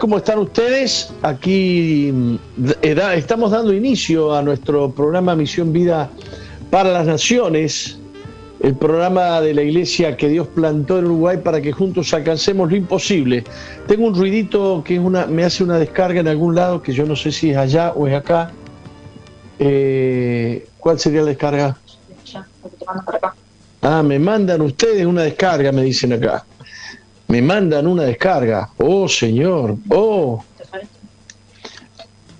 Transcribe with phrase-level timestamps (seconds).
[0.00, 1.12] ¿cómo están ustedes?
[1.22, 2.36] Aquí mm,
[2.82, 6.10] estamos dando inicio a nuestro programa Misión Vida
[6.70, 7.98] para las Naciones,
[8.60, 12.76] el programa de la iglesia que Dios plantó en Uruguay para que juntos alcancemos lo
[12.76, 13.44] imposible.
[13.86, 17.04] Tengo un ruidito que es una, me hace una descarga en algún lado, que yo
[17.04, 18.50] no sé si es allá o es acá.
[19.58, 21.76] Eh, ¿Cuál sería la descarga?
[23.82, 26.44] Ah, me mandan ustedes una descarga, me dicen acá
[27.30, 28.70] me mandan una descarga.
[28.78, 30.44] Oh, señor, oh.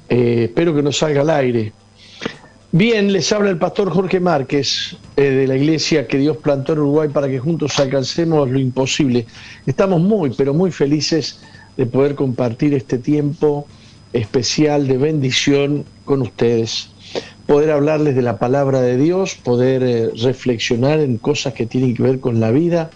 [0.09, 1.73] Eh, espero que no salga al aire.
[2.73, 6.81] Bien, les habla el pastor Jorge Márquez eh, de la iglesia que Dios plantó en
[6.81, 9.27] Uruguay para que juntos alcancemos lo imposible.
[9.65, 11.39] Estamos muy, pero muy felices
[11.77, 13.69] de poder compartir este tiempo
[14.13, 16.91] especial de bendición con ustedes.
[17.47, 22.03] Poder hablarles de la palabra de Dios, poder eh, reflexionar en cosas que tienen que
[22.03, 22.91] ver con la vida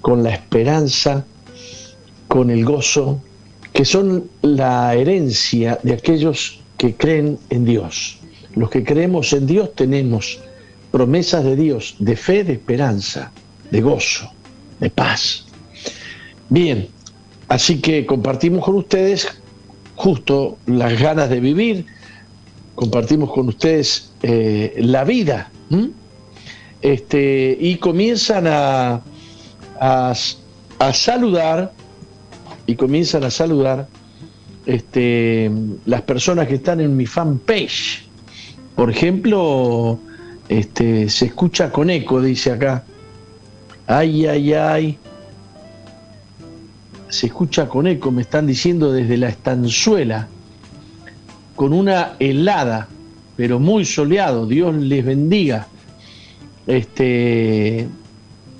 [0.00, 1.24] con la esperanza,
[2.28, 3.20] con el gozo,
[3.72, 8.18] que son la herencia de aquellos que creen en Dios.
[8.54, 10.40] Los que creemos en Dios tenemos
[10.90, 13.30] promesas de Dios, de fe, de esperanza,
[13.70, 14.30] de gozo,
[14.80, 15.44] de paz.
[16.48, 16.88] Bien,
[17.48, 19.28] así que compartimos con ustedes
[19.96, 21.86] justo las ganas de vivir,
[22.74, 25.50] compartimos con ustedes eh, la vida,
[26.80, 29.02] este, y comienzan a,
[29.80, 30.14] a,
[30.92, 31.72] saludar
[32.66, 33.88] y comienzan a saludar
[34.66, 35.50] este,
[35.86, 38.04] las personas que están en mi fanpage.
[38.76, 39.98] Por ejemplo,
[40.48, 42.84] este, se escucha con eco, dice acá.
[43.86, 44.98] Ay, ay, ay.
[47.08, 50.28] Se escucha con eco, me están diciendo desde la estanzuela,
[51.56, 52.88] con una helada,
[53.36, 54.46] pero muy soleado.
[54.46, 55.66] Dios les bendiga.
[56.66, 57.88] Este,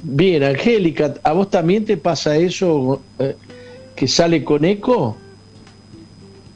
[0.02, 3.34] Bien, Angélica, ¿a vos también te pasa eso eh,
[3.96, 5.16] que sale con eco?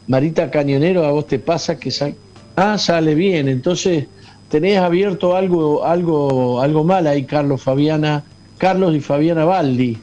[0.06, 2.14] Marita Cañonero, ¿a vos te pasa que sale?
[2.54, 4.06] Ah, sale bien, entonces
[4.48, 8.22] tenés abierto algo, algo, algo mal ahí, Carlos, Fabiana,
[8.58, 9.98] Carlos y Fabiana Baldi.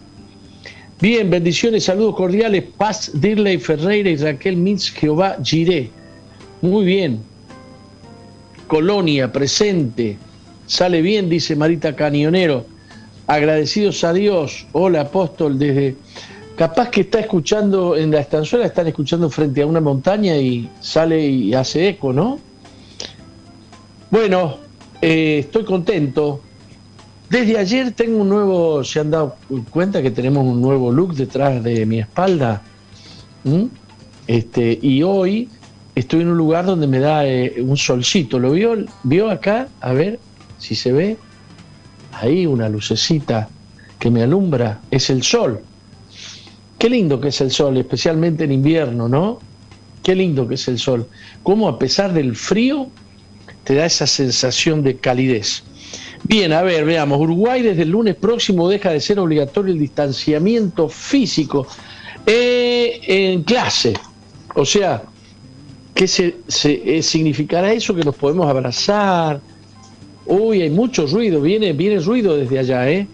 [1.00, 5.90] Bien, bendiciones, saludos cordiales, Paz Dirley Ferreira y Raquel Mintz Jehová Giré.
[6.62, 7.22] Muy bien.
[8.68, 10.18] Colonia, presente.
[10.66, 12.66] Sale bien, dice Marita Cañonero
[13.30, 14.66] agradecidos a Dios.
[14.74, 15.96] Hola apóstol, desde...
[16.56, 21.26] Capaz que está escuchando en la estanzuela, están escuchando frente a una montaña y sale
[21.26, 22.38] y hace eco, ¿no?
[24.12, 24.58] Bueno,
[25.02, 26.42] eh, estoy contento.
[27.30, 29.38] Desde ayer tengo un nuevo, se han dado
[29.70, 32.62] cuenta que tenemos un nuevo look detrás de mi espalda.
[34.28, 35.48] Este, y hoy
[35.96, 38.38] estoy en un lugar donde me da eh, un solcito.
[38.38, 38.76] ¿Lo vio?
[39.04, 39.70] ¿Vio acá?
[39.80, 40.20] A ver
[40.58, 41.18] si se ve
[42.22, 43.50] ahí una lucecita
[43.98, 45.62] que me alumbra, es el sol.
[46.78, 49.40] Qué lindo que es el sol, especialmente en invierno, ¿no?
[50.02, 51.08] Qué lindo que es el sol.
[51.44, 52.88] Cómo a pesar del frío
[53.66, 55.64] te da esa sensación de calidez.
[56.24, 57.20] Bien, a ver, veamos.
[57.20, 61.68] Uruguay desde el lunes próximo deja de ser obligatorio el distanciamiento físico
[62.26, 63.94] eh, en clase.
[64.56, 65.04] O sea,
[65.94, 67.96] ¿qué se, eh, significará eso?
[67.96, 69.42] Que nos podemos abrazar,
[70.30, 73.08] Uy, hay mucho ruido, viene, viene ruido desde allá, ¿eh?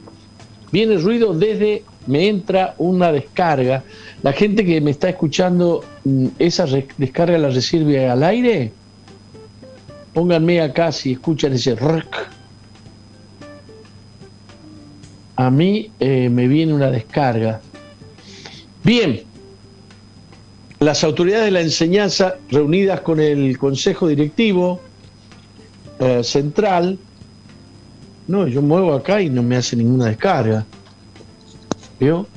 [0.70, 3.86] Viene ruido desde, me entra una descarga.
[4.22, 6.66] La gente que me está escuchando, mm, ¿esa
[6.98, 8.74] descarga la recibe al aire?
[10.14, 12.14] Pónganme acá si escuchan ese rc.
[15.38, 17.62] A mí eh, me viene una descarga.
[18.84, 19.22] Bien,
[20.80, 24.82] las autoridades de la enseñanza reunidas con el Consejo Directivo
[26.00, 27.00] eh, Central
[28.28, 30.66] no, yo muevo acá y no me hace ninguna descarga.
[32.00, 32.28] ¿Vio?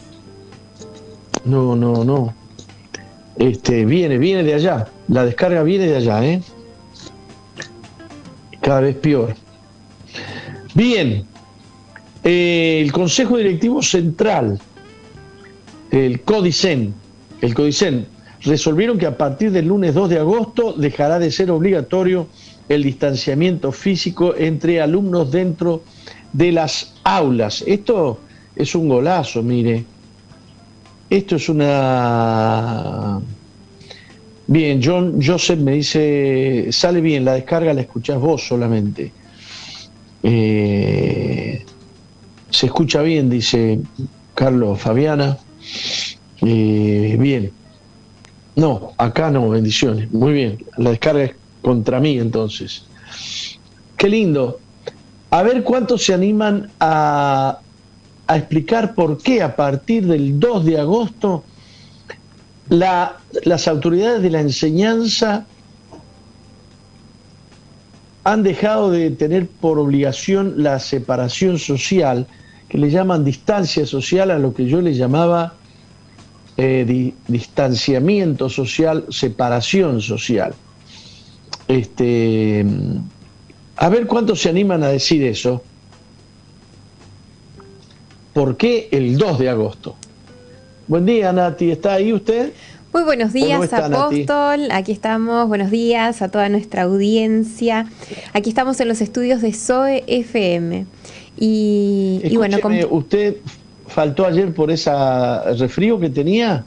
[1.44, 2.34] No, no, no.
[3.36, 4.88] Este, viene, viene de allá.
[5.08, 6.42] La descarga viene de allá, ¿eh?
[8.60, 9.34] Cada vez peor.
[10.74, 11.24] Bien.
[12.24, 14.60] Eh, el Consejo Directivo Central,
[15.90, 16.92] el CODICEN,
[17.40, 18.06] el CODICEN,
[18.42, 22.26] resolvieron que a partir del lunes 2 de agosto dejará de ser obligatorio
[22.68, 25.82] el distanciamiento físico entre alumnos dentro
[26.32, 27.64] de las aulas.
[27.66, 28.20] Esto
[28.54, 29.84] es un golazo, mire.
[31.08, 33.20] Esto es una...
[34.46, 39.12] Bien, John Joseph me dice, sale bien, la descarga la escuchás vos solamente.
[40.22, 41.64] Eh,
[42.50, 43.80] se escucha bien, dice
[44.34, 45.38] Carlos Fabiana.
[46.40, 47.52] Eh, bien.
[48.56, 50.10] No, acá no, bendiciones.
[50.12, 51.32] Muy bien, la descarga es
[51.68, 52.86] contra mí entonces.
[53.98, 54.58] Qué lindo.
[55.28, 57.58] A ver cuántos se animan a,
[58.26, 61.44] explicar por qué a partir del 2 de agosto
[62.70, 65.46] las autoridades de la enseñanza
[68.24, 72.26] han dejado de tener por obligación la separación social,
[72.70, 75.54] que le llaman distancia social a lo que yo le llamaba
[76.56, 80.54] eh, distanciamiento social, separación social.
[81.68, 82.64] Este,
[83.76, 85.62] a ver cuántos se animan a decir eso.
[88.32, 89.96] ¿Por qué el 2 de agosto?
[90.86, 91.70] Buen día, Nati.
[91.70, 92.52] ¿Está ahí usted?
[92.92, 94.68] Muy buenos días, Apóstol.
[94.70, 95.46] Aquí estamos.
[95.46, 97.86] Buenos días a toda nuestra audiencia.
[98.32, 100.86] Aquí estamos en los estudios de SOE FM.
[101.36, 102.58] Y, bueno,
[102.90, 103.36] ¿usted
[103.86, 104.90] faltó ayer por ese
[105.58, 106.64] resfrío que tenía?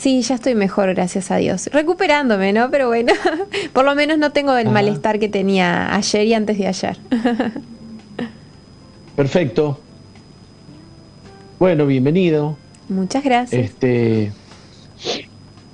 [0.00, 1.68] Sí, ya estoy mejor, gracias a Dios.
[1.74, 2.70] Recuperándome, ¿no?
[2.70, 3.12] Pero bueno,
[3.74, 6.96] por lo menos no tengo el malestar que tenía ayer y antes de ayer.
[9.16, 9.78] Perfecto.
[11.58, 12.56] Bueno, bienvenido.
[12.88, 13.62] Muchas gracias.
[13.62, 14.32] Este,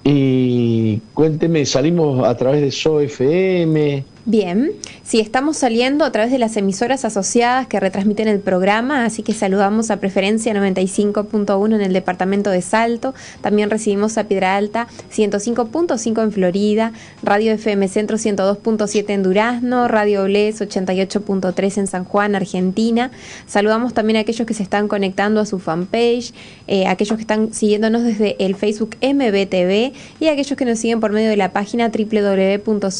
[0.02, 4.72] y cuénteme, salimos a través de SOFM, Bien,
[5.04, 9.32] sí, estamos saliendo a través de las emisoras asociadas que retransmiten el programa, así que
[9.32, 16.24] saludamos a Preferencia 95.1 en el departamento de Salto, también recibimos a Piedra Alta 105.5
[16.24, 16.92] en Florida,
[17.22, 23.12] Radio FM Centro 102.7 en Durazno, Radio Oles 88.3 en San Juan, Argentina.
[23.46, 26.34] Saludamos también a aquellos que se están conectando a su fanpage,
[26.66, 31.12] eh, aquellos que están siguiéndonos desde el Facebook MBTV y aquellos que nos siguen por
[31.12, 32.96] medio de la página www.soe.com.u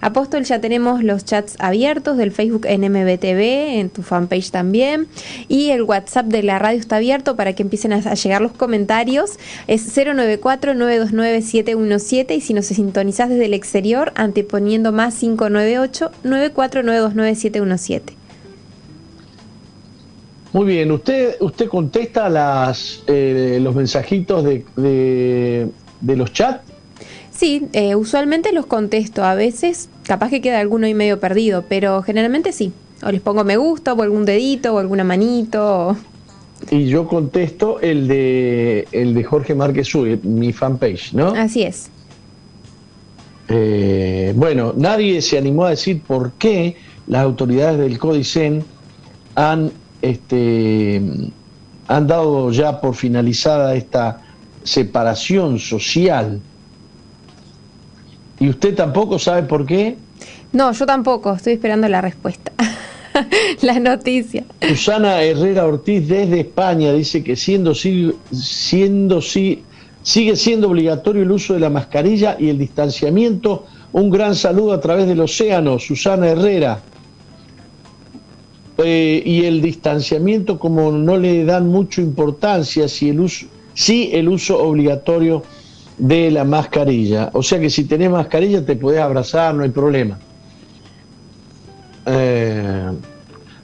[0.00, 5.06] Apóstol, ya tenemos los chats abiertos del Facebook en MBTV, en tu fanpage también,
[5.48, 9.38] y el WhatsApp de la radio está abierto para que empiecen a, llegar los comentarios.
[9.66, 18.02] Es 094-929-717 y si nos sintonizás desde el exterior, anteponiendo más 598-94929-717.
[20.52, 25.68] Muy bien, usted usted contesta las eh, los mensajitos de, de,
[26.00, 26.62] de los chats
[27.36, 29.22] Sí, eh, usualmente los contesto.
[29.22, 32.72] A veces, capaz que queda alguno ahí medio perdido, pero generalmente sí.
[33.02, 35.96] O les pongo me gusta, o algún dedito, o alguna manito.
[36.70, 41.28] Y yo contesto el de el de Jorge Márquez Uy, mi fanpage, ¿no?
[41.28, 41.90] Así es.
[43.48, 48.64] Eh, bueno, nadie se animó a decir por qué las autoridades del Codicen
[49.34, 51.02] han, este,
[51.86, 54.22] han dado ya por finalizada esta
[54.64, 56.40] separación social
[58.38, 59.96] ¿Y usted tampoco sabe por qué?
[60.52, 62.52] No, yo tampoco, estoy esperando la respuesta.
[63.62, 64.44] la noticia.
[64.60, 71.60] Susana Herrera Ortiz desde España dice que siendo, siendo, sigue siendo obligatorio el uso de
[71.60, 73.66] la mascarilla y el distanciamiento.
[73.92, 76.80] Un gran saludo a través del océano, Susana Herrera.
[78.78, 84.28] Eh, y el distanciamiento, como no le dan mucha importancia, si el uso, sí el
[84.28, 85.42] uso obligatorio
[85.98, 87.30] de la mascarilla.
[87.32, 90.18] O sea que si tenés mascarilla te podés abrazar, no hay problema.
[92.06, 92.90] Eh,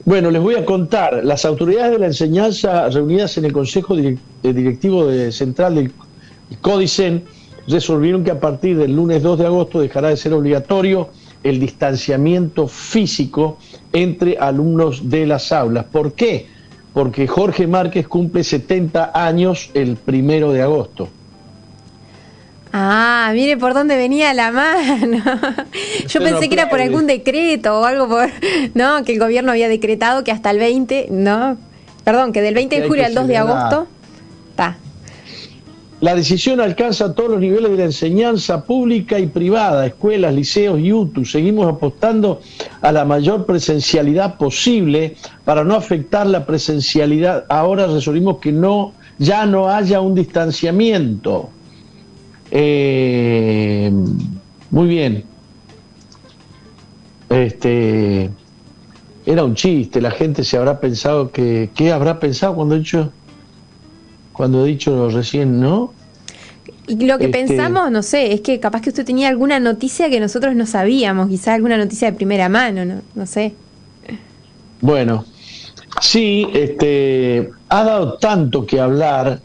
[0.05, 5.07] bueno, les voy a contar, las autoridades de la enseñanza reunidas en el Consejo Directivo
[5.07, 5.91] de Central del
[6.59, 7.23] Códicen
[7.69, 11.09] resolvieron que a partir del lunes 2 de agosto dejará de ser obligatorio
[11.43, 13.57] el distanciamiento físico
[13.93, 15.85] entre alumnos de las aulas.
[15.85, 16.47] ¿Por qué?
[16.93, 21.07] Porque Jorge Márquez cumple 70 años el primero de agosto.
[22.75, 25.17] Ah, mire por dónde venía la mano.
[26.07, 28.31] Yo pensé que era por algún decreto o algo por,
[28.73, 29.03] ¿no?
[29.05, 31.55] Que el gobierno había decretado que hasta el 20, ¿no?
[32.03, 33.87] Perdón, que del 20 de julio al 2 de agosto,
[34.49, 34.77] está.
[36.01, 40.91] La decisión alcanza todos los niveles de la enseñanza pública y privada, escuelas, liceos y
[40.91, 41.25] UTU.
[41.25, 42.41] Seguimos apostando
[42.81, 45.15] a la mayor presencialidad posible
[45.45, 47.45] para no afectar la presencialidad.
[47.49, 51.51] Ahora resolvimos que no, ya no haya un distanciamiento.
[52.55, 53.91] Eh,
[54.69, 55.23] muy bien.
[57.29, 58.29] Este
[59.25, 63.11] era un chiste, la gente se habrá pensado que ¿qué habrá pensado cuando he dicho
[64.33, 65.93] cuando he dicho recién, no?
[66.85, 70.11] Y lo que este, pensamos, no sé, es que capaz que usted tenía alguna noticia
[70.11, 73.53] que nosotros no sabíamos, quizás alguna noticia de primera mano, no, no sé.
[74.79, 75.25] Bueno,
[76.01, 79.39] sí, este, ha dado tanto que hablar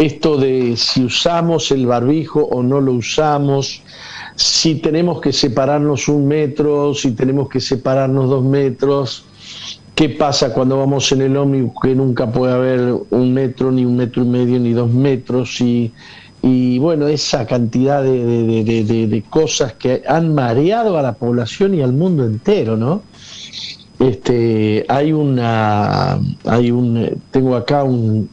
[0.00, 3.82] esto de si usamos el barbijo o no lo usamos,
[4.34, 9.24] si tenemos que separarnos un metro, si tenemos que separarnos dos metros,
[9.94, 13.96] qué pasa cuando vamos en el ómnibus que nunca puede haber un metro, ni un
[13.96, 15.92] metro y medio, ni dos metros, y,
[16.78, 22.24] bueno, esa cantidad de, de, cosas que han mareado a la población y al mundo
[22.24, 23.02] entero, ¿no?
[23.98, 28.30] Este, hay una, hay un, tengo acá un,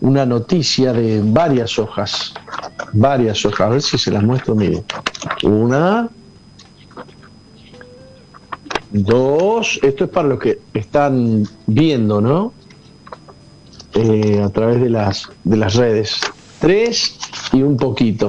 [0.00, 2.34] una noticia de varias hojas,
[2.92, 4.84] varias hojas, a ver si se las muestro, miren.
[5.42, 6.08] Una,
[8.90, 12.52] dos, esto es para los que están viendo, ¿no?
[13.94, 16.20] Eh, a través de las, de las redes.
[16.60, 17.18] Tres
[17.52, 18.28] y un poquito.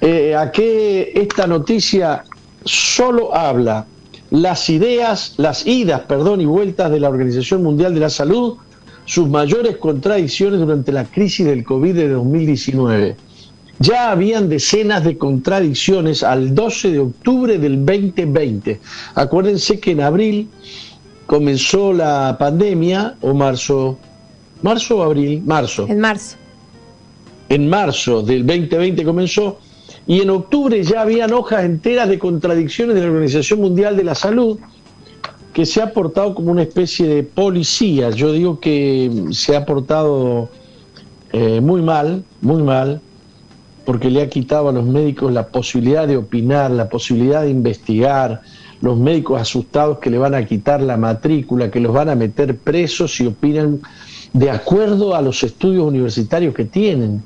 [0.00, 2.24] Eh, a qué esta noticia
[2.64, 3.86] solo habla
[4.30, 8.56] las ideas, las idas, perdón, y vueltas de la Organización Mundial de la Salud,
[9.06, 13.16] sus mayores contradicciones durante la crisis del COVID de 2019.
[13.78, 18.80] Ya habían decenas de contradicciones al 12 de octubre del 2020.
[19.14, 20.48] Acuérdense que en abril
[21.26, 23.98] comenzó la pandemia, o marzo,
[24.62, 25.86] marzo o abril, marzo.
[25.88, 26.36] En marzo.
[27.48, 29.58] En marzo del 2020 comenzó
[30.06, 34.14] y en octubre ya habían hojas enteras de contradicciones de la Organización Mundial de la
[34.14, 34.58] Salud
[35.56, 38.10] que se ha portado como una especie de policía.
[38.10, 40.50] Yo digo que se ha portado
[41.32, 43.00] eh, muy mal, muy mal,
[43.86, 48.42] porque le ha quitado a los médicos la posibilidad de opinar, la posibilidad de investigar,
[48.82, 52.58] los médicos asustados que le van a quitar la matrícula, que los van a meter
[52.58, 53.80] presos y opinan
[54.34, 57.22] de acuerdo a los estudios universitarios que tienen.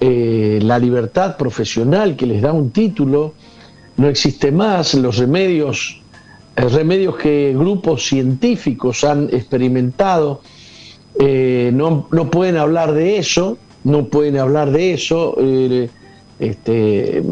[0.00, 3.34] Eh, la libertad profesional que les da un título,
[3.98, 5.99] no existe más, los remedios,
[6.56, 10.42] remedios que grupos científicos han experimentado,
[11.18, 15.36] eh, no, pueden hablar de eso, no pueden hablar de eso,
[16.38, 17.22] este,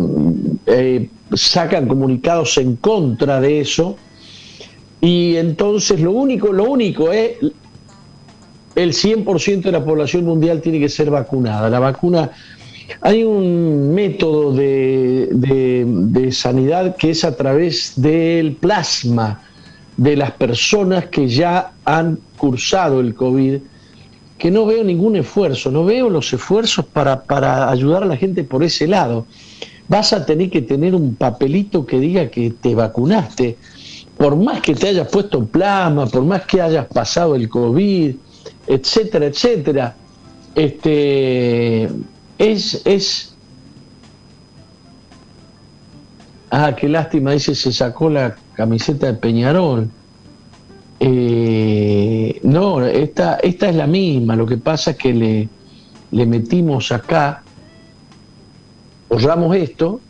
[1.35, 3.97] sacan comunicados en contra de eso,
[5.01, 7.37] y entonces lo único, lo único es
[8.75, 11.69] el 100% de la población mundial tiene que ser vacunada.
[11.69, 12.31] La vacuna,
[13.01, 19.43] hay un método de, sanidad que es a través del plasma
[19.97, 23.57] de las personas que ya han cursado el COVID,
[24.37, 28.45] que no veo ningún esfuerzo, no veo los esfuerzos para, para ayudar a la gente
[28.45, 29.27] por ese lado.
[29.89, 33.57] Vas a tener que tener un papelito que diga que te vacunaste,
[34.17, 38.15] por más que te hayas puesto plasma, por más que hayas pasado el COVID,
[38.67, 39.97] etcétera, etcétera.
[40.55, 41.89] Este,
[42.39, 43.35] es, es,
[46.51, 49.91] ah, qué lástima, dice, se sacó la camiseta de Peñarol.
[51.01, 55.49] Eh, no, esta, esta es la misma, lo que pasa es que le,
[56.11, 57.43] le metimos acá,
[59.09, 60.01] borramos esto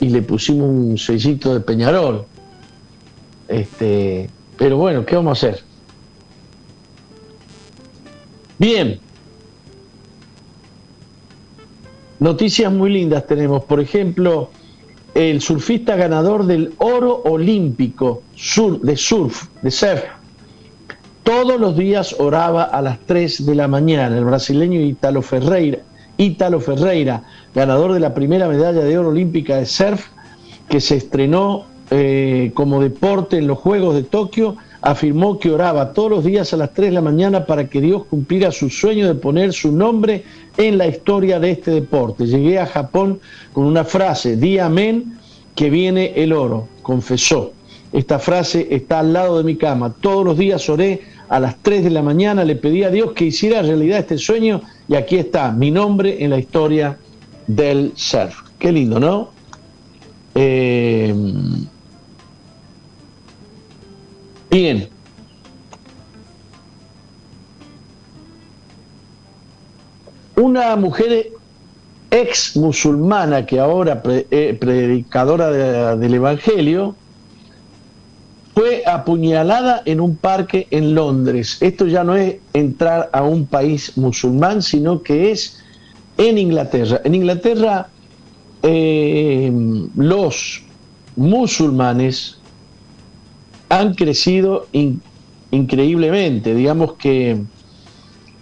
[0.00, 2.26] y le pusimos un sellito de Peñarol.
[3.48, 5.62] Este, pero bueno, ¿qué vamos a hacer?
[8.58, 9.00] Bien.
[12.20, 13.64] Noticias muy lindas tenemos.
[13.64, 14.50] Por ejemplo,
[15.14, 18.22] el surfista ganador del oro olímpico
[18.82, 20.02] de surf, de surf,
[21.22, 24.16] todos los días oraba a las 3 de la mañana.
[24.16, 25.80] El brasileño Italo Ferreira,
[26.16, 27.22] Italo Ferreira,
[27.54, 30.06] ganador de la primera medalla de oro olímpica de surf,
[30.68, 36.10] que se estrenó eh, como deporte en los Juegos de Tokio, afirmó que oraba todos
[36.10, 39.14] los días a las 3 de la mañana para que Dios cumpliera su sueño de
[39.14, 40.24] poner su nombre
[40.58, 42.26] en la historia de este deporte.
[42.26, 43.20] Llegué a Japón
[43.54, 45.18] con una frase, di amén,
[45.54, 47.52] que viene el oro, confesó.
[47.92, 49.94] Esta frase está al lado de mi cama.
[49.94, 53.26] Todos los días oré a las 3 de la mañana, le pedí a Dios que
[53.26, 56.98] hiciera realidad este sueño y aquí está mi nombre en la historia
[57.46, 58.36] del surf.
[58.58, 59.30] Qué lindo, ¿no?
[60.34, 61.14] Eh,
[64.50, 64.88] Bien.
[70.38, 71.32] Una mujer
[72.12, 76.94] ex musulmana que ahora eh, predicadora del Evangelio
[78.54, 81.58] fue apuñalada en un parque en Londres.
[81.60, 85.58] Esto ya no es entrar a un país musulmán, sino que es
[86.18, 87.00] en Inglaterra.
[87.02, 87.88] En Inglaterra
[88.62, 89.52] eh,
[89.96, 90.62] los
[91.16, 92.38] musulmanes
[93.70, 94.68] han crecido
[95.50, 96.54] increíblemente.
[96.54, 97.42] Digamos que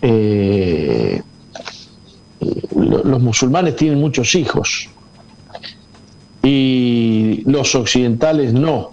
[0.03, 1.23] eh,
[2.75, 4.89] los musulmanes tienen muchos hijos
[6.43, 8.93] y los occidentales no.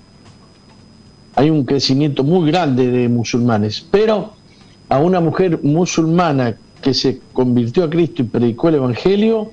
[1.36, 4.34] Hay un crecimiento muy grande de musulmanes, pero
[4.90, 9.52] a una mujer musulmana que se convirtió a Cristo y predicó el Evangelio,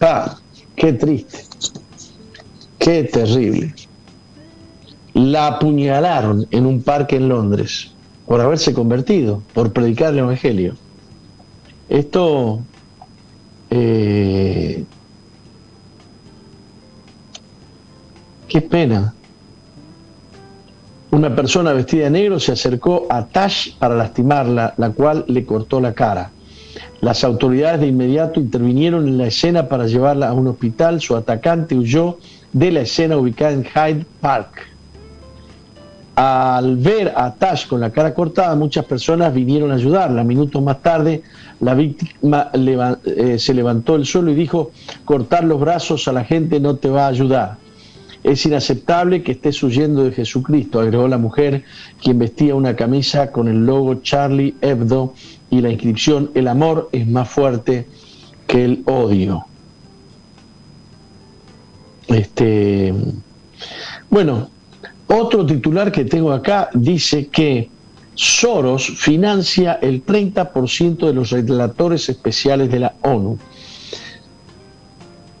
[0.00, 0.36] ah,
[0.76, 1.38] qué triste.
[2.78, 3.74] Qué terrible.
[5.14, 7.92] La apuñalaron en un parque en Londres
[8.32, 10.74] por haberse convertido, por predicar el Evangelio.
[11.90, 12.60] Esto
[13.68, 14.84] eh,
[18.48, 19.12] qué pena.
[21.10, 25.78] Una persona vestida de negro se acercó a Tash para lastimarla, la cual le cortó
[25.78, 26.30] la cara.
[27.02, 31.02] Las autoridades de inmediato intervinieron en la escena para llevarla a un hospital.
[31.02, 32.16] Su atacante huyó
[32.54, 34.71] de la escena ubicada en Hyde Park.
[36.14, 40.22] Al ver a Tash con la cara cortada, muchas personas vinieron a ayudarla.
[40.24, 41.22] Minutos más tarde,
[41.60, 44.72] la víctima eh, se levantó del suelo y dijo,
[45.06, 47.56] cortar los brazos a la gente no te va a ayudar.
[48.22, 51.64] Es inaceptable que estés huyendo de Jesucristo, agregó la mujer,
[52.00, 55.14] quien vestía una camisa con el logo Charlie Hebdo
[55.50, 57.86] y la inscripción El amor es más fuerte
[58.46, 59.44] que el odio.
[62.06, 62.94] Este,
[64.08, 64.50] bueno,
[65.08, 67.70] otro titular que tengo acá dice que
[68.14, 73.38] Soros financia el 30% de los relatores especiales de la ONU.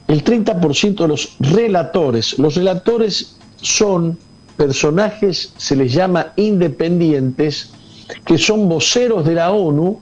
[0.08, 2.38] El 30% de los relatores.
[2.38, 4.18] Los relatores son
[4.56, 7.72] personajes, se les llama independientes,
[8.24, 10.00] que son voceros de la ONU,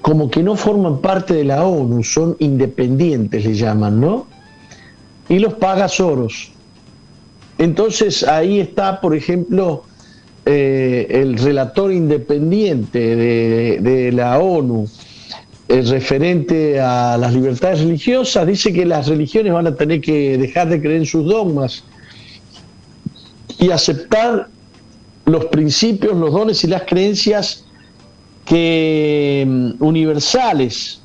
[0.00, 4.26] como que no forman parte de la ONU, son independientes, le llaman, ¿no?
[5.28, 6.52] Y los paga Soros.
[7.58, 9.84] Entonces ahí está, por ejemplo,
[10.46, 14.88] eh, el relator independiente de, la ONU,
[15.66, 20.68] el referente a las libertades religiosas, dice que las religiones van a tener que dejar
[20.68, 21.84] de creer en sus dogmas
[23.58, 24.48] y aceptar
[25.26, 27.66] los principios, los dones y las creencias
[28.46, 31.02] que mm, universales.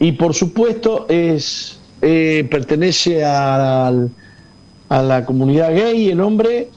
[0.00, 4.10] Y por supuesto es eh, pertenece al
[4.88, 6.70] a la comunidad gay, el hombre,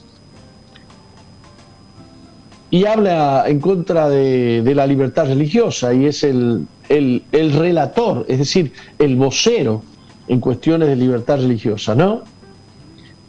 [2.70, 8.72] y habla en contra de, la libertad religiosa y es el, el, relator, es decir,
[8.98, 9.82] el vocero
[10.26, 12.22] en cuestiones de libertad religiosa, ¿no?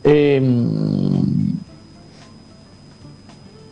[0.06, 0.42] Eh,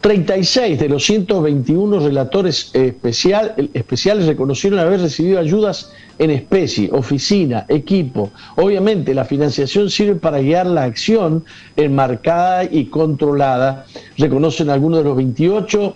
[0.02, 8.32] 36 de los 121 relatores especial, especiales reconocieron haber recibido ayudas en especie, oficina, equipo.
[8.56, 13.86] Obviamente la financiación sirve para guiar la acción enmarcada y controlada,
[14.18, 15.96] reconocen algunos de los 28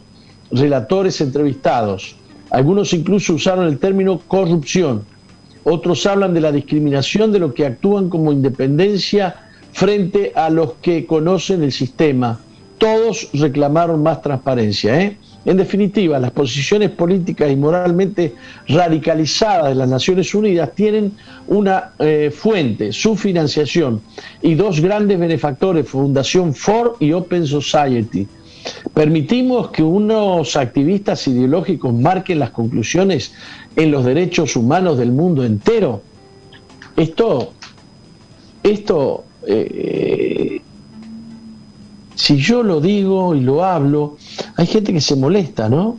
[0.52, 2.16] relatores entrevistados.
[2.52, 5.04] Algunos incluso usaron el término corrupción.
[5.64, 9.36] Otros hablan de la discriminación de los que actúan como independencia
[9.72, 12.40] frente a los que conocen el sistema
[12.78, 15.02] todos reclamaron más transparencia.
[15.02, 15.18] ¿eh?
[15.46, 18.34] En definitiva, las posiciones políticas y moralmente
[18.68, 21.14] radicalizadas de las Naciones Unidas tienen
[21.48, 24.02] una eh, fuente, su financiación,
[24.42, 28.28] y dos grandes benefactores, Fundación Ford y Open Society.
[28.94, 33.34] Permitimos que unos activistas ideológicos marquen las conclusiones
[33.76, 36.02] en los derechos humanos del mundo entero.
[36.98, 37.54] Esto,
[38.64, 40.62] esto eh,
[42.16, 44.18] si yo lo digo y lo hablo,
[44.56, 45.98] hay gente que se molesta, ¿no?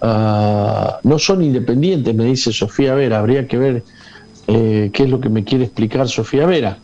[0.00, 3.20] Ah, no son independientes, me dice Sofía Vera.
[3.20, 3.84] Habría que ver
[4.48, 6.78] eh, qué es lo que me quiere explicar Sofía Vera.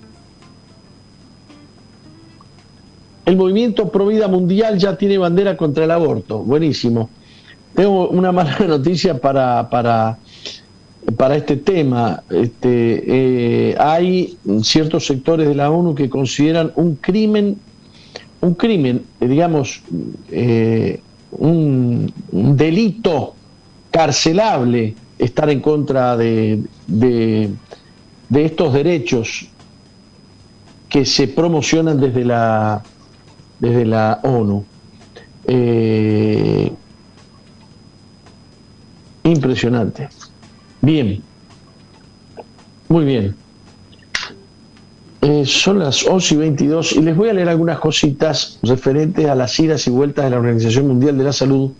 [3.26, 6.38] El movimiento Pro Vida Mundial ya tiene bandera contra el aborto.
[6.38, 7.10] Buenísimo.
[7.74, 10.18] Tengo una mala noticia para, para
[11.16, 12.22] para este tema.
[12.30, 17.58] Este, eh, hay ciertos sectores de la ONU que consideran un crimen,
[18.40, 19.82] un crimen, eh, digamos,
[20.30, 21.00] eh,
[21.32, 23.34] un, delito
[23.90, 27.50] carcelable estar en contra de, de,
[28.30, 29.48] estos derechos
[30.88, 32.82] que se promocionan desde la,
[33.58, 34.64] desde la ONU.
[39.24, 40.08] impresionante.
[40.80, 41.22] Bien,
[42.88, 43.34] muy bien.
[45.20, 49.34] Eh, son las 11 y 22 y les voy a leer algunas cositas referentes a
[49.34, 51.72] las idas y vueltas de la Organización Mundial de la Salud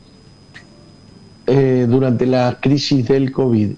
[1.47, 3.71] eh, durante la crisis del COVID.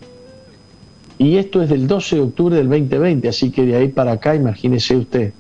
[1.19, 4.35] Y esto es del 12 de octubre del 2020, así que de ahí para acá,
[4.35, 5.33] imagínese usted.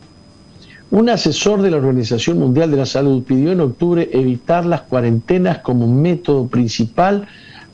[0.90, 5.60] Un asesor de la Organización Mundial de la Salud pidió en octubre evitar las cuarentenas
[5.60, 7.26] como método principal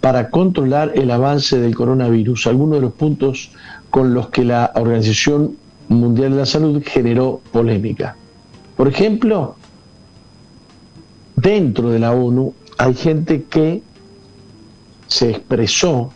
[0.06, 3.50] para controlar el avance del coronavirus, algunos de los puntos
[3.90, 5.56] con los que la Organización
[5.88, 8.14] Mundial de la Salud generó polémica.
[8.76, 9.56] Por ejemplo,
[11.34, 13.82] dentro de la ONU hay gente que
[15.08, 16.12] se expresó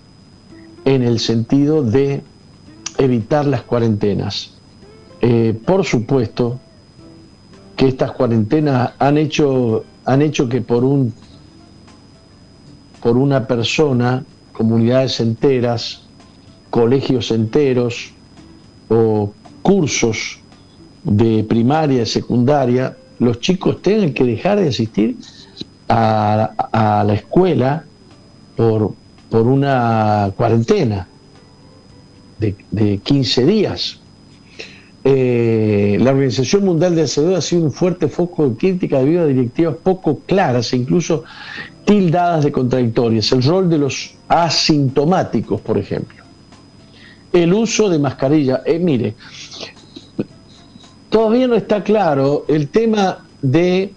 [0.85, 2.23] en el sentido de
[2.97, 4.55] evitar las cuarentenas.
[5.21, 6.61] Eh, por supuesto
[7.75, 11.13] que estas cuarentenas han hecho, han hecho que por un
[13.03, 16.03] por una persona, comunidades enteras,
[16.71, 18.13] colegios enteros
[18.89, 19.33] o
[19.63, 20.39] cursos
[21.05, 25.17] de primaria, y secundaria, los chicos tengan que dejar de asistir
[25.89, 27.85] a, la escuela
[28.57, 28.95] por,
[29.29, 31.09] por una cuarentena
[32.39, 34.00] de, de 15 días.
[35.03, 39.27] Eh, la Organización Mundial de Salud ha sido un fuerte foco de crítica debido a
[39.27, 41.25] directivas poco claras e incluso
[41.87, 43.33] tildadas de contradictorias.
[43.33, 46.23] El rol de los asintomáticos, por ejemplo.
[47.33, 48.63] El uso de mascarilla.
[48.67, 49.15] Eh, mire,
[51.09, 53.95] todavía no está claro el tema de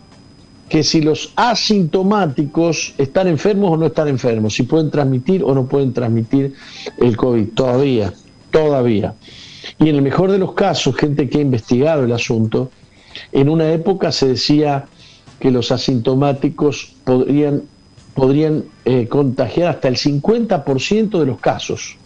[0.70, 5.66] que si los asintomáticos están enfermos o no están enfermos, si pueden transmitir o no
[5.68, 6.54] pueden transmitir
[6.98, 7.50] el COVID.
[7.50, 8.14] Todavía,
[8.50, 9.14] todavía.
[9.84, 12.72] Y en el mejor de los casos, gente que ha investigado el asunto,
[13.34, 14.86] en una época se decía
[15.42, 17.64] que los asintomáticos podrían,
[18.14, 21.98] podrían eh, contagiar hasta el 50% de los casos.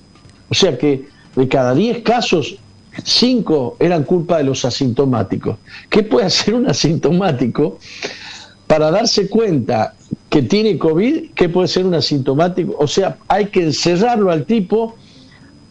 [0.50, 2.58] O sea que de cada 10 casos,
[3.04, 5.58] 5 eran culpa de los asintomáticos.
[5.92, 7.78] ¿Qué puede hacer un asintomático
[8.66, 9.94] para darse cuenta
[10.32, 11.30] que tiene COVID?
[11.36, 12.76] ¿Qué puede ser un asintomático?
[12.80, 14.96] O sea, hay que encerrarlo al tipo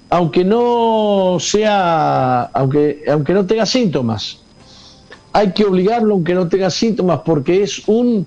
[0.08, 4.40] aunque no sea, aunque, aunque no tenga síntomas.
[5.32, 8.26] Hay que obligarlo aunque no tenga síntomas porque es un...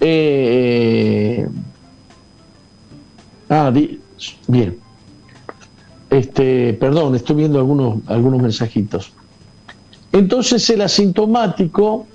[0.00, 1.48] Eh,
[3.48, 3.72] ah,
[4.46, 4.78] bien.
[6.10, 9.12] Este, perdón, estoy viendo algunos, algunos mensajitos.
[10.12, 12.06] Entonces el asintomático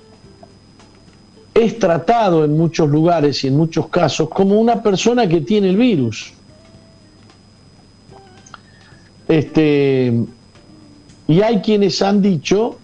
[1.52, 5.76] es tratado en muchos lugares y en muchos casos como una persona que tiene el
[5.76, 6.32] virus.
[9.28, 10.12] Este,
[11.26, 12.78] y hay quienes han dicho,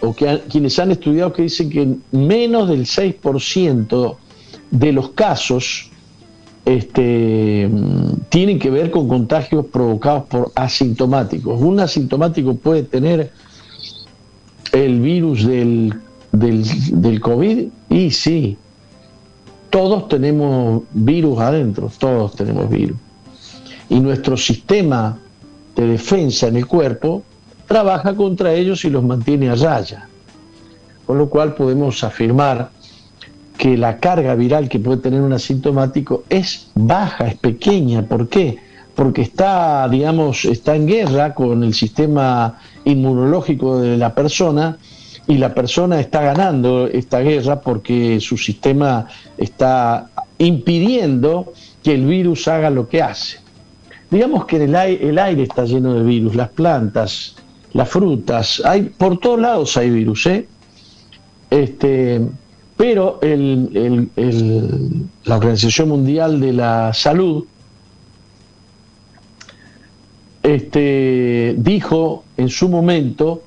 [0.00, 4.16] o que quienes han estudiado, que dicen que menos del 6%
[4.70, 5.90] de los casos
[6.64, 7.70] este,
[8.28, 11.60] tienen que ver con contagios provocados por asintomáticos.
[11.60, 13.32] Un asintomático puede tener
[14.72, 15.94] el virus del,
[16.30, 16.64] del,
[17.00, 18.56] del COVID y sí,
[19.70, 22.96] todos tenemos virus adentro, todos tenemos virus.
[23.88, 25.18] Y nuestro sistema
[25.74, 27.22] de defensa en el cuerpo,
[27.66, 30.08] trabaja contra ellos y los mantiene a raya.
[31.06, 32.70] Con lo cual podemos afirmar
[33.56, 38.02] que la carga viral que puede tener un asintomático es baja, es pequeña.
[38.02, 38.58] ¿Por qué?
[38.94, 44.78] Porque está, digamos, está en guerra con el sistema inmunológico de la persona
[45.26, 49.06] y la persona está ganando esta guerra porque su sistema
[49.38, 53.41] está impidiendo que el virus haga lo que hace.
[54.12, 57.34] Digamos que el aire, el está lleno de virus, las plantas,
[57.72, 60.46] las frutas, hay, por todos lados hay virus, ¿eh?
[61.48, 62.20] Este,
[62.76, 67.46] pero la Organización Mundial de la Salud
[70.42, 73.42] este, dijo en su momento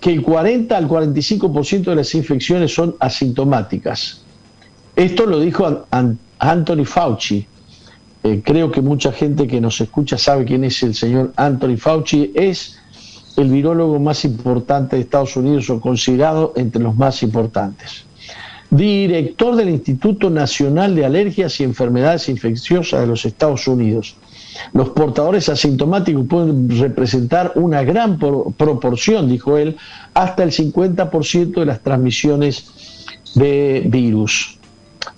[0.00, 4.22] que el 40 al 45% de las infecciones son asintomáticas.
[4.94, 5.86] Esto lo dijo
[6.38, 7.44] Anthony Fauci,
[8.24, 12.32] eh, creo que mucha gente que nos escucha sabe quién es el señor Anthony Fauci,
[12.34, 12.78] es
[13.36, 18.04] el virólogo más importante de Estados Unidos o considerado entre los más importantes.
[18.70, 24.16] Director del Instituto Nacional de Alergias y Enfermedades Infecciosas de los Estados Unidos.
[24.72, 29.76] Los portadores asintomáticos pueden representar una gran proporción, dijo él,
[30.12, 34.58] hasta el 50% de las transmisiones de virus.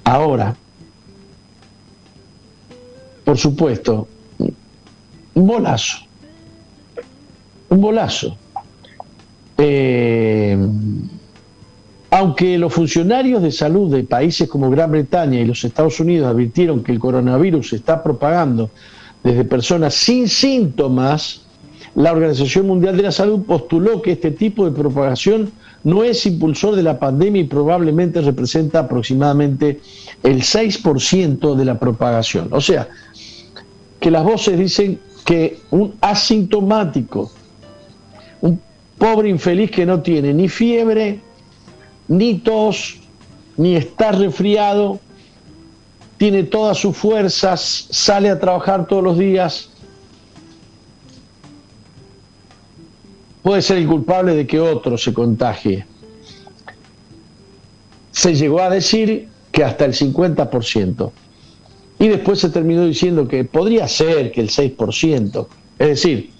[0.04, 0.54] Ahora,
[3.30, 4.08] por supuesto,
[5.34, 5.98] un bolazo.
[7.68, 8.36] Un bolazo.
[9.56, 10.58] Eh,
[12.10, 16.82] aunque los funcionarios de salud de países como Gran Bretaña y los Estados Unidos advirtieron
[16.82, 18.70] que el coronavirus se está propagando
[19.22, 21.42] desde personas sin síntomas,
[21.94, 26.76] la Organización Mundial de la Salud postuló que este tipo de propagación no es impulsor
[26.76, 29.80] de la pandemia y probablemente representa aproximadamente
[30.22, 32.48] el 6% de la propagación.
[32.50, 32.88] O sea,
[34.00, 37.30] que las voces dicen que un asintomático,
[38.40, 38.60] un
[38.98, 41.20] pobre infeliz que no tiene ni fiebre,
[42.08, 42.98] ni tos,
[43.56, 44.98] ni está resfriado,
[46.16, 49.70] tiene todas sus fuerzas, sale a trabajar todos los días,
[53.42, 55.86] puede ser el culpable de que otro se contagie.
[58.12, 61.10] Se llegó a decir que hasta el 50%.
[62.00, 65.46] Y después se terminó diciendo que podría ser que el 6%.
[65.78, 66.30] Es decir,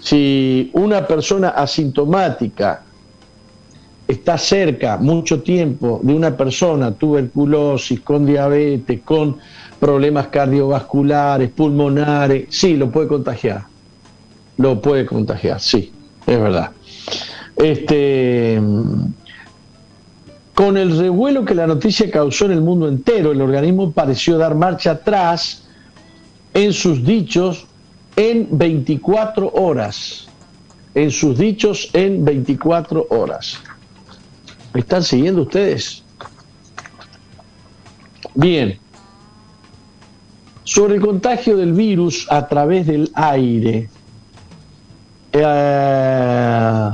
[0.00, 2.84] si una persona asintomática
[4.06, 9.36] está cerca mucho tiempo de una persona tuberculosis, con diabetes, con
[9.80, 13.64] problemas cardiovasculares, pulmonares, sí, lo puede contagiar.
[14.58, 15.90] lo puede contagiar, sí,
[16.24, 16.70] es verdad.
[17.56, 18.60] Este,
[20.60, 24.54] con el revuelo que la noticia causó en el mundo entero, el organismo pareció dar
[24.54, 25.66] marcha atrás
[26.52, 27.66] en sus dichos
[28.14, 30.28] en 24 horas.
[30.94, 33.58] En sus dichos en 24 horas.
[34.74, 36.04] ¿Me están siguiendo ustedes?
[38.34, 38.78] Bien.
[40.64, 43.88] Sobre el contagio del virus a través del aire.
[45.32, 46.90] Eh,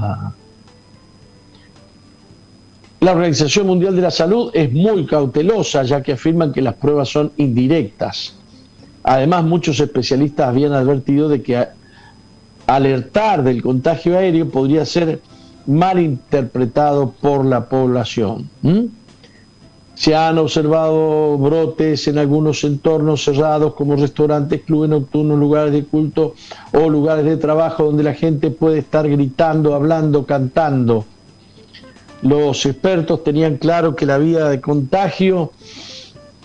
[3.00, 7.09] la Organización Mundial de la Salud es muy cautelosa ya que afirman que las pruebas
[7.09, 8.35] son indirectas.
[9.02, 11.66] Además, muchos especialistas habían advertido de que
[12.66, 15.20] alertar del contagio aéreo podría ser
[15.66, 18.48] mal interpretado por la población.
[19.94, 26.35] Se han observado brotes en algunos entornos cerrados como restaurantes, clubes nocturnos, lugares de culto
[26.72, 31.04] o lugares de trabajo donde la gente puede estar gritando, hablando, cantando.
[32.27, 35.53] Los expertos tenían claro que la vía de contagio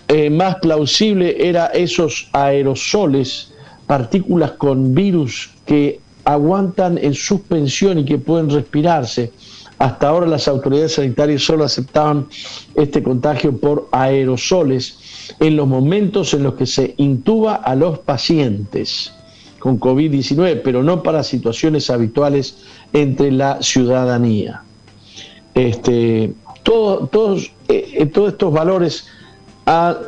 [0.08, 3.52] eh, más plausible era esos aerosoles,
[3.88, 9.32] partículas con virus que aguantan en suspensión y que pueden respirarse
[9.80, 12.28] hasta ahora las autoridades sanitarias solo aceptaban
[12.76, 19.12] este contagio por aerosoles en los momentos en los que se intuba a los pacientes
[19.58, 22.58] con COVID-19, pero no para situaciones habituales
[22.94, 24.62] entre la ciudadanía.
[25.53, 26.33] Este,
[26.63, 29.07] todos, eh, todos estos valores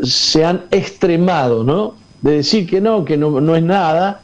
[0.03, 1.95] se han extremado, ¿no?
[2.21, 4.21] De decir que no, que no, no es nada,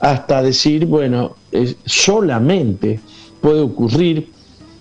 [0.00, 1.36] hasta decir, bueno,
[1.84, 3.00] solamente
[3.40, 4.30] puede ocurrir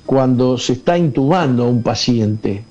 [0.05, 2.63] cuando se está intubando a un paciente,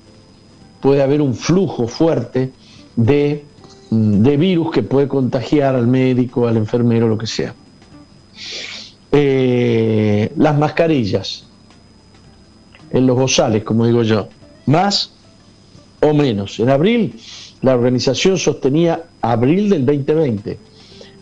[0.81, 2.53] puede haber un flujo fuerte
[2.97, 3.45] de,
[3.91, 7.55] mm, virus que puede contagiar al médico, al enfermero, lo que sea.
[9.13, 11.50] Eh, las mascarillas
[12.93, 14.29] en los bozales, como digo yo,
[14.67, 15.13] más
[16.01, 16.59] o menos.
[16.61, 17.19] En abril,
[17.63, 20.59] la organización sostenía, abril del 2020,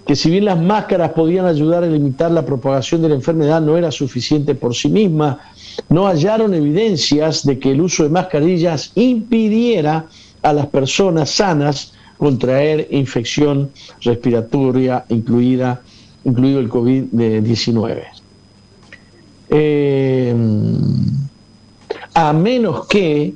[0.07, 3.77] que si bien las máscaras podían ayudar a limitar la propagación de la enfermedad, no
[3.77, 5.41] era suficiente por sí misma
[5.89, 10.07] no hallaron evidencias de que el uso de mascarillas impidiera
[10.43, 15.81] a las personas sanas contraer infección respiratoria, incluida,
[16.25, 18.03] incluido el COVID-19.
[19.51, 20.35] Eh,
[22.19, 23.33] a menos que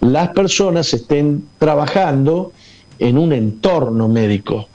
[0.00, 2.50] las personas estén trabajando
[2.98, 4.68] en un entorno médico.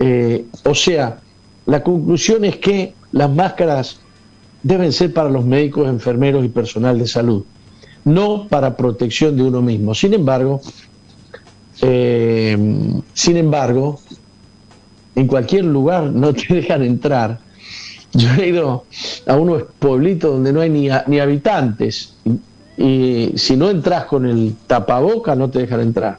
[0.00, 1.20] Eh, o sea,
[1.66, 4.00] la conclusión es que las máscaras
[4.64, 7.44] deben ser para los médicos, enfermeros y personal de salud,
[8.04, 9.94] no para protección de uno mismo.
[9.94, 10.60] Sin embargo,
[11.82, 12.58] eh,
[13.12, 14.00] sin embargo,
[15.14, 17.38] en cualquier lugar no te dejan entrar.
[18.14, 18.84] Yo he ido
[19.26, 22.14] a unos pueblitos donde no hay ni, ni habitantes
[22.76, 26.18] y, si no entras con el tapaboca no te dejan entrar.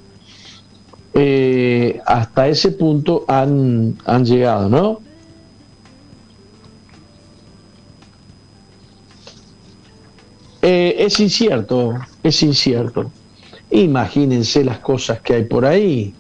[1.14, 5.00] Eh, hasta ese punto han, han llegado, ¿no?
[10.62, 13.12] Eh, es incierto, es incierto.
[13.72, 16.14] Imagínense las cosas que hay por ahí.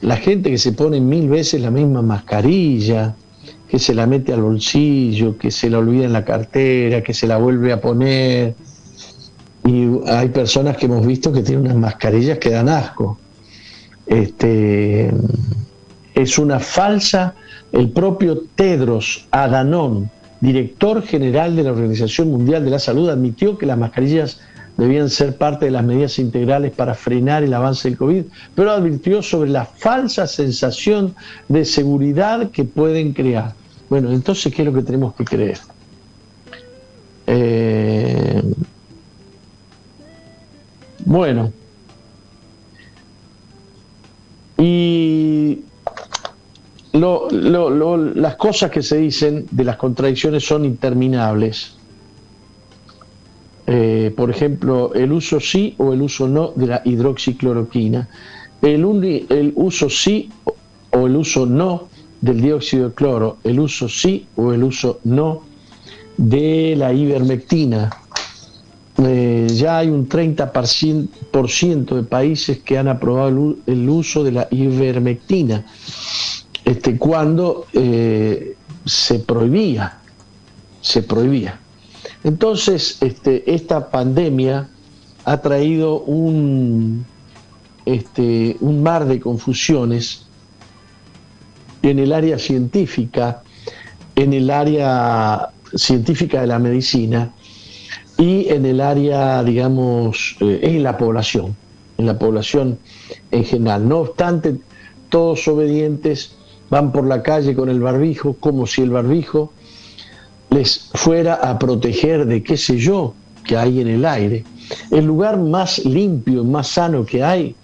[0.00, 3.14] La gente que se pone mil veces la misma mascarilla,
[3.72, 7.26] que se la mete al bolsillo, que se la olvida en la cartera, que se
[7.26, 8.54] la vuelve a poner.
[9.64, 13.18] Y hay personas que hemos visto que tienen unas mascarillas que dan asco.
[14.04, 15.10] Este,
[16.14, 17.34] es una falsa,
[17.72, 20.06] el propio Tedros Adhanom,
[20.42, 24.38] director general de la Organización Mundial de la Salud, admitió que las mascarillas
[24.76, 29.22] debían ser parte de las medidas integrales para frenar el avance del COVID, pero advirtió
[29.22, 31.14] sobre la falsa sensación
[31.48, 33.61] de seguridad que pueden crear.
[33.92, 35.58] Bueno, entonces, ¿qué es lo que tenemos que creer?
[37.26, 38.42] Eh,
[41.04, 41.52] bueno,
[44.56, 45.58] y
[46.94, 51.76] las cosas que se dicen de las contradicciones son interminables.
[53.66, 58.08] Eh, por ejemplo, el uso sí o el uso no de la hidroxicloroquina.
[58.62, 60.30] El, el uso sí
[60.92, 61.91] o el uso no
[62.22, 63.36] del dióxido de cloro.
[63.44, 65.42] El uso sí o el uso no
[66.16, 67.90] de la ivermectina.
[69.04, 75.66] Eh, ya hay un 30% de países que han aprobado el uso de la ivermectina
[76.64, 79.98] este, cuando eh, se prohibía,
[80.80, 81.58] se prohibía.
[82.22, 84.68] Entonces, este, esta pandemia
[85.24, 87.04] ha traído un,
[87.84, 90.21] este, un mar de confusiones
[91.82, 93.42] en el área científica
[94.16, 97.32] en el área científica de la medicina
[98.18, 101.56] y en el área, digamos, eh, en la población,
[101.98, 102.78] en la población
[103.30, 103.88] en general.
[103.88, 104.56] No obstante,
[105.08, 106.32] todos obedientes
[106.70, 109.52] van por la calle con el barbijo, como si el barbijo
[110.50, 113.14] les fuera a proteger de qué sé yo
[113.44, 114.44] que hay en el aire.
[114.90, 117.54] El lugar más limpio, más sano que hay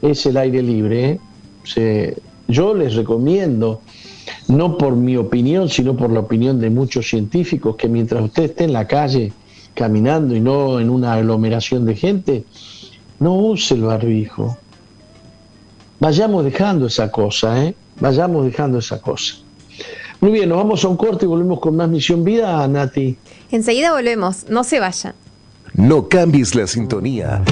[0.00, 1.20] es el aire libre.
[1.76, 2.16] ¿eh?
[2.48, 3.82] Yo les recomiendo,
[4.48, 8.64] no por mi opinión, sino por la opinión de muchos científicos, que mientras usted esté
[8.64, 9.32] en la calle
[9.74, 12.44] caminando y no en una aglomeración de gente,
[13.20, 14.56] no use el barbijo.
[16.00, 17.74] Vayamos dejando esa cosa, ¿eh?
[18.00, 19.34] Vayamos dejando esa cosa.
[20.20, 23.16] Muy bien, nos vamos a un corte y volvemos con más Misión Vida, Nati.
[23.50, 25.14] Enseguida volvemos, no se vaya.
[25.74, 27.42] No cambies la sintonía.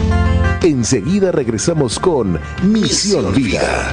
[0.62, 3.92] Enseguida regresamos con Misión, Vida.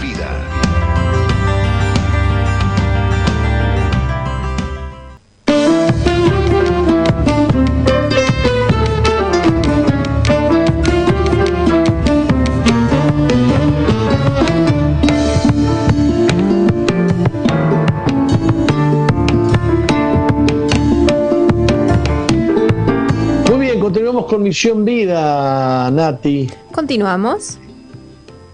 [24.34, 26.50] Con Misión Vida, Nati.
[26.72, 27.60] Continuamos.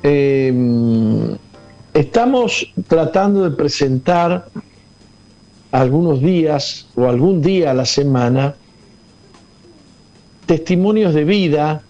[0.04, 1.38] Em,
[1.94, 4.50] estamos tratando de presentar
[5.72, 8.56] algunos días o algún día a la semana
[10.46, 11.82] testimonios de vida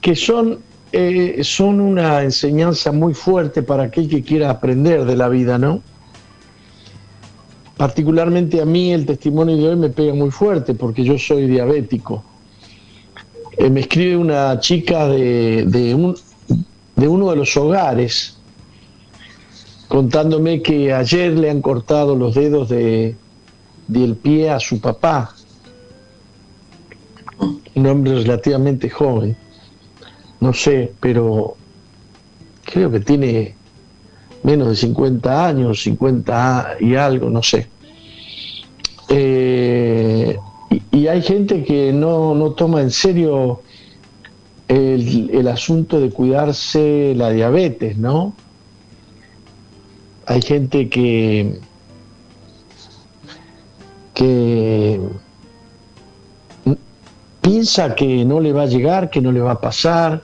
[0.00, 0.58] que son,
[0.90, 5.82] eh, son una enseñanza muy fuerte para aquel que quiera aprender de la vida, ¿no?
[7.82, 12.22] Particularmente a mí el testimonio de hoy me pega muy fuerte porque yo soy diabético.
[13.56, 16.16] Eh, me escribe una chica de, de, un,
[16.94, 18.38] de uno de los hogares
[19.88, 23.16] contándome que ayer le han cortado los dedos de,
[23.88, 25.34] del pie a su papá,
[27.74, 29.36] un hombre relativamente joven,
[30.38, 31.56] no sé, pero
[32.64, 33.56] creo que tiene
[34.44, 37.71] menos de 50 años, 50 y algo, no sé.
[39.14, 40.38] Eh,
[40.90, 43.60] y, hay gente que no, toma en serio
[44.68, 48.32] el, asunto de cuidarse la diabetes, ¿no?
[50.24, 51.58] Hay gente que,
[54.14, 54.98] que
[57.42, 60.22] piensa que no le va a llegar, que no le va a pasar.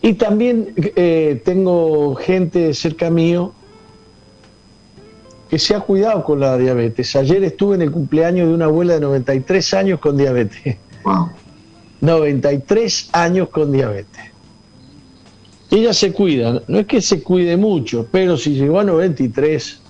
[0.00, 3.52] Y también eh, tengo gente cerca mío
[5.48, 7.16] que se ha cuidado con la diabetes.
[7.16, 10.76] Ayer estuve en el cumpleaños de una abuela de 93 años con diabetes.
[12.00, 14.22] 93 años con diabetes.
[15.70, 19.80] Ella se cuida, no es que se cuide mucho, pero si llegó a 93,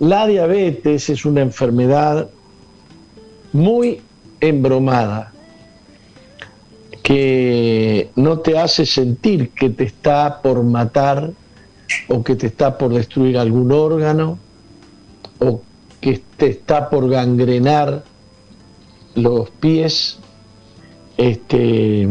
[0.00, 2.28] la diabetes es una enfermedad
[3.52, 4.00] muy
[4.40, 5.32] embromada,
[7.02, 11.30] que no te hace sentir que te está por matar
[12.08, 14.38] o que te está por destruir algún órgano,
[15.38, 15.60] o
[16.00, 18.04] que te está por gangrenar
[19.14, 20.18] los pies.
[21.16, 22.08] Este,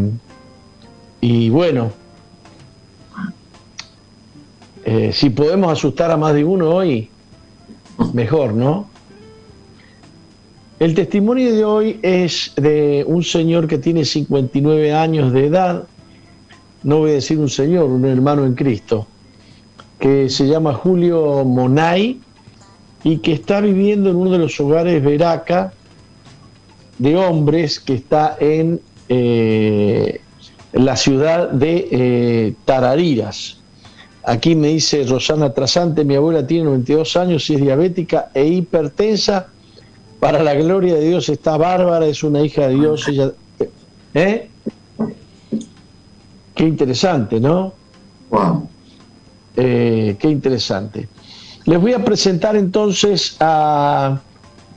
[1.21, 1.91] y bueno,
[4.83, 7.09] eh, si podemos asustar a más de uno hoy,
[8.13, 8.87] mejor, ¿no?
[10.77, 15.87] El testimonio de hoy es de un señor que tiene 59 años de edad,
[16.83, 19.07] no voy a decir un señor, un hermano en Cristo,
[19.99, 22.19] que se llama Julio Monay
[23.03, 25.73] y que está viviendo en uno de los hogares Veraca
[26.97, 30.21] de hombres que está en eh,
[30.73, 33.59] la ciudad de eh, Tarariras.
[34.23, 39.47] Aquí me dice Rosana Trasante, mi abuela tiene 92 años y es diabética e hipertensa.
[40.19, 43.07] Para la gloria de Dios está bárbara, es una hija de Dios.
[44.15, 44.49] ¿eh?
[46.55, 47.73] Qué interesante, ¿no?
[48.31, 48.67] Wow.
[49.55, 51.07] Eh, qué interesante.
[51.65, 54.21] Les voy a presentar entonces a,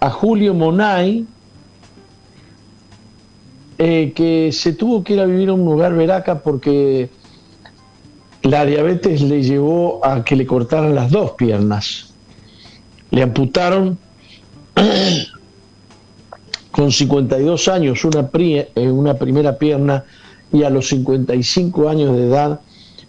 [0.01, 1.27] Julio Monay,
[3.79, 7.11] eh, que se tuvo que ir a vivir a un lugar veraca porque
[8.43, 12.15] la diabetes le llevó a que le cortaran las dos piernas.
[13.11, 13.99] Le amputaron
[16.71, 20.05] con 52 años eh, una primera pierna
[20.53, 22.61] y a los 55 años de edad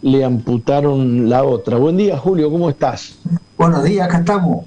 [0.01, 1.77] le amputaron la otra.
[1.77, 3.17] Buen día, Julio, ¿cómo estás?
[3.57, 4.65] Buenos días, acá estamos.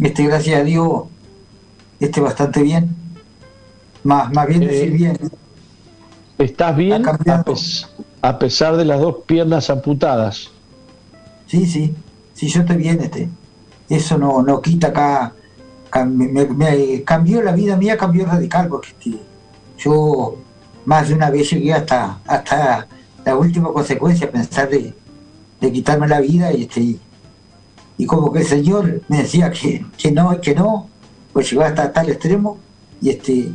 [0.00, 1.04] Este, gracias a Dios,
[1.98, 2.94] este bastante bien.
[4.02, 5.18] Más, más bien decir eh, bien.
[6.38, 7.04] ¿Estás bien
[8.22, 10.50] a, pesar de las dos piernas amputadas?
[11.46, 11.94] Sí, sí,
[12.34, 13.28] sí, yo estoy bien, este.
[13.88, 15.34] Eso no, no quita acá,
[16.06, 19.20] me, cambió la vida mía, cambió radical, porque este,
[19.78, 20.36] yo
[20.84, 22.86] más de una vez llegué hasta, hasta
[23.24, 24.94] la última consecuencia, pensar de,
[25.72, 26.96] quitarme la vida y este
[27.98, 30.88] y como que el Señor me decía que, que no, que no,
[31.34, 32.56] pues llegó hasta tal extremo
[33.02, 33.52] y este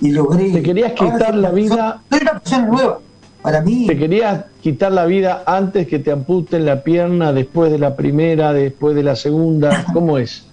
[0.00, 0.50] y logré.
[0.50, 2.02] Te querías quitar la vida.
[2.10, 2.98] Soy una persona nueva.
[3.42, 3.86] Para mí.
[3.86, 8.52] Te querías quitar la vida antes que te amputen la pierna, después de la primera,
[8.52, 9.84] después de la segunda.
[9.92, 10.46] ¿Cómo es?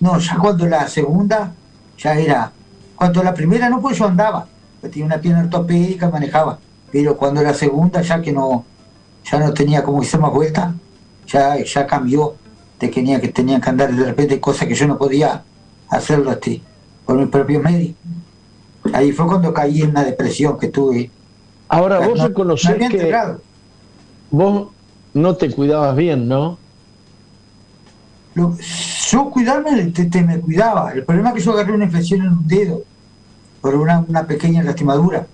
[0.00, 1.52] No, ya cuando la segunda,
[1.96, 2.52] ya era.
[2.96, 4.46] Cuando la primera no, pues yo andaba.
[4.82, 6.58] tenía una pierna ortopédica, manejaba.
[6.94, 8.64] Pero cuando la segunda, ya que no,
[9.28, 10.72] ya no tenía como hice más vuelta,
[11.26, 12.36] ya, ya cambió.
[12.78, 15.42] Te tenía que tenía que andar de repente cosas que yo no podía
[15.88, 16.62] hacerlo así,
[17.04, 17.94] por mi propio medio.
[18.92, 21.10] Ahí fue cuando caí en una depresión que tuve.
[21.66, 23.12] Ahora vos no, reconocés que
[24.30, 24.68] vos
[25.14, 26.58] no te cuidabas bien, ¿no?
[28.36, 30.92] yo cuidarme, te, me cuidaba.
[30.92, 32.82] El problema es que yo agarré una infección en un dedo
[33.60, 35.26] por una, una pequeña lastimadura.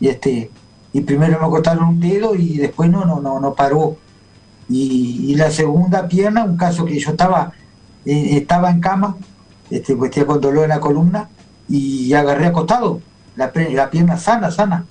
[0.00, 0.50] Y este
[0.96, 3.98] y primero me cortaron un dedo y después no, no, no, no paró.
[4.66, 7.52] Y, la segunda pierna, un caso que yo estaba,
[8.06, 9.14] eh, estaba en cama,
[9.70, 11.28] este, pues con dolor en la columna,
[11.68, 13.02] y agarré acostado,
[13.36, 14.86] la, pierna sana, sana,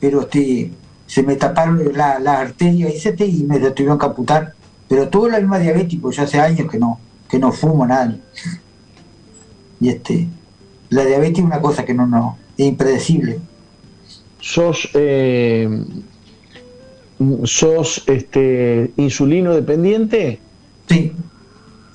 [0.00, 0.72] pero este,
[1.06, 4.54] se me taparon la, la arteria y, y me lo tuvieron que amputar.
[4.88, 6.98] Pero todo la misma diabético, ya hace años que no,
[7.28, 8.16] que no fumo nada.
[9.78, 10.26] Y este,
[10.88, 13.38] la diabetes es una cosa que no, no, es impredecible.
[14.44, 15.68] ¿Sos, eh,
[17.44, 20.38] sos este, insulino dependiente?
[20.86, 21.12] Sí,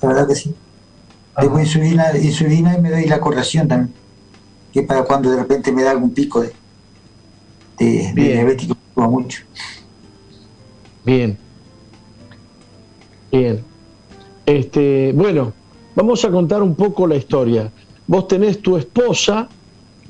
[0.02, 0.54] la verdad que sí.
[1.38, 4.00] Tengo insulina, insulina y me doy la corrección también
[4.72, 6.52] que para cuando de repente me da algún pico de,
[7.78, 9.42] de, diabético mucho.
[11.04, 11.36] Bien.
[13.32, 13.64] Bien.
[14.46, 15.52] Este, bueno,
[15.94, 17.70] vamos a contar un poco la historia.
[18.06, 19.48] Vos tenés tu esposa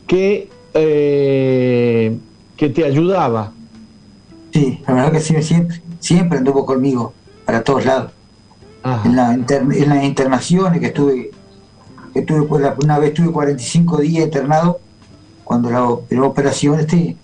[0.06, 2.18] que, eh,
[2.60, 3.54] que te ayudaba.
[4.52, 7.14] Sí, la verdad que sí, siempre, siempre anduvo conmigo
[7.46, 8.12] para todos lados.
[9.06, 11.30] En, la en las internaciones que estuve
[12.14, 14.78] estuve, pues, una vez estuve 45 días internado,
[15.42, 17.16] cuando la, la operación, este,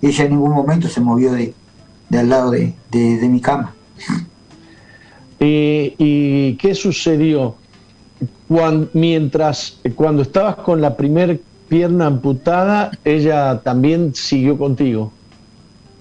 [0.00, 1.54] ella en ningún momento se movió de,
[2.16, 2.72] al lado de,
[3.28, 3.74] mi cama.
[5.40, 7.56] ¿Y, qué sucedió?
[8.46, 15.12] Cuando, mientras, cuando estabas con la primer pierna amputada, ella también siguió contigo.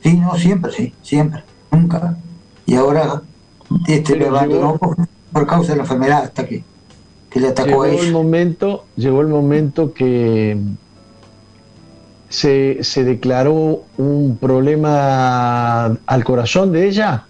[0.02, 2.18] Sí, no, siempre, sí, siempre, nunca.
[2.66, 3.22] Y ahora
[3.88, 6.64] este lo abandonó por, causa de la enfermedad hasta que
[7.34, 10.58] llegó El momento, llegó el momento que
[12.30, 17.26] se, declaró un problema al corazón de ella.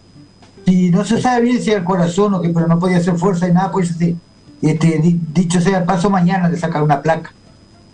[0.65, 3.47] Sí, no se sabe bien si al corazón o qué, pero no podía hacer fuerza
[3.47, 4.15] y nada, pues este,
[4.61, 5.01] este,
[5.33, 7.33] dicho sea paso, mañana le sacar una placa.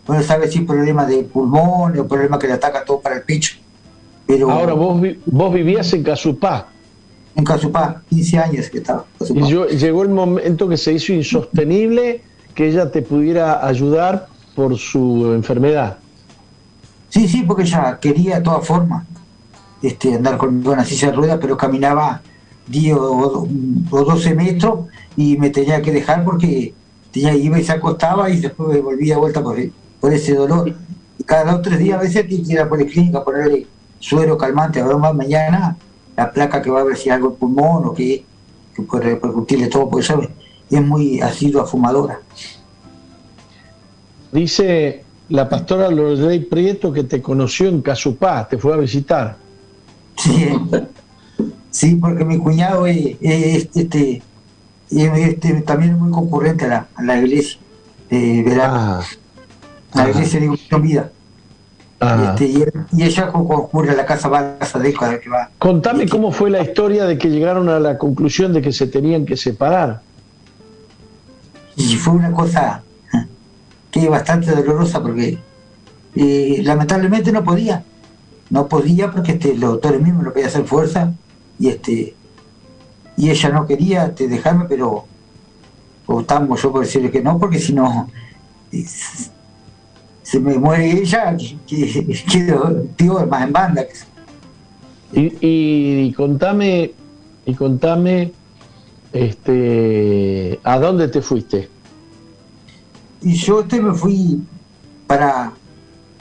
[0.10, 3.58] No sabe si problema de pulmón o problema que le ataca todo para el pecho.
[4.26, 6.68] Pero, Ahora, vos, vos vivías en Casupá
[7.40, 9.06] en Casupá, 15 años que estaba.
[9.30, 12.22] Y llegó el momento que se hizo insostenible
[12.54, 15.98] que ella te pudiera ayudar por su enfermedad.
[17.10, 19.06] Sí, sí, porque ella quería de todas formas
[19.82, 22.22] este, andar con una silla de ruedas, pero caminaba
[22.68, 23.48] 10 o,
[23.90, 24.80] 12 metros
[25.16, 26.74] y me tenía que dejar porque
[27.12, 29.58] tenía, iba y se acostaba y después volvía de vuelta por,
[30.00, 30.74] por ese dolor.
[31.18, 33.68] Y cada dos o tres días a veces tiene que ir a la policlínica, ponerle
[34.00, 35.78] suero calmante, ahora más mañana
[36.20, 38.26] la placa que va a ver si algo el pulmón o que,
[38.88, 40.30] puede repercutirle todo, porque sabe,
[40.70, 41.30] es muy a
[41.66, 42.22] fumadora.
[44.32, 49.38] Dice la pastora Lorelei Prieto que te conoció en Casupá, te fue a visitar.
[50.18, 50.50] Sí,
[51.72, 54.22] sí porque mi cuñado es, este,
[54.92, 57.60] este, también es muy concurrente a la, iglesia
[58.10, 58.74] de verano.
[58.76, 59.02] Ah,
[59.94, 61.12] la iglesia de Vida.
[62.00, 65.50] Este, y, ella concurre a la casa va de que va.
[65.58, 69.26] Contame cómo fue la historia de que llegaron a la conclusión de que se tenían
[69.26, 70.02] que separar.
[71.76, 72.84] Y fue una cosa
[73.92, 75.40] que es bastante dolorosa porque
[76.16, 77.84] eh, lamentablemente no podía.
[78.50, 81.14] No podía porque este, los doctores mismos no podían hacer fuerza
[81.60, 82.16] y este
[83.18, 85.06] y ella no quería este, dejarme, pero
[86.06, 88.10] optamos yo por decirle que no, porque si no
[90.30, 93.84] se me muere ella, que, quedo más en banda.
[95.12, 96.94] Y, y, contame,
[97.48, 98.32] y contame,
[99.12, 101.68] este, ¿a dónde te fuiste?
[103.24, 104.44] Y yo este me fui
[105.08, 105.52] para,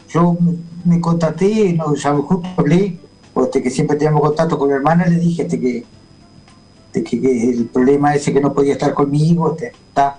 [0.08, 0.38] yo
[0.86, 2.98] me, contacté, no, ya justo hablé,
[3.34, 5.84] porque que siempre teníamos contacto con mi hermana, le dije este que,
[6.94, 10.18] de que, el problema ese que no podía estar conmigo, este, está.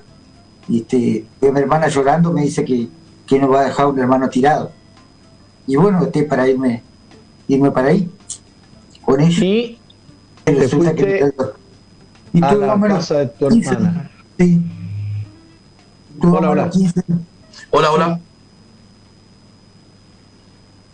[0.68, 2.99] Y este, mi hermana llorando me dice que,
[3.30, 4.72] que no va a dejar un hermano tirado.
[5.68, 6.82] Y bueno, este, para irme,
[7.48, 8.10] irme para ahí,
[9.06, 9.46] con ella.
[9.46, 9.78] Y
[10.46, 11.32] resulta que...
[12.34, 14.12] Y a la casa de tu hermana.
[14.40, 14.62] Sí.
[16.22, 16.70] Hola, hola.
[16.70, 17.04] 15,
[17.70, 18.20] hola, hola.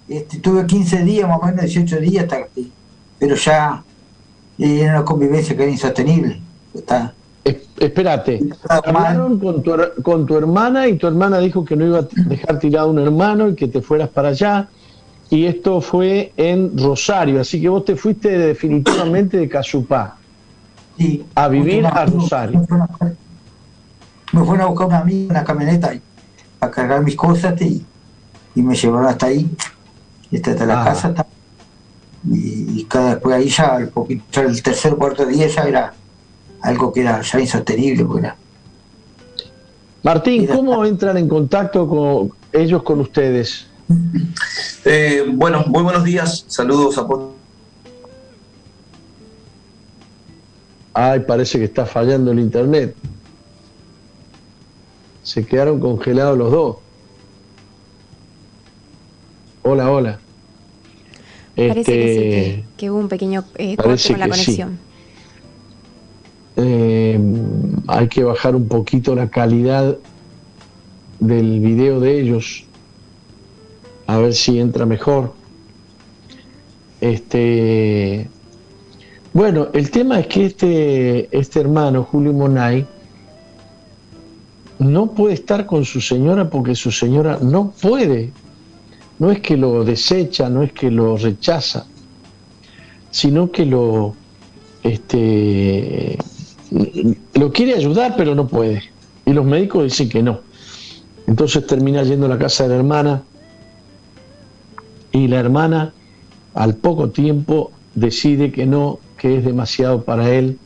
[0.07, 2.47] Este, tuve 15 días, más o menos 18 días, hasta,
[3.17, 3.83] pero ya
[4.57, 6.41] era una convivencia que era insostenible.
[6.73, 7.14] Está,
[7.45, 9.71] espérate, hablaron con tu,
[10.01, 13.49] con tu hermana y tu hermana dijo que no iba a dejar tirado un hermano
[13.49, 14.67] y que te fueras para allá.
[15.29, 20.17] Y esto fue en Rosario, así que vos te fuiste definitivamente de Casupá
[20.97, 22.65] sí, a vivir a Rosario.
[24.31, 25.93] Me fueron a buscar una amiga, una camioneta
[26.59, 27.85] a cargar mis cosas y,
[28.53, 29.49] y me llevaron hasta ahí
[30.35, 31.25] hasta la casa.
[32.27, 35.93] Y, cada después ahí ya, el, poquito, el tercer cuarto día ya era
[36.65, 38.03] algo que era ya insostenible.
[38.05, 38.25] Pues
[40.03, 43.67] Martín, ¿cómo entran en contacto con ellos con ustedes?
[44.83, 47.07] Eh, bueno, muy buenos días, saludos a
[50.93, 52.95] Ay, parece que está fallando el internet.
[55.23, 56.77] Se quedaron congelados los dos.
[59.63, 60.19] Hola, hola.
[61.55, 64.84] Parece que, sí, que, hubo un pequeño eh, corte con la conexión.
[66.57, 67.19] Eh,
[67.87, 69.97] hay que bajar un poquito la calidad
[71.19, 72.65] del video de ellos,
[74.07, 75.33] a ver si entra mejor.
[77.01, 78.29] Este,
[79.33, 82.85] bueno, el tema es que este, este hermano, Julio Monay,
[84.79, 88.31] no puede estar con su señora porque su señora no puede
[89.19, 91.85] no es que lo desecha, no es que lo rechaza,
[93.11, 94.13] sino que lo,
[94.83, 96.17] este,
[97.33, 98.83] lo quiere ayudar, pero no puede.
[99.25, 100.39] Y los médicos dicen que no.
[101.27, 103.23] Entonces termina yendo a la casa de la hermana
[105.11, 105.93] y la hermana
[106.53, 110.59] al poco tiempo decide que no, que es demasiado para él.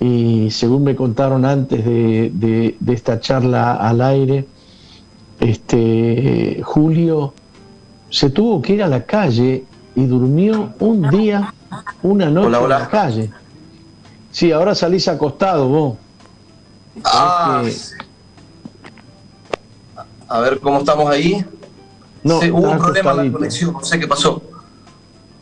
[0.00, 4.46] Y según me contaron antes de esta charla al aire,
[5.40, 7.32] este, Julio
[8.10, 11.52] se tuvo que ir a la calle y durmió un día,
[12.02, 13.30] una noche en la calle.
[14.30, 15.96] Sí, ahora salís acostado vos.
[17.04, 17.62] Ah,
[20.28, 21.44] A ver cómo estamos ahí.
[22.22, 24.42] No, hubo un problema en la conexión, no sé qué pasó.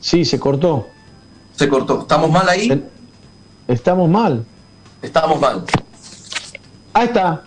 [0.00, 0.86] Sí, se cortó.
[1.56, 2.02] Se cortó.
[2.02, 2.84] ¿Estamos mal ahí?
[3.66, 4.44] Estamos mal.
[5.02, 5.64] Estamos mal.
[6.92, 7.42] Ahí está.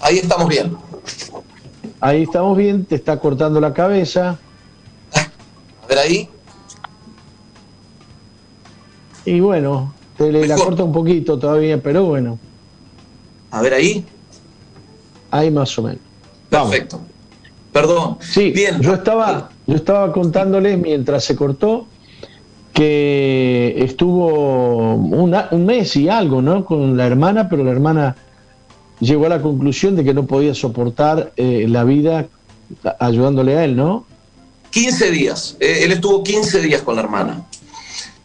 [0.00, 0.76] Ahí estamos bien.
[2.00, 4.38] Ahí estamos bien, te está cortando la cabeza.
[5.82, 6.28] A ver ahí.
[9.24, 12.38] Y bueno, te le la corta un poquito todavía, pero bueno.
[13.50, 14.04] A ver ahí.
[15.30, 16.00] Ahí más o menos.
[16.48, 17.00] Perfecto.
[17.72, 18.18] Perdón.
[18.20, 18.80] Sí, bien.
[18.80, 21.86] Yo estaba, yo estaba contándoles mientras se cortó
[22.72, 26.64] que estuvo un mes y algo, ¿no?
[26.64, 28.16] Con la hermana, pero la hermana
[29.00, 32.26] llegó a la conclusión de que no podía soportar eh, la vida
[32.98, 34.06] ayudándole a él, ¿no?
[34.70, 35.56] 15 días.
[35.60, 37.44] Eh, él estuvo 15 días con la hermana.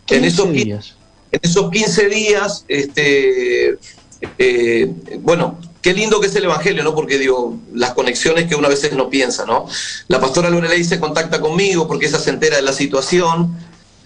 [0.09, 0.95] en esos días.
[1.32, 3.77] En esos 15 días, este,
[4.38, 6.95] eh, bueno, qué lindo que es el Evangelio, ¿no?
[6.95, 9.67] Porque digo, las conexiones que una veces no piensa, ¿no?
[10.07, 13.55] La pastora Lorelei se contacta conmigo porque ella se entera de la situación,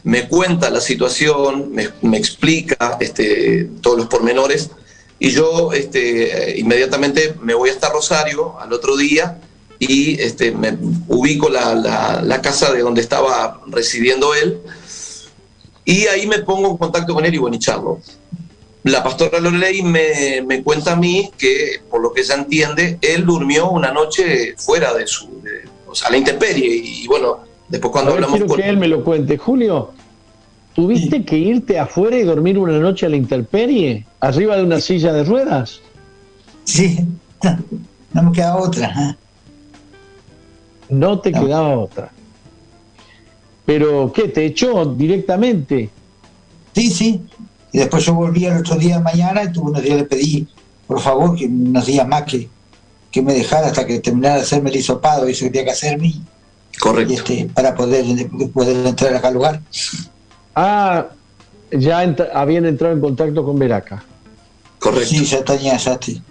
[0.04, 4.70] me cuenta la situación, me, explica este, todos los pormenores
[5.18, 9.40] y yo este, inmediatamente me voy hasta Rosario al otro día
[9.80, 11.74] y este, me ubico la,
[12.22, 14.62] la, casa de donde estaba residiendo él
[15.86, 18.00] y ahí me pongo en contacto con él y bueno, y charlo.
[18.84, 23.26] La pastora Lorelei me, me, cuenta a mí que, por lo que ella entiende, él
[23.26, 25.30] durmió una noche fuera de su,
[25.88, 26.82] o sea, a la intemperie.
[26.84, 29.38] Y, bueno, después cuando hablamos quiero que él me lo cuente.
[29.38, 29.92] Julio,
[30.74, 34.06] ¿tuviste que irte afuera y dormir una noche a la intemperie?
[34.24, 35.82] arriba de una silla de ruedas.
[36.64, 37.06] Sí,
[38.14, 38.88] no, me quedaba otra.
[38.88, 39.16] ¿eh?
[40.90, 42.12] No te quedaba otra.
[43.66, 44.28] Pero, ¿qué?
[44.30, 45.90] ¿Te echó directamente?
[46.76, 47.22] Sí, sí.
[47.72, 50.48] Y después yo volví al otro día de mañana y tuve unos días le pedí,
[50.88, 52.50] por favor, que unos días más que,
[53.10, 56.14] que me dejara hasta que terminara de hacerme el hisopado, eso que tenía que hacerme.
[56.80, 57.14] Correcto.
[57.14, 58.06] este, para poder,
[58.54, 59.62] poder entrar acá al lugar.
[60.56, 61.08] Ah,
[61.72, 62.02] ya
[62.34, 64.04] habían entrado en contacto con Veraca.
[65.06, 66.22] Sí, ya tenía, ya sí.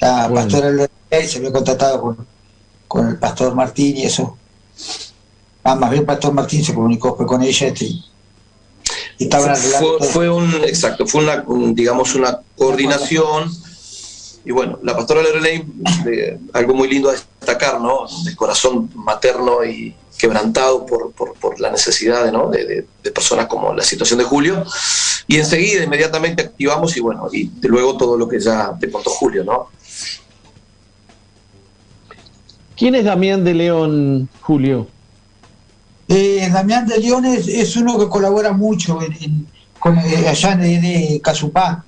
[0.00, 2.16] La pastora se había contratado
[2.86, 4.36] con, el pastor Martín y eso.
[5.68, 7.74] Ah, más bien el pastor Martín se comunicó con ella.
[10.14, 11.44] fue, un, exacto, fue una,
[11.74, 13.52] digamos, una coordinación.
[14.46, 15.62] Y bueno, la pastora Lorelei,
[16.54, 18.06] algo muy lindo a destacar, ¿no?
[18.24, 22.48] De corazón materno y quebrantado por, por, la necesidad ¿no?
[22.48, 24.64] de, de, personas como la situación de Julio.
[25.26, 29.44] Y enseguida, inmediatamente activamos y bueno, y luego todo lo que ya te contó Julio,
[29.44, 29.68] ¿no?
[32.74, 34.88] ¿Quién es Damián de León, Julio?
[36.08, 38.98] Eh, Damián de León es, uno que colabora mucho
[39.78, 41.84] con, eh, allá de, Casupá.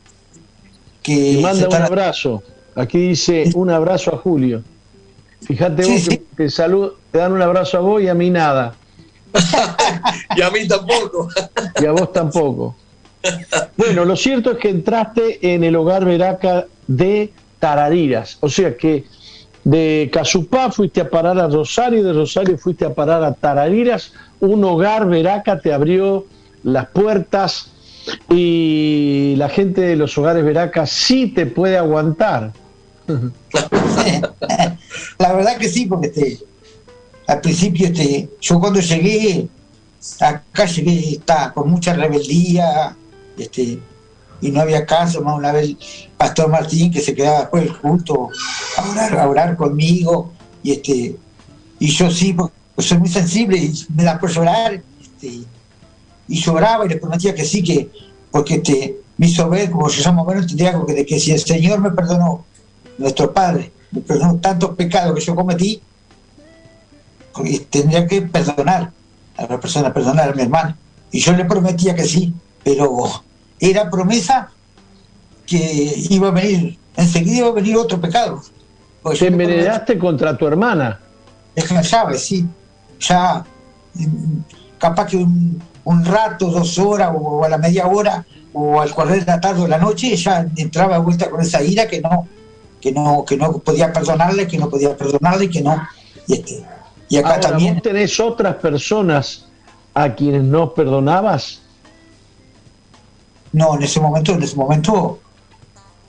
[1.02, 2.42] Que manda un abrazo.
[2.74, 4.62] Aquí dice un abrazo a Julio.
[5.40, 8.74] Fíjate vos que te, salud, te dan un abrazo a vos y a mí nada.
[10.36, 11.28] y a mí tampoco.
[11.80, 12.76] y a vos tampoco.
[13.76, 18.36] Bueno, lo cierto es que entraste en el hogar Veraca de Tarariras.
[18.40, 19.04] O sea que
[19.64, 24.64] de Casupá fuiste a parar a Rosario, de Rosario fuiste a parar a Tarariras, un
[24.64, 26.26] hogar Veraca te abrió
[26.62, 27.70] las puertas
[28.28, 32.52] y la gente de los hogares Veraca sí te puede aguantar.
[35.18, 36.38] La verdad que sí, porque este,
[37.26, 39.48] al principio este, yo cuando llegué,
[40.20, 42.96] acá llegué está, con mucha rebeldía,
[43.36, 43.78] este,
[44.40, 45.76] y no había caso, más una vez
[46.16, 48.28] Pastor Martín que se quedaba después del culto
[48.76, 50.32] a orar, a orar conmigo,
[50.62, 51.16] y este,
[51.78, 55.44] y yo sí, porque soy muy sensible y me da por llorar, este,
[56.28, 57.90] y lloraba y le prometía que sí, que,
[58.30, 61.40] porque este, me hizo ver, como se llama bueno, tendría que, de que si el
[61.40, 62.44] Señor me perdonó,
[62.98, 65.82] nuestro Padre, me perdonó tantos pecados que yo cometí,
[67.70, 68.92] tendría que perdonar
[69.36, 70.76] a la persona, perdonar a mi hermano.
[71.10, 72.32] Y yo le prometía que sí,
[72.62, 73.22] pero
[73.60, 74.50] era promesa
[75.46, 78.40] que iba a venir, enseguida iba a venir otro pecado.
[79.18, 81.00] Te envenenaste contra tu hermana.
[81.54, 82.46] Es la llave, sí.
[83.00, 83.44] Ya,
[83.94, 84.38] mm,
[84.78, 89.26] capaz que un, rato, dos horas, o a la media hora, o al correr de
[89.26, 92.28] la tarde o la noche, ya entraba de vuelta con esa ira que no,
[92.80, 95.82] que no, que no podía perdonarle, que no podía perdonarle, que no.
[96.26, 96.64] Y, este,
[97.08, 97.74] y acá también.
[97.74, 99.46] ¿Vos tenés otras personas
[99.94, 101.59] a quienes no perdonabas?
[103.52, 105.20] No, en ese momento, en ese momento.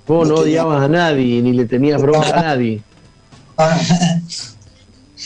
[0.08, 2.82] Vos no, odiabas a nadie, ni le tenías bronca a nadie.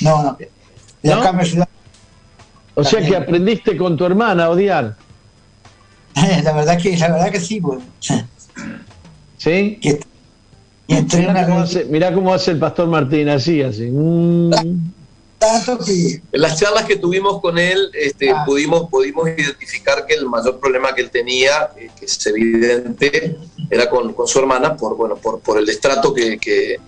[0.01, 0.37] no, no.
[1.01, 1.73] Y acá me ayudaron.
[2.75, 4.95] O sea que aprendiste con tu hermana a odiar.
[6.43, 7.81] la verdad que, la verdad que sí, pues.
[9.37, 9.79] ¿Sí?
[9.81, 9.97] y
[11.17, 13.89] mirá, cómo hace, cómo hace el pastor Martín, así, así.
[13.91, 14.51] Mm.
[16.31, 18.43] En las charlas que tuvimos con él, este, ah.
[18.45, 23.37] pudimos, pudimos identificar que el mayor problema que él tenía, eh, que es evidente,
[23.69, 26.79] era con, su hermana por, bueno, por, por el destrato que, que,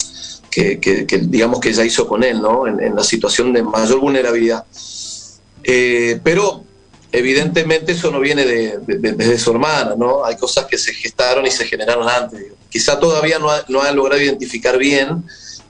[1.22, 2.68] digamos que ella hizo con él, ¿no?
[2.68, 4.66] En, la situación de mayor vulnerabilidad.
[5.64, 6.64] Eh, pero
[7.12, 10.26] evidentemente eso no viene de, desde su hermana, ¿no?
[10.26, 12.54] Hay cosas que se gestaron y se generaron antes.
[12.70, 15.24] Quizá todavía no ha, no ha logrado identificar bien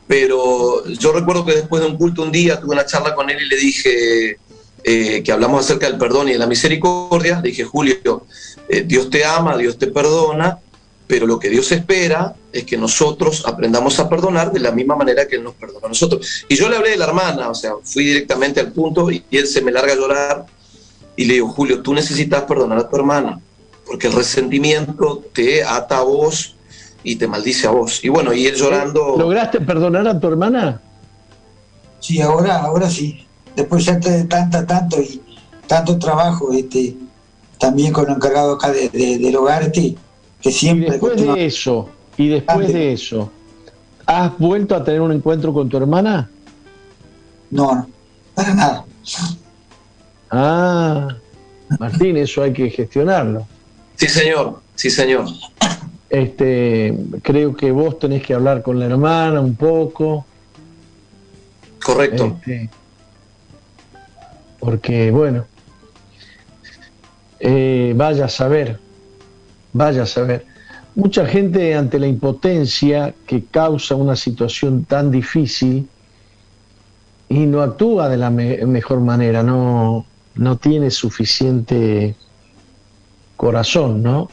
[0.07, 3.41] pero yo recuerdo que después de un culto un día tuve una charla con él
[3.41, 4.39] y le dije
[4.83, 7.41] eh, que hablamos acerca del perdón y de la misericordia.
[7.41, 8.25] Le dije, Julio,
[8.69, 10.59] eh, Dios te ama, Dios te perdona,
[11.07, 15.27] pero lo que Dios espera es que nosotros aprendamos a perdonar de la misma manera
[15.27, 16.45] que Él nos perdona a nosotros.
[16.47, 19.47] Y yo le hablé de la hermana, o sea, fui directamente al punto y, él
[19.47, 20.45] se me larga a llorar
[21.15, 23.41] y le digo, Julio, tú necesitas perdonar a tu hermana,
[23.85, 26.56] porque el resentimiento te ata a vos
[27.03, 28.03] y te maldice a vos.
[28.03, 29.15] Y bueno, y él llorando.
[29.17, 30.81] ¿Lograste perdonar a tu hermana?
[31.99, 33.25] Sí, ahora, ahora sí.
[33.55, 35.21] Después ya de tanta, tanto y
[35.65, 36.95] tanto trabajo, este,
[37.59, 39.95] también con el encargado acá de, del hogar, este,
[40.41, 40.87] que siempre.
[40.87, 43.31] Y después de eso, y después de eso,
[44.05, 46.29] ¿has vuelto a tener un encuentro con tu hermana?
[47.49, 47.89] No, no,
[48.35, 48.85] para nada.
[50.29, 51.15] Ah,
[51.79, 53.47] Martín, eso hay que gestionarlo.
[53.95, 55.25] Sí, señor, sí, señor.
[56.09, 60.25] Este, creo que vos tenés que hablar con la hermana un poco.
[61.83, 62.37] Correcto.
[62.39, 62.69] Este,
[64.59, 65.45] porque, bueno,
[67.39, 68.79] eh, vaya a saber,
[69.73, 70.45] vaya a saber.
[70.95, 75.87] Mucha gente ante la impotencia que causa una situación tan difícil
[77.29, 80.05] y no actúa de la mejor manera, no,
[80.35, 82.15] no tiene suficiente
[83.35, 84.29] corazón, ¿no?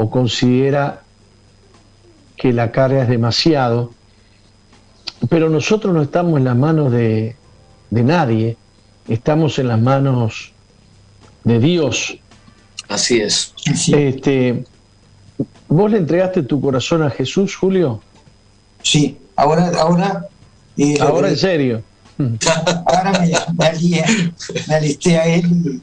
[0.00, 1.02] O considera
[2.34, 3.92] que la carga es demasiado,
[5.28, 7.36] pero nosotros no estamos en las manos de,
[7.90, 8.56] nadie,
[9.08, 10.52] estamos en las manos
[11.44, 12.18] de Dios.
[12.88, 13.52] Así es.
[13.92, 14.64] Este,
[15.68, 18.00] ¿Vos le entregaste tu corazón a Jesús, Julio?
[18.82, 20.26] Sí, ahora, ahora.
[20.78, 21.82] Eh, ahora en serio.
[22.86, 25.80] Ahora me, alisté a él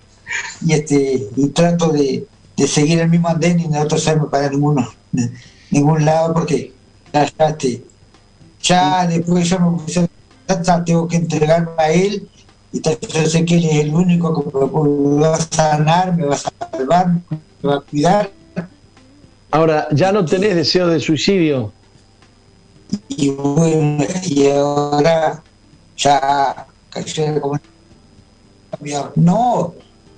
[0.63, 2.27] y este y trato de,
[2.65, 4.87] seguir el mismo andén y no hacerme para ninguno,
[5.69, 6.73] ningún lado porque
[7.13, 7.83] ya, este,
[8.61, 9.77] ya después yo me
[10.63, 12.27] ya tengo que entregarme a él
[12.71, 16.35] y yo sé que él es el único que me va a sanar, me va
[16.35, 18.31] a salvar, me va a cuidar.
[19.51, 21.71] Ahora, ¿ya no tenés deseo de suicidio?
[23.09, 25.41] Y bueno, y ahora
[25.97, 26.67] ya
[29.15, 29.73] no,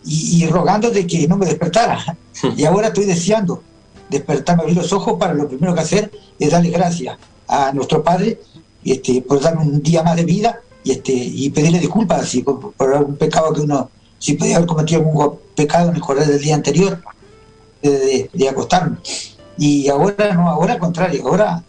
[0.05, 2.17] y, rogando de que no me despertara.
[2.55, 3.63] Y ahora estoy deseando
[4.09, 7.17] despertarme, abrir los ojos para lo primero que hacer es darle gracias
[7.47, 8.39] a nuestro Padre
[8.83, 12.73] este, por darme un día más de vida y, este, y pedirle disculpas si, por,
[12.93, 16.55] algún pecado que uno, si podía haber cometido algún pecado en el correr del día
[16.55, 17.01] anterior
[17.81, 18.97] de, acostarme.
[19.57, 21.63] Y ahora no, ahora al contrario, ahora,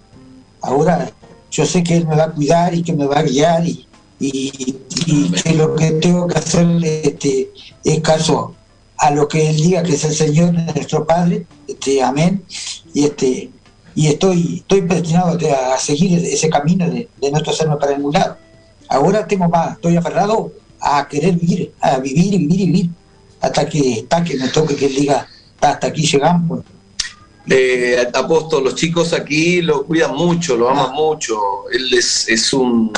[0.60, 1.10] ahora
[1.50, 3.86] yo sé que Él me va a cuidar y que me va a guiar y,
[4.20, 7.50] y, que lo que tengo que hacer este,
[7.82, 8.54] es caso
[9.00, 12.44] a lo que Él diga que es el Señor nuestro Padre, este, amén,
[12.92, 13.50] y este
[13.94, 15.36] y estoy, estoy destinado
[15.72, 18.36] a seguir ese camino de, de no hacerme para ningún lado.
[18.88, 22.90] Ahora tengo más, estoy aferrado a querer vivir, a vivir y vivir y vivir,
[23.40, 25.26] hasta que, hasta que me toque que él diga,
[25.60, 26.60] hasta aquí llegamos.
[27.48, 30.92] Eh, apóstol, los chicos aquí lo cuidan mucho, lo aman ah.
[30.94, 31.36] mucho.
[31.72, 32.92] Él es, es un.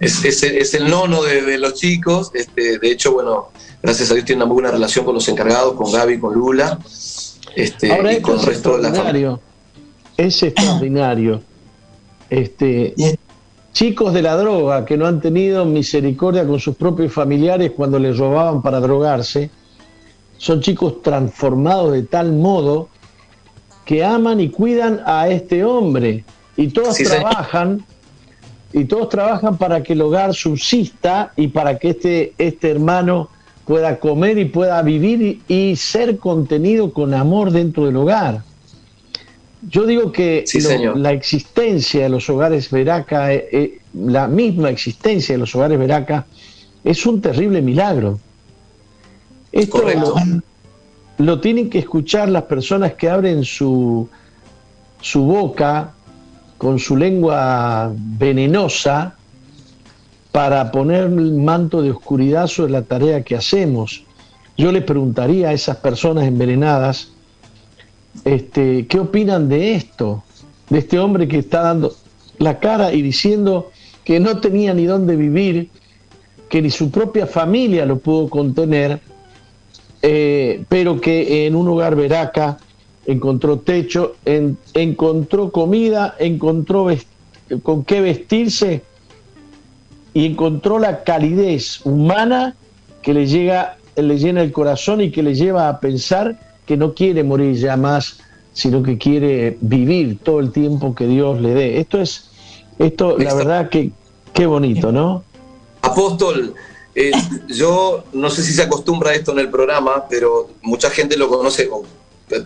[0.00, 2.30] es, es, el nono de, los chicos.
[2.34, 3.48] Este, de hecho, bueno,
[3.82, 6.78] gracias a Dios tiene una muy buena relación con los encargados, con Gaby, con Lula.
[7.54, 9.38] Este, y con el resto de la familia.
[10.16, 11.42] Es extraordinario.
[12.28, 12.94] Este,
[13.72, 18.18] chicos de la droga que no han tenido misericordia con sus propios familiares cuando les
[18.18, 19.50] robaban para drogarse,
[20.38, 22.88] son chicos transformados de tal modo
[23.84, 26.24] que aman y cuidan a este hombre
[26.56, 27.84] y todos trabajan
[28.72, 33.30] y todos trabajan para que el hogar subsista y para que este, este hermano
[33.66, 38.42] pueda comer y pueda vivir y ser contenido con amor dentro del hogar.
[39.68, 40.44] Yo digo que
[40.94, 46.26] la existencia de los hogares Veraca, eh, eh, la misma existencia de los hogares Veraca,
[46.84, 48.20] es un terrible milagro.
[49.50, 49.82] Esto
[51.18, 54.08] lo, tienen que escuchar las personas que abren su,
[55.00, 55.94] su boca
[56.58, 59.16] con su lengua venenosa
[60.36, 64.04] para poner el manto de oscuridad sobre la tarea que hacemos.
[64.58, 67.10] Yo le preguntaría a esas personas envenenadas,
[68.22, 70.24] este, ¿qué opinan de esto?
[70.68, 71.96] De este hombre que está dando
[72.36, 73.70] la cara y diciendo
[74.04, 75.70] que no tenía ni dónde vivir,
[76.50, 79.00] que ni su propia familia lo pudo contener,
[80.02, 82.58] eh, pero que en un hogar veraca
[83.06, 84.16] encontró techo,
[84.74, 86.88] encontró comida, encontró
[87.62, 88.82] con qué vestirse
[90.16, 92.56] y encontró la calidez humana
[93.02, 96.94] que le, llega, le llena el corazón y que le lleva a pensar que no
[96.94, 98.20] quiere morir ya más,
[98.54, 101.80] sino que quiere vivir todo el tiempo que Dios le dé.
[101.80, 102.30] Esto es,
[102.78, 103.90] esto, la verdad que
[104.32, 105.22] qué bonito, ¿no?
[105.82, 106.54] Apóstol,
[106.94, 107.12] eh,
[107.48, 111.28] yo no sé si se acostumbra a esto en el programa, pero mucha gente lo
[111.28, 111.84] conoce, o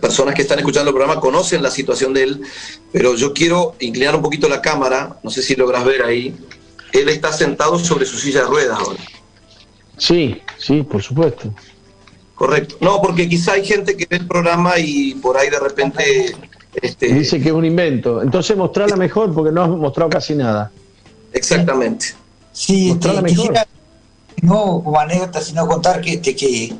[0.01, 2.41] personas que están escuchando el programa conocen la situación de él,
[2.91, 6.35] pero yo quiero inclinar un poquito la cámara, no sé si logras ver ahí.
[6.91, 8.99] Él está sentado sobre su silla de ruedas ahora.
[9.97, 11.53] Sí, sí, por supuesto.
[12.35, 12.75] Correcto.
[12.81, 16.35] No, porque quizá hay gente que ve el programa y por ahí de repente...
[16.81, 17.13] Este...
[17.13, 18.21] Dice que es un invento.
[18.21, 20.71] Entonces mostrarla mejor porque no has mostrado casi nada.
[21.33, 22.07] Exactamente.
[22.51, 23.53] Sí, mostrarla mejor.
[24.41, 26.73] no como anécdota, sino contar que, de que,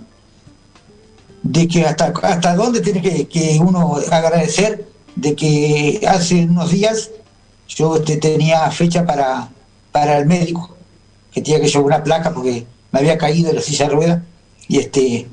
[1.44, 7.12] de que hasta, hasta dónde tiene que, que uno agradecer de que hace unos días
[7.68, 9.50] yo este, tenía fecha para,
[9.92, 10.78] para el médico,
[11.32, 14.22] que tenía que llevar una placa porque me había caído de la silla de ruedas
[14.68, 15.30] y este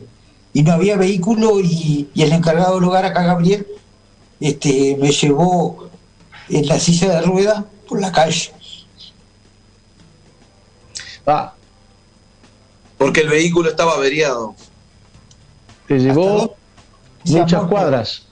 [0.53, 3.67] y no había vehículo y, el encargado del lugar acá, Gabriel,
[4.41, 5.89] este, me llevó
[6.49, 8.53] en la silla de rueda por la calle.
[11.27, 11.55] Ah.
[12.97, 14.55] Porque el vehículo estaba averiado.
[15.87, 16.57] Te llevó
[17.25, 18.23] muchas cuadras.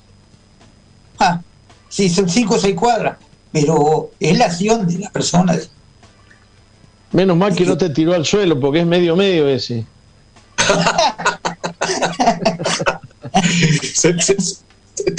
[1.18, 1.40] Ah,
[1.88, 3.18] sí, son cinco o seis cuadras,
[3.52, 5.56] pero es la acción de la persona.
[7.16, 9.86] Menos mal que no te tiró al suelo, porque es medio medio ese.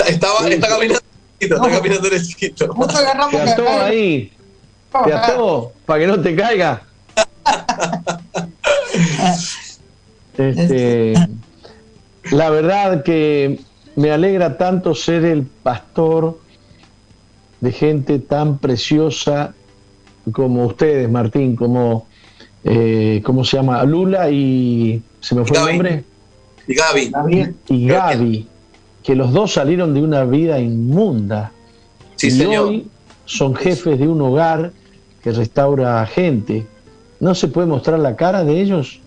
[0.06, 1.02] estaba, está caminando
[1.40, 2.70] está caminando derechito.
[3.32, 4.32] Te ató ahí.
[5.06, 6.84] Te ató para que no te caiga.
[10.38, 11.16] Este,
[12.30, 13.60] la verdad que
[13.96, 16.40] me alegra tanto ser el pastor
[17.60, 19.56] de gente tan preciosa
[20.32, 22.08] como ustedes, Martín, como,
[22.64, 23.84] eh, ¿cómo se llama?
[23.84, 26.04] Lula y ¿Se me fue el nombre?
[26.68, 27.12] Y Gaby.
[27.70, 28.48] Y Gaby,
[29.04, 31.52] que los dos salieron de una vida inmunda.
[32.16, 32.68] Sí, y señor.
[32.68, 32.88] hoy
[33.26, 34.72] son jefes de un hogar
[35.24, 36.66] que restaura a gente.
[37.20, 39.00] ¿No se puede mostrar la cara de ellos?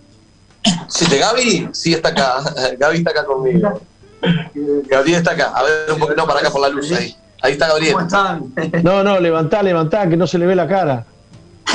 [0.89, 2.37] Sí, de Gaby, sí está acá.
[2.79, 3.81] Gaby está acá conmigo.
[4.89, 5.53] Gabriel está acá.
[5.55, 6.93] A ver, un no, para acá por la luz.
[6.93, 7.93] Ahí, ahí está Gabriel.
[7.95, 8.53] ¿Cómo están?
[8.82, 11.05] No, no, levantá, levantá, que no se le ve la cara.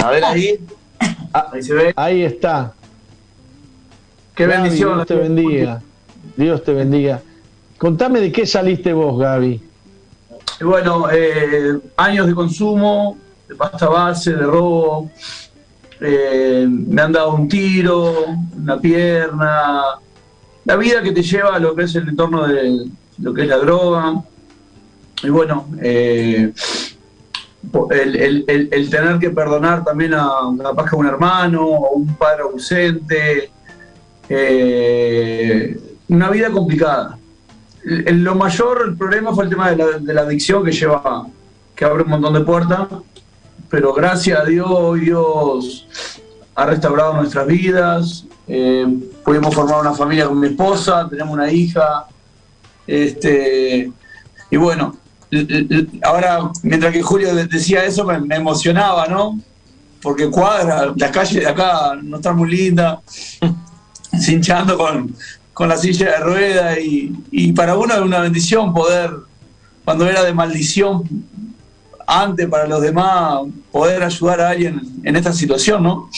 [0.03, 0.59] A ver ahí.
[1.33, 1.93] Ahí se ve.
[1.95, 2.73] Ahí está.
[4.35, 4.95] Qué Gaby, bendición.
[4.95, 5.81] Dios te bendiga.
[6.35, 7.21] Dios te bendiga.
[7.77, 9.61] Contame de qué saliste vos, Gaby.
[10.61, 15.09] Bueno, eh, años de consumo, de pasta base, de robo.
[15.99, 18.25] eh, me han dado un tiro,
[18.57, 19.81] una pierna.
[20.65, 22.87] La vida que te lleva a lo que es el entorno de
[23.19, 24.23] lo que es la droga.
[25.25, 26.51] Y bueno, eh,
[27.91, 30.29] el, el- tener que perdonar también a
[30.61, 33.49] capaz que a un hermano o un padre ausente.
[34.29, 37.17] eh, una vida complicada.
[37.83, 41.27] Lo mayor, el problema fue el tema de la, adicción que lleva,
[41.75, 42.87] que abre un montón de puertas,
[43.69, 45.87] pero gracias a Dios, Dios
[46.55, 48.85] ha restaurado nuestras vidas, eh,
[49.23, 52.05] pudimos formar una familia con mi esposa, tenemos una hija,
[52.87, 53.91] este,
[54.49, 54.95] y bueno,
[56.03, 59.39] ahora mientras que Julio de- decía eso me, me emocionaba, ¿no?
[60.01, 63.01] Porque cuadra, la calle de acá no está muy linda,
[64.19, 65.15] cinchando con,
[65.53, 69.11] con la silla de rueda y, y para uno es una bendición poder,
[69.83, 71.03] cuando era de maldición
[72.07, 73.39] antes para los demás,
[73.71, 76.09] poder ayudar a alguien en esta situación, ¿no?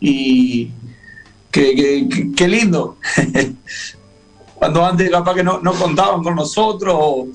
[0.00, 0.70] Y
[1.52, 2.98] qué lindo.
[4.66, 7.28] cuando antes capaz que no, no contaban con nosotros o,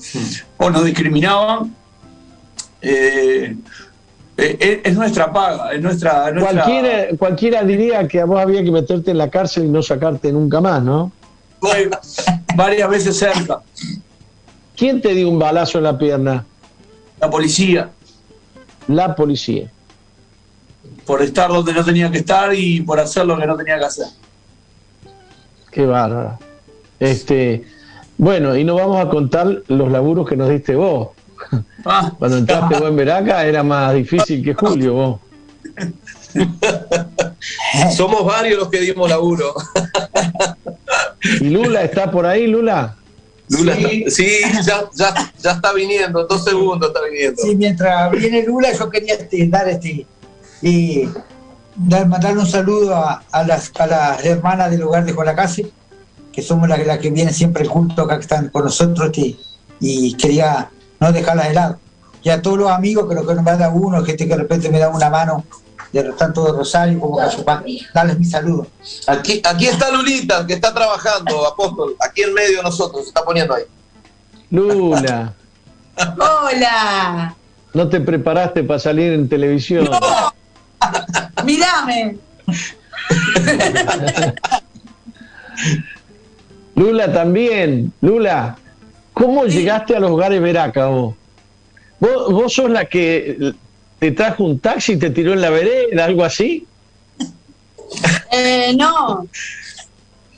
[0.58, 1.74] o nos discriminaban.
[2.82, 3.56] eh,
[4.36, 6.28] eh, es, es nuestra paga, es nuestra...
[6.28, 9.68] es nuestra- Cualquiera, cualquiera diría que a vos había que meterte en la cárcel y
[9.68, 11.10] no sacarte nunca más, ¿no?
[12.54, 13.60] Varias veces cerca.
[14.76, 16.44] ¿Quién te dio un balazo en la pierna?
[17.20, 17.88] La policía,
[18.88, 19.70] La policía.
[21.06, 23.84] por estar donde no tenía que estar y por hacer lo que no tenía que
[23.84, 24.06] hacer.
[25.70, 26.38] Qué bárbaro.
[27.02, 27.64] Este,
[28.16, 31.08] bueno, y nos vamos a contar los laburos que nos diste vos.
[31.84, 35.20] Ah, Cuando entraste vos en Veraca era más difícil que Julio vos.
[37.96, 39.52] Somos varios los que dimos laburo.
[41.40, 42.96] ¿Y Lula está por ahí, Lula?
[43.48, 44.04] Lula Sí.
[44.06, 44.28] está- sí,
[44.64, 47.42] ya, ya, ya está viniendo, en dos segundos está viniendo.
[47.42, 50.06] Sí, mientras viene Lula, yo quería este, dar este
[50.62, 51.08] y
[51.74, 55.70] dar, mandar un saludo a, a las, a las hermanas del hogar de Colacase,
[56.32, 59.36] que somos las que vienen siempre juntos acá que están con nosotros este,
[59.80, 61.78] y quería no dejarlas de lado.
[62.22, 64.70] Y a todos los amigos que lo que nos manda uno, gente que de repente
[64.70, 65.44] me da una mano,
[65.92, 67.62] de tanto de Rosario como Cachupá,
[67.92, 68.66] darles mi saludo.
[69.06, 73.22] Aquí, aquí está Lulita, que está trabajando, apóstol, aquí en medio de nosotros, se está
[73.22, 73.64] poniendo ahí.
[74.50, 75.34] Lula,
[75.96, 77.34] Hola,
[77.74, 79.88] no te preparaste para salir en televisión.
[81.44, 82.16] mirame.
[86.74, 87.92] Lula también.
[88.00, 88.56] Lula,
[89.12, 91.14] ¿cómo llegaste a los hogares Veraca vos?
[92.00, 92.32] vos?
[92.32, 93.52] ¿Vos sos la que
[93.98, 96.66] te trajo un taxi y te tiró en la vereda, algo así?
[98.34, 99.26] Eh, no,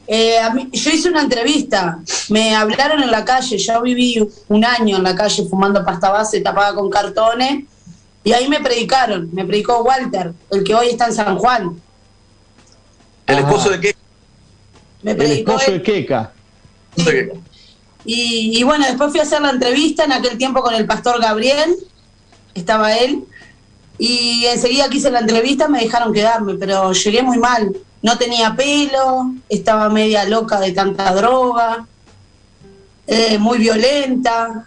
[0.08, 4.18] Eh, a mí- yo hice una entrevista, me hablaron en la calle, yo viví
[4.48, 7.64] un año en la calle fumando pasta base tapada con cartones
[8.24, 11.80] y ahí me predicaron, me predicó Walter, el que hoy está en San Juan.
[13.28, 13.93] ¿El esposo de qué?
[15.04, 16.32] Me El esposo de Queca.
[18.06, 21.74] Y bueno, después fui a hacer la entrevista en aquel tiempo con el pastor Gabriel,
[22.54, 23.24] estaba él,
[23.98, 27.76] y enseguida que hice la entrevista me dejaron quedarme, pero llegué muy mal.
[28.02, 31.86] No tenía pelo, estaba media loca de tanta droga,
[33.06, 34.66] eh, muy violenta.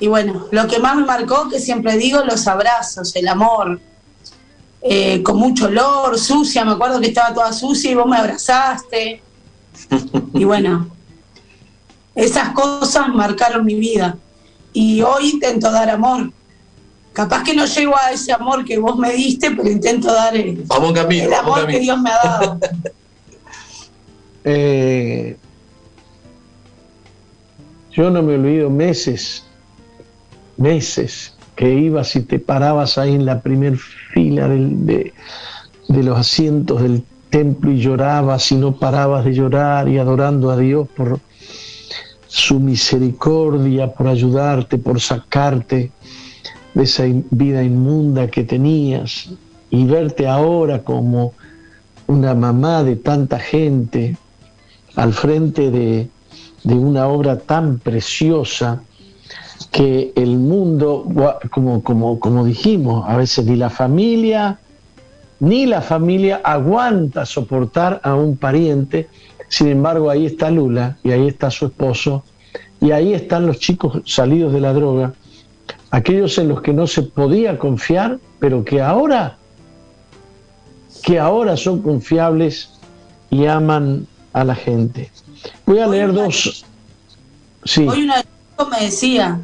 [0.00, 3.80] Y bueno, lo que más me marcó, que siempre digo, los abrazos, el amor,
[4.82, 9.22] eh, con mucho olor, sucia, me acuerdo que estaba toda sucia y vos me abrazaste.
[10.34, 10.88] Y bueno,
[12.14, 14.16] esas cosas marcaron mi vida.
[14.72, 16.32] Y hoy intento dar amor.
[17.12, 20.62] Capaz que no llego a ese amor que vos me diste, pero intento dar el,
[20.66, 21.80] Vamos en camino, el vamos amor que.
[21.80, 22.58] Dios me ha dado.
[24.42, 25.36] Eh,
[27.92, 29.44] yo no me olvido meses,
[30.56, 35.12] meses que ibas y te parabas ahí en la primer fila del- de,
[35.88, 40.56] de los asientos del templo y llorabas y no parabas de llorar y adorando a
[40.56, 41.20] Dios por
[42.26, 45.90] su misericordia, por ayudarte, por sacarte
[46.74, 49.30] de esa vida inmunda que tenías
[49.70, 51.32] y verte ahora como
[52.06, 54.16] una mamá de tanta gente,
[54.96, 56.08] al frente de,
[56.64, 58.82] de una obra tan preciosa
[59.70, 61.06] que el mundo,
[61.50, 64.58] como, como, como dijimos, a veces ni la familia,
[65.40, 69.08] ni la familia aguanta soportar a un pariente.
[69.48, 72.22] Sin embargo, ahí está Lula y ahí está su esposo
[72.80, 75.12] y ahí están los chicos salidos de la droga,
[75.90, 79.36] aquellos en los que no se podía confiar, pero que ahora,
[81.02, 82.70] que ahora son confiables
[83.28, 85.10] y aman a la gente.
[85.66, 86.64] Voy a leer dos.
[87.64, 87.86] Sí.
[87.86, 88.24] Hoy una
[88.70, 89.40] me decía,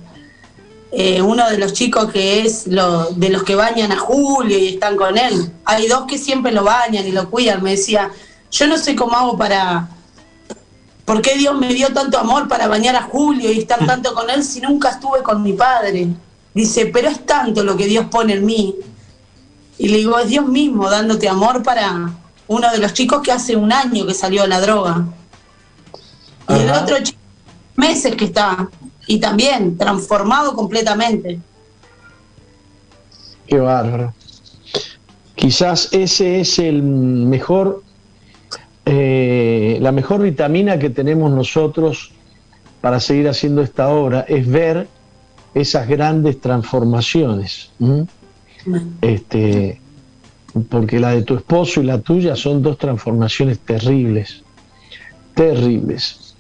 [0.99, 4.69] eh, uno de los chicos que es lo, de los que bañan a Julio y
[4.69, 5.53] están con él.
[5.67, 7.63] Hay dos que siempre lo bañan y lo cuidan.
[7.63, 8.11] Me decía,
[8.51, 9.91] yo no sé cómo hago para...
[11.05, 14.31] ¿Por qué Dios me dio tanto amor para bañar a Julio y estar tanto con
[14.31, 16.09] él si nunca estuve con mi padre?
[16.55, 18.75] Dice, pero es tanto lo que Dios pone en mí.
[19.77, 22.11] Y le digo, es Dios mismo dándote amor para
[22.47, 25.05] uno de los chicos que hace un año que salió de la droga.
[26.49, 27.19] Y el otro chico,
[27.75, 28.71] meses que está,
[29.07, 31.39] y también transformado completamente.
[33.47, 34.15] Qué bárbaro.
[35.35, 37.83] Quizás ese es el mejor,
[38.85, 42.13] eh, la mejor vitamina que tenemos nosotros
[42.81, 44.87] para seguir haciendo esta obra, es ver
[45.55, 47.73] esas grandes transformaciones.
[49.01, 49.81] Este,
[50.69, 54.43] porque la de tu esposo y la tuya son dos transformaciones terribles,
[55.35, 56.37] terribles.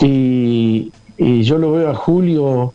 [0.00, 2.72] Y, y yo lo veo a Julio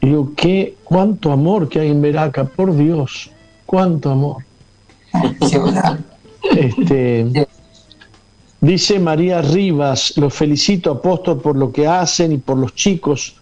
[0.00, 3.30] y digo, ¿qué, cuánto amor que hay en Veraca, por Dios,
[3.64, 4.44] cuánto amor.
[6.54, 7.46] Este,
[8.60, 13.36] dice María Rivas, los felicito apóstol por lo que hacen y por los chicos,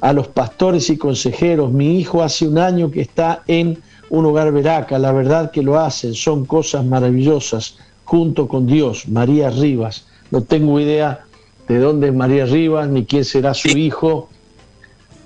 [0.00, 1.72] a los pastores y consejeros.
[1.72, 5.78] Mi hijo hace un año que está en un hogar Veraca, la verdad que lo
[5.78, 10.06] hacen, son cosas maravillosas, junto con Dios, María Rivas.
[10.30, 11.24] No tengo idea
[11.70, 14.28] de dónde es María Rivas, ni quién será su hijo.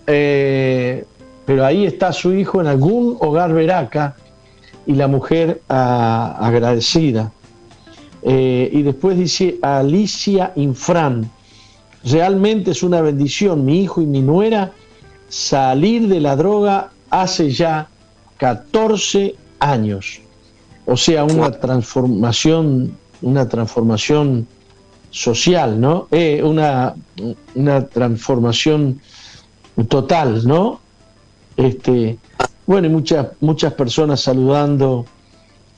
[0.07, 1.07] Eh,
[1.47, 4.14] pero ahí está su hijo en algún hogar veraca
[4.86, 7.32] y la mujer ah, agradecida.
[8.22, 11.30] Eh, y después dice Alicia Infran,
[12.05, 14.72] realmente es una bendición, mi hijo y mi nuera,
[15.30, 17.88] salir de la droga hace ya
[18.36, 20.20] 14 años.
[20.84, 24.47] O sea, una transformación, una transformación
[25.15, 26.09] social, ¿no?
[26.11, 26.95] Eh, una,
[27.55, 29.01] una transformación
[29.89, 30.81] total, ¿no?
[31.57, 32.19] Este,
[32.67, 35.07] bueno, y muchas, muchas personas saludando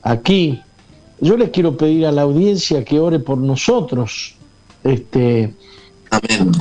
[0.01, 0.59] aquí.
[1.21, 4.35] Yo les quiero pedir a la audiencia que ore por nosotros.
[4.83, 5.53] Este,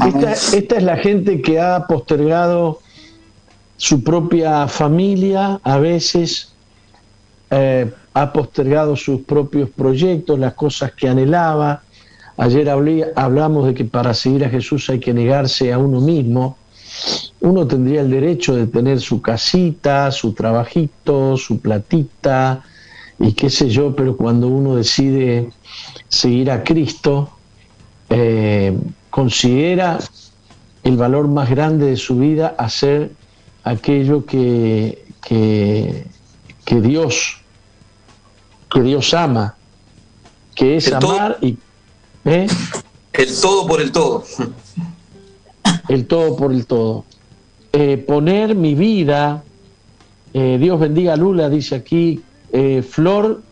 [0.06, 2.80] Esta, esta, es la gente que ha postergado
[3.78, 6.52] su propia familia, a veces
[7.50, 11.82] eh, ha postergado sus propios proyectos, las cosas que anhelaba,
[12.38, 16.58] Ayer hablamos de que para seguir a Jesús hay que negarse a uno mismo.
[17.40, 22.62] Uno tendría el derecho de tener su casita, su trabajito, su platita
[23.18, 25.50] y qué sé yo, pero cuando uno decide
[26.08, 27.30] seguir a Cristo,
[28.10, 28.76] eh,
[29.08, 29.98] considera
[30.84, 33.12] el valor más grande de su vida hacer
[33.64, 36.06] aquello que, que,
[36.64, 37.38] que Dios,
[38.70, 39.56] que Dios ama,
[40.54, 41.56] que es amar y
[42.26, 42.48] ¿Eh?
[43.12, 44.24] El todo por el todo.
[45.88, 47.04] El todo por el todo.
[47.72, 49.44] Eh, poner mi vida,
[50.34, 52.22] eh, Dios bendiga a Lula, dice aquí
[52.88, 53.42] Flor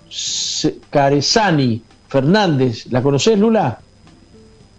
[0.90, 2.86] Carezani Fernández.
[2.90, 3.78] ¿La conoces, Lula?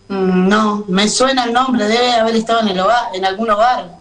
[0.10, 3.98] Mm, no, me suena el nombre, debe haber estado en, el hogar, en algún hogar.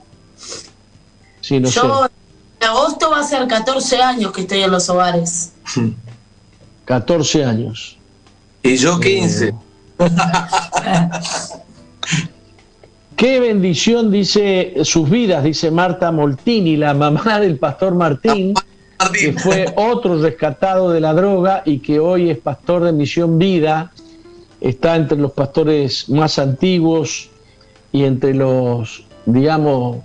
[1.41, 2.09] Sí, no Yo,
[2.61, 5.53] en agosto va a ser 14 años que estoy en los hogares.
[6.85, 7.99] 14 años.
[8.63, 9.55] Y yo 15.
[13.17, 18.55] Qué bendición, dice sus vidas, dice Marta Moltini, la mamá del pastor Martín,
[19.13, 23.93] que fue otro rescatado de la droga y que hoy es pastor de Misión Vida,
[24.61, 27.31] está entre los pastores más antiguos
[27.93, 29.99] y entre los, digamos,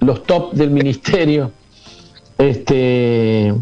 [0.00, 1.52] los top del ministerio.
[2.38, 3.54] Este...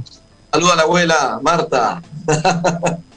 [0.52, 2.00] Saluda a la abuela, Marta.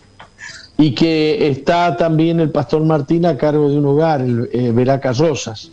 [0.82, 5.20] y que está también el pastor Martín a cargo de un hogar, el, eh, Veracas
[5.20, 5.72] Rosas.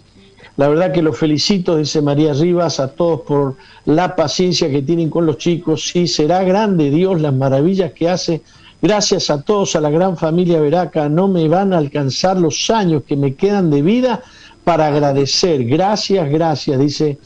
[0.58, 3.56] La verdad que los felicito, dice María Rivas, a todos por
[3.86, 5.88] la paciencia que tienen con los chicos.
[5.88, 8.42] Sí, será grande Dios las maravillas que hace.
[8.82, 11.08] Gracias a todos, a la gran familia Veraca.
[11.08, 14.22] No me van a alcanzar los años que me quedan de vida
[14.62, 15.64] para agradecer.
[15.64, 17.18] Gracias, gracias, dice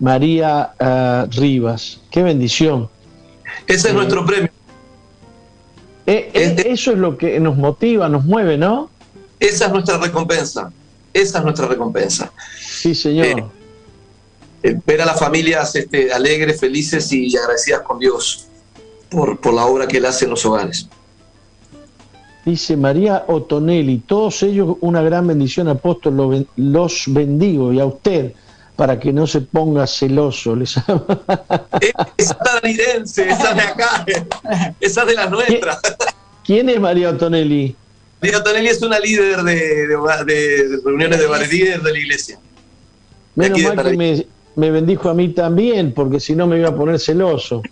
[0.00, 2.00] María uh, Rivas.
[2.10, 2.88] Qué bendición.
[3.68, 4.57] Ese es nuestro premio.
[6.08, 8.88] Eh, eh, eso es lo que nos motiva, nos mueve, ¿no?
[9.38, 10.72] Esa es nuestra recompensa.
[11.12, 12.32] Esa es nuestra recompensa.
[12.58, 13.50] Sí, señor.
[14.62, 18.46] Eh, ver a las familias este, alegres, felices y agradecidas con Dios
[19.10, 20.88] por, por la obra que Él hace en los hogares.
[22.46, 28.32] Dice María Otonelli, todos ellos una gran bendición, apóstol, los bendigo y a usted
[28.78, 30.54] para que no se ponga celoso.
[30.54, 30.76] Les...
[30.76, 34.06] esa estadounidense, esa de acá,
[34.80, 35.80] esa de las nuestras.
[36.44, 37.74] ¿Quién es María Otonelli?
[38.22, 39.96] María Otonelli es una líder de,
[40.84, 42.38] reuniones de líder de la iglesia.
[43.34, 46.76] Menos mal que me, me, bendijo a mí también, porque si no me iba a
[46.76, 47.62] poner celoso.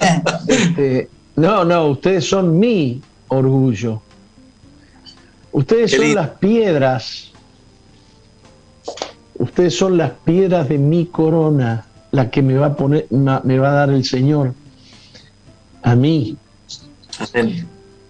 [0.48, 4.00] Este, no, no, ustedes son mi orgullo.
[5.52, 7.32] Ustedes son las piedras.
[9.38, 13.70] Ustedes son las piedras de mi corona, la que me va a poner, me va
[13.70, 14.54] a dar el Señor
[15.82, 16.36] a mí.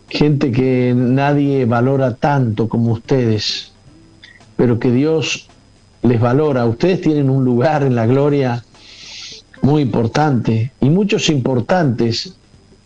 [0.08, 3.72] Gente que nadie valora tanto como ustedes,
[4.56, 5.48] pero que Dios
[6.02, 6.66] les valora.
[6.66, 8.64] Ustedes tienen un lugar en la gloria
[9.62, 12.34] muy importante y muchos importantes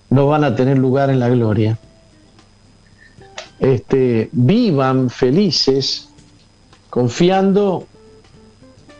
[0.08, 1.78] no van a tener lugar en la gloria
[3.60, 6.08] este, vivan felices
[6.88, 7.86] confiando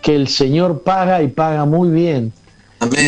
[0.02, 2.32] que el Señor paga y paga muy bien.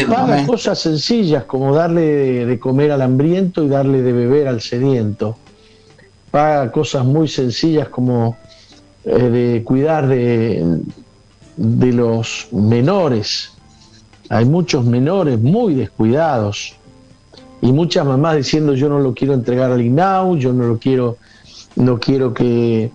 [0.09, 5.37] paga cosas sencillas como darle de, comer al hambriento y darle de beber al sediento.
[6.31, 8.37] Paga cosas muy sencillas como
[9.05, 10.81] eh, de cuidar de,
[11.57, 13.53] de los menores.
[14.29, 16.75] Hay muchos menores muy descuidados
[17.61, 21.19] y muchas mamás diciendo yo no lo quiero entregar al INAU, yo no lo quiero
[21.77, 22.91] no quiero que,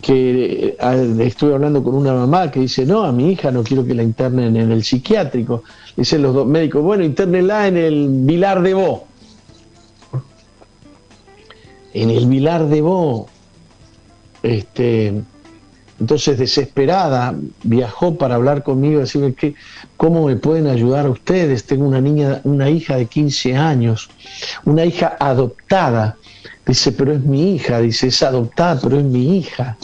[0.00, 0.76] que
[1.20, 4.02] estuve hablando con una mamá que dice, no, a mi hija no quiero que la
[4.02, 5.64] internen en el psiquiátrico.
[5.96, 9.06] Dicen los dos médicos, bueno, internenla en el Vilar de Bo.
[11.92, 13.28] En el Vilar de Bo.
[14.42, 15.22] Este,
[16.00, 19.54] entonces, desesperada, viajó para hablar conmigo decirme que,
[19.96, 21.64] cómo me pueden ayudar ustedes.
[21.64, 24.10] Tengo una niña, una hija de 15 años,
[24.64, 26.16] una hija adoptada
[26.66, 29.76] Dice, pero es mi hija, dice, es adoptada, pero es mi hija.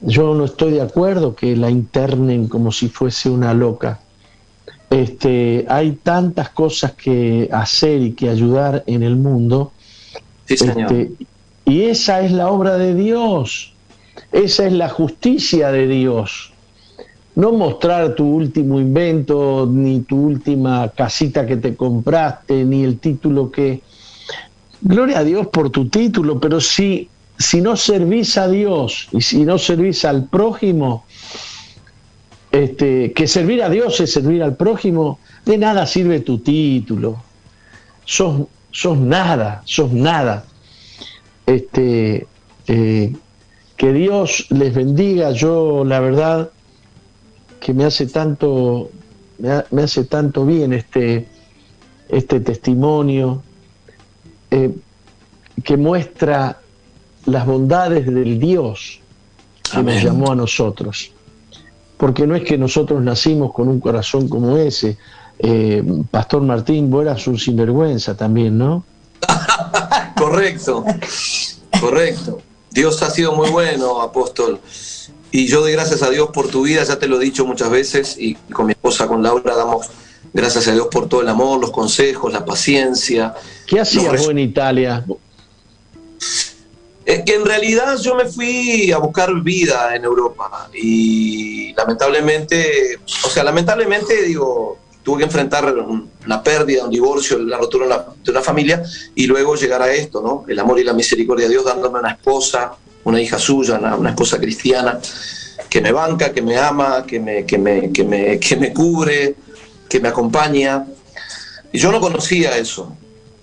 [0.00, 4.00] Yo no estoy de acuerdo que la internen como si fuese una loca.
[4.90, 9.72] Este, hay tantas cosas que hacer y que ayudar en el mundo.
[10.48, 11.12] Este,
[11.64, 13.72] y esa es la obra de Dios.
[14.32, 16.52] Esa es la justicia de Dios.
[17.34, 23.50] No mostrar tu último invento, ni tu última casita que te compraste, ni el título
[23.50, 23.80] que,
[24.82, 27.08] gloria a Dios por tu título, pero si,
[27.38, 31.04] si no servís a Dios y si no servís al prójimo,
[32.50, 37.22] este, que servir a Dios es servir al prójimo, de nada sirve tu título.
[38.04, 40.44] Sos, nada, sos nada.
[41.46, 42.26] Este,
[42.66, 43.12] eh,
[43.76, 45.30] que Dios les bendiga.
[45.30, 46.50] Yo, la verdad,
[47.60, 48.90] que me hace tanto,
[49.38, 51.26] me, hace tanto bien este,
[52.08, 53.42] este testimonio
[54.52, 54.70] eh,
[55.64, 56.60] que muestra
[57.24, 59.00] las bondades del Dios
[59.72, 61.10] que nos llamó a nosotros.
[61.96, 64.98] Porque no es que nosotros nacimos con un corazón como ese.
[65.38, 68.84] Eh, Pastor Martín, vos eras un sinvergüenza también, ¿no?
[70.18, 70.84] correcto,
[71.80, 72.42] correcto.
[72.70, 74.60] Dios ha sido muy bueno, apóstol.
[75.30, 77.70] Y yo doy gracias a Dios por tu vida, ya te lo he dicho muchas
[77.70, 79.88] veces, y con mi esposa, con Laura, damos
[80.32, 83.34] Gracias a Dios por todo el amor, los consejos, la paciencia.
[83.66, 85.04] ¿Qué hacías vos en Italia?
[87.04, 93.28] Es que en realidad yo me fui a buscar vida en Europa y lamentablemente, o
[93.28, 95.74] sea, lamentablemente digo, tuve que enfrentar
[96.24, 98.82] una pérdida, un divorcio, la rotura de una familia
[99.14, 100.44] y luego llegar a esto, ¿no?
[100.48, 102.72] El amor y la misericordia de Dios dándome una esposa,
[103.04, 105.00] una hija suya, una, esposa cristiana
[105.68, 109.34] que me banca, que me ama, que me, que me, que me, que me cubre,
[109.92, 110.86] que me acompaña.
[111.70, 112.96] Y yo no conocía eso.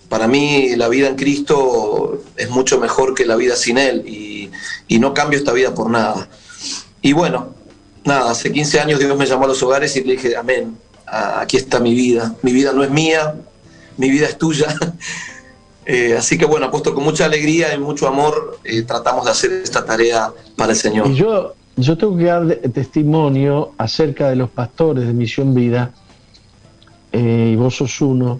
[0.09, 4.49] Para mí la vida en Cristo es mucho mejor que la vida sin Él y,
[4.97, 6.27] no cambio esta vida por nada.
[7.03, 7.53] Y bueno,
[8.03, 11.55] nada, hace 15 años Dios me llamó a los hogares y le dije, amén, aquí
[11.55, 12.35] está mi vida.
[12.41, 13.35] Mi vida no es mía,
[13.97, 14.67] mi vida es tuya.
[15.91, 19.51] Eh, así que bueno, puesto con mucha alegría y mucho amor, eh, tratamos de hacer
[19.53, 21.07] esta tarea para el Señor.
[21.07, 25.91] Y yo, yo tengo que dar testimonio acerca de los pastores de Misión Vida
[27.11, 28.39] eh, y vos sos uno,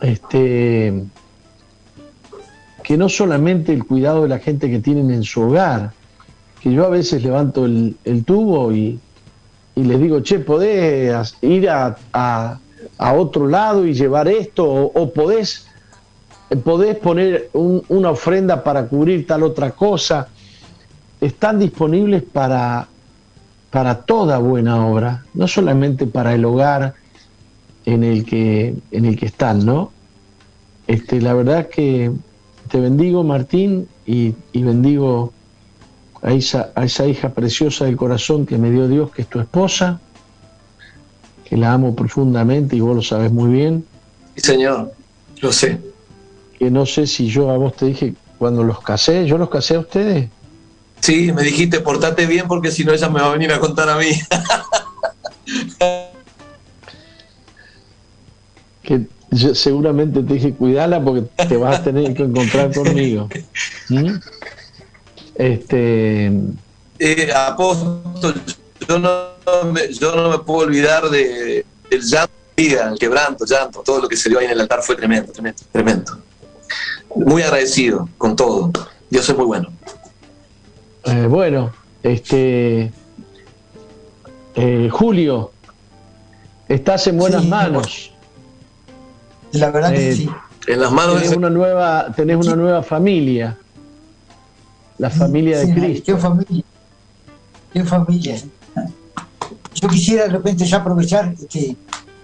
[0.00, 1.04] este,
[2.82, 5.92] que no solamente el cuidado de la gente que tienen en su hogar,
[6.60, 8.98] que yo a veces levanto el, tubo y,
[9.74, 12.58] les digo, che, podés ir a,
[13.16, 15.66] otro lado y llevar esto, o, podés
[16.62, 20.28] podés poner una ofrenda para cubrir tal otra cosa.
[21.20, 22.86] Están disponibles para,
[23.74, 26.94] para toda buena obra, no solamente para el hogar
[27.84, 29.90] en el que, en el que están, ¿no?
[30.86, 32.12] Este, la verdad que
[32.70, 35.32] te bendigo, Martín, y, bendigo
[36.22, 39.40] a esa, a esa hija preciosa del corazón que me dio Dios, que es tu
[39.40, 39.98] esposa,
[41.44, 43.84] que la amo profundamente y vos lo sabes muy bien.
[44.36, 44.94] Sí, señor,
[45.40, 45.80] lo sé.
[46.60, 49.74] Que no sé si yo a vos te dije cuando los casé, ¿yo los casé
[49.74, 50.28] a ustedes?
[51.04, 53.90] Sí, me dijiste, portate bien porque si no ella me va a venir a contar
[53.90, 54.08] a mí.
[58.82, 59.06] que
[59.54, 63.28] seguramente te dije, cuidala porque te vas a tener que encontrar conmigo.
[63.90, 64.14] ¿Mm?
[65.34, 66.32] Este.
[66.98, 68.40] Eh, apóstol,
[68.88, 69.26] yo no,
[69.74, 74.16] me, yo no me puedo olvidar de, del llanto, el quebranto, llanto, todo lo que
[74.16, 76.18] se dio ahí en el altar fue tremendo, tremendo, tremendo.
[77.14, 78.72] Muy agradecido con todo.
[79.10, 79.70] Dios es muy bueno.
[81.06, 81.72] Eh, bueno,
[82.02, 82.92] este.
[84.56, 85.52] Eh, Julio,
[86.68, 88.12] estás en buenas manos.
[89.52, 90.30] La verdad que eh, sí.
[90.66, 93.58] En las manos tenés una nueva, tenés una nueva familia.
[94.98, 96.14] La familia de Cristo.
[96.14, 96.64] Qué familia.
[97.72, 98.36] Qué familia.
[99.74, 101.76] Yo quisiera de repente ya aprovechar este,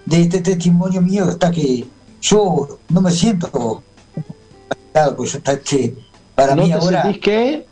[0.07, 1.85] de este testimonio mío hasta que
[2.23, 3.83] yo no me siento
[5.17, 5.95] pues este,
[6.35, 7.03] para ¿No mí te ahora.
[7.03, 7.67] Sentís qué?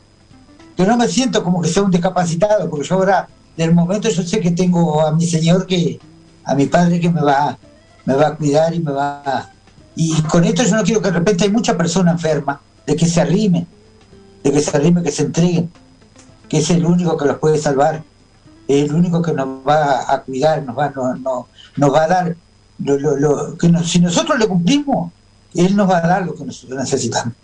[0.78, 4.22] Yo no me siento como que sea un discapacitado, porque yo ahora, del momento yo
[4.22, 5.98] sé que tengo a mi Señor que,
[6.44, 7.58] a mi Padre que me va
[8.08, 9.50] me va a cuidar y me va a...
[9.94, 13.04] Y con esto yo no quiero que de repente hay mucha persona enferma, de que
[13.06, 13.66] se arrimen,
[14.42, 15.70] de que se arrimen, que se entreguen,
[16.48, 18.02] que es el único que los puede salvar,
[18.66, 20.90] es el único que nos va a cuidar, nos va,
[21.20, 22.36] no, nos va a dar
[22.78, 25.12] que si nosotros le cumplimos,
[25.54, 27.34] Él nos va a dar lo que nosotros necesitamos.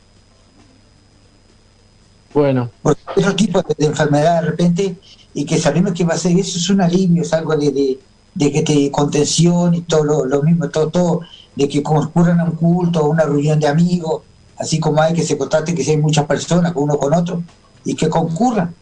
[2.35, 2.71] Bueno.
[2.83, 4.97] Porque otro tipo de, enfermedad de repente,
[5.33, 7.99] y que sabemos que va a ser, eso es un alivio, es algo de
[8.35, 11.21] de que te contención y todo lo, mismo, todo, todo,
[11.55, 14.23] de que concurran a un culto, a una reunión de amigos,
[14.59, 17.43] así como hay que se contrate que si hay muchas personas, uno con otro,
[17.85, 18.75] y que concurran,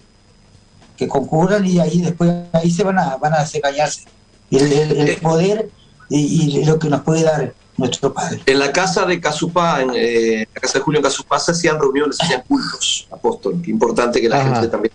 [0.97, 4.05] que concurran y ahí después ahí se van a, van a desengañarse.
[4.51, 5.71] El, el, poder
[6.11, 8.43] y, lo que nos puede dar nuestro Padre.
[8.47, 11.81] En la casa de Casupá, en eh, la casa de Julio en Casupá, se hacían
[11.81, 13.63] reuniones, se hacían cultos, apóstol.
[13.67, 14.93] Importante que la gente también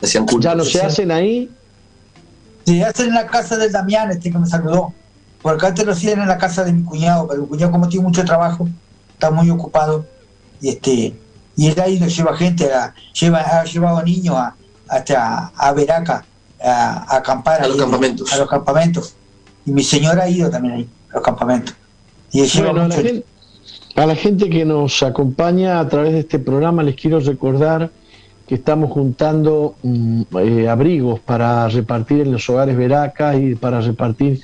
[0.00, 0.44] hacían cultos.
[0.44, 1.50] ¿Ya no se hacen ahí?
[2.66, 4.92] Se hacen en la casa del Damián, este que me saludó.
[5.40, 8.06] Porque antes lo hacían en la casa de mi cuñado, pero mi cuñado como tiene
[8.06, 8.68] mucho trabajo,
[9.14, 10.06] está muy ocupado.
[10.60, 11.16] Y este
[11.56, 14.54] y él ahí lo lleva gente, a, lleva, ha llevado niños a,
[14.88, 16.24] hasta a Veraca
[16.62, 17.62] a, acampar.
[17.62, 18.32] A los campamentos.
[18.32, 19.14] A los campamentos.
[19.66, 21.74] Y mi señora ha ido también ahí, los campamentos.
[22.32, 23.24] Y a, la gente,
[23.94, 27.90] a la gente que nos acompaña a través de este programa les quiero recordar
[28.46, 34.40] que estamos juntando mm, eh, abrigos para repartir en los hogares veracas y para repartir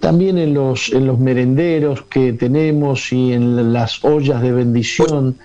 [0.00, 5.36] también en los, en los merenderos que tenemos y en las ollas de bendición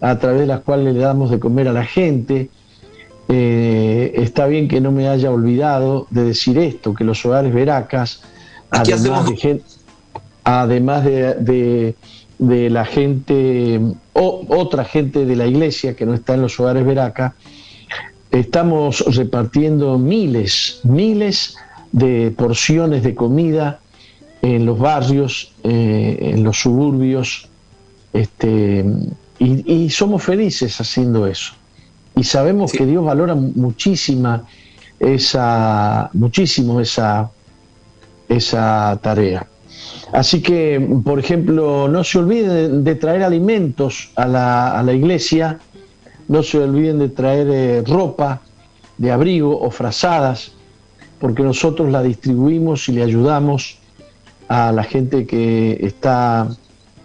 [0.00, 2.50] a través de las cuales le damos de comer a la gente.
[3.28, 8.22] Eh, está bien que no me haya olvidado de decir esto, que los hogares veracas,
[8.70, 9.62] además de,
[10.58, 11.94] además de
[12.40, 13.78] de la gente,
[14.14, 17.34] o otra gente de la iglesia que no está en los hogares Veraca,
[18.30, 21.56] estamos repartiendo miles, miles
[21.92, 23.80] de porciones de comida
[24.40, 27.46] en los barrios, eh, en los suburbios,
[28.14, 28.86] este,
[29.38, 31.52] y, somos felices haciendo eso.
[32.16, 34.44] Y sabemos que Dios valora muchísima
[34.98, 37.30] esa, muchísimo esa,
[38.28, 39.46] esa tarea.
[40.12, 45.60] Así que, por ejemplo, no se olviden de traer alimentos a la, iglesia,
[46.28, 48.40] no se olviden de traer eh, ropa
[48.98, 50.52] de abrigo o frazadas,
[51.20, 53.78] porque nosotros la distribuimos y le ayudamos
[54.48, 56.48] a la gente que está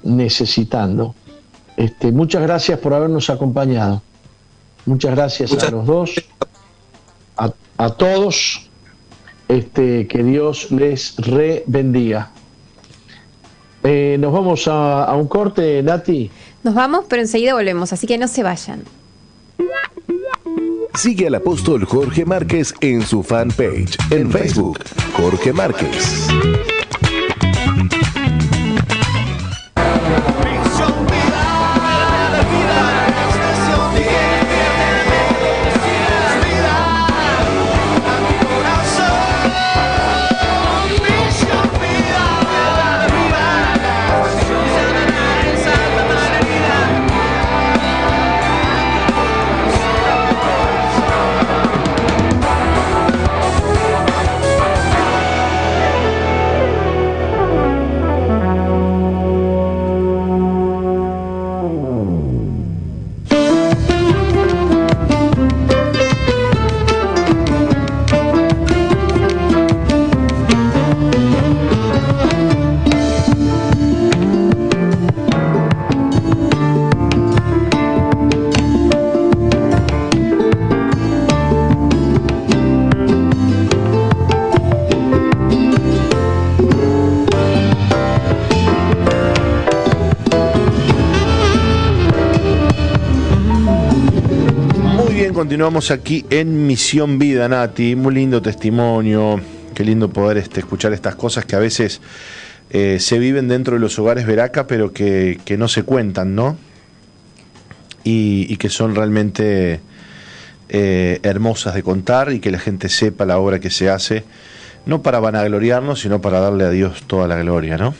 [0.03, 1.13] necesitando.
[1.77, 4.01] Este, muchas gracias por habernos acompañado.
[4.85, 6.15] Muchas gracias a los dos,
[7.77, 8.69] a, todos.
[9.47, 12.31] Este, que Dios les re bendiga.
[13.85, 16.31] Eh, nos vamos a, un corte, Nati.
[16.63, 18.83] Nos vamos, pero enseguida volvemos, así que no se vayan.
[20.95, 24.79] Sigue al apóstol Jorge Márquez en su fanpage en Facebook,
[25.17, 26.27] Jorge Márquez.
[95.55, 97.95] Continuamos aquí en Misión Vida, Nati.
[97.95, 99.39] Muy lindo testimonio.
[99.73, 102.01] Qué lindo poder este, escuchar estas cosas que a veces
[102.71, 106.57] eh, se viven dentro de los hogares Veraca, pero que, no se cuentan, ¿no?
[108.03, 109.79] Y, que son realmente
[110.67, 114.25] eh, hermosas de contar y que la gente sepa la obra que se hace,
[114.85, 117.95] no para vanagloriarnos, sino para darle a Dios toda la gloria, ¿no?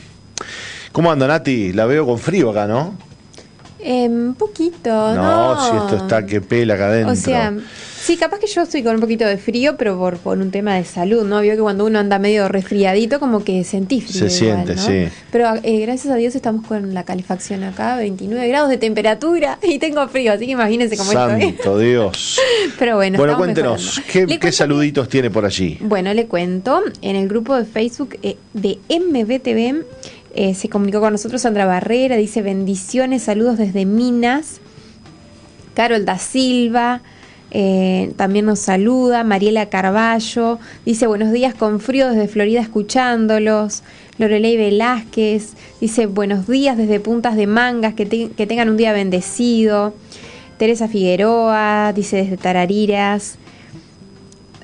[0.92, 1.72] ¿Cómo anda, Nati?
[1.72, 2.98] La veo con frío acá, ¿no?
[3.82, 4.34] Un
[4.90, 7.12] no, no, si esto está que pela acá adentro.
[7.12, 7.54] O sea,
[8.00, 10.74] sí, capaz que yo estoy con un poquito de frío, pero por, por un tema
[10.74, 11.40] de salud, ¿no?
[11.40, 14.20] Vio que cuando uno anda medio resfriadito, como que sentí frío.
[14.20, 15.08] Se siente, sí.
[15.30, 19.78] Pero eh, gracias a Dios estamos con la calefacción acá, 29 grados de temperatura y
[19.78, 21.40] tengo frío, así que imagínense cómo estoy.
[21.40, 22.40] Santo Dios.
[22.78, 25.78] pero bueno, Bueno, cuéntenos, ¿qué, saluditos tiene por allí?
[25.80, 29.84] Bueno, le cuento, en el grupo de Facebook eh, de MBTV
[30.36, 34.60] eh, se comunicó con nosotros Sandra Barrera, dice bendiciones, saludos desde Minas.
[35.76, 37.02] Carol da Silva
[37.50, 39.24] eh, también nos saluda.
[39.24, 43.82] Mariela Carballo dice buenos días con frío desde Florida escuchándolos.
[44.18, 49.94] Lorelei Velázquez dice buenos días desde Puntas de Mangas, que, que tengan un día bendecido.
[50.58, 53.36] Teresa Figueroa dice desde Tarariras.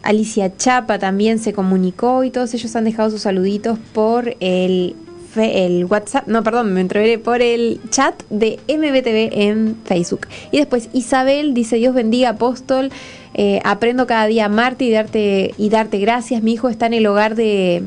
[0.02, 4.96] Alicia Chapa también se comunicó y todos ellos han dejado sus saluditos por el
[5.36, 10.26] el WhatsApp, no, perdón, me entreveré por el chat de MBTV en Facebook.
[10.50, 12.90] Y después Isabel dice, Dios bendiga, apóstol,
[13.34, 16.42] eh, aprendo cada día a amarte y darte, y darte gracias.
[16.42, 17.82] Mi hijo está en el hogar de,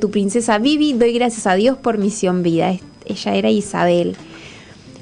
[0.00, 2.74] tu princesa Vivi, doy gracias a Dios por misión vida.
[3.06, 4.16] Ella era Isabel.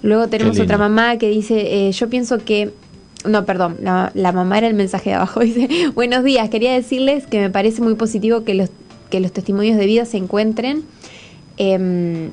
[0.03, 2.73] Luego tenemos otra mamá que dice, eh, yo pienso que
[3.25, 5.39] no, perdón, la, la, mamá era el mensaje de abajo.
[5.45, 8.71] Dice, buenos días, quería decirles que me parece muy positivo que los,
[9.11, 10.83] que los testimonios de vida se encuentren
[11.57, 12.31] Em,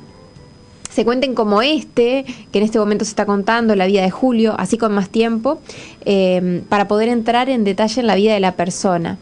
[0.90, 4.56] se cuenten como este, que en este momento se está contando, la vida de Julio,
[4.58, 5.62] así con más tiempo,
[6.04, 9.18] em, para poder entrar en detalle en la vida de la persona.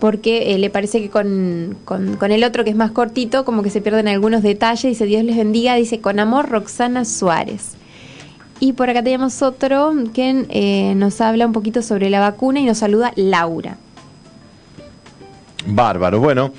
[0.00, 3.70] Porque eh, le parece que con, con, el otro, que es más cortito, como que
[3.70, 4.82] se pierden algunos detalles.
[4.82, 7.76] Dice Dios les bendiga, dice con amor Roxana Suárez.
[8.58, 12.64] Y por acá tenemos otro que eh, nos habla un poquito sobre la vacuna y
[12.64, 13.76] nos saluda Laura.
[15.66, 16.20] Bárbaro.
[16.20, 16.52] Bueno,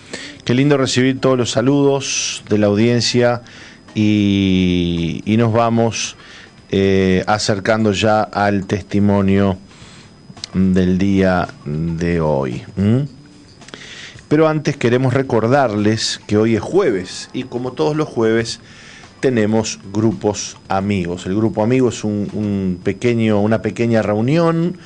[0.45, 3.41] qué lindo recibir todos los saludos de la audiencia
[3.95, 6.18] y, nos vamos
[6.70, 9.57] eh, acercando ya al testimonio
[10.53, 12.64] del día de hoy.
[14.28, 18.60] Pero antes queremos recordarles que hoy es jueves y como todos los jueves
[19.22, 21.26] tenemos grupos amigos.
[21.26, 24.78] El grupo amigo es un, pequeño, una pequeña reunión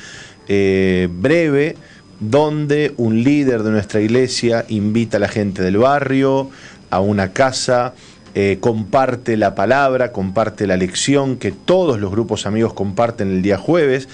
[0.47, 1.75] eh, breve
[2.19, 6.49] donde un líder de nuestra iglesia invita a la gente del barrio
[6.89, 7.94] a una casa,
[8.34, 13.57] eh, comparte la palabra, comparte la lección que todos los grupos amigos comparten el día
[13.57, 14.07] jueves.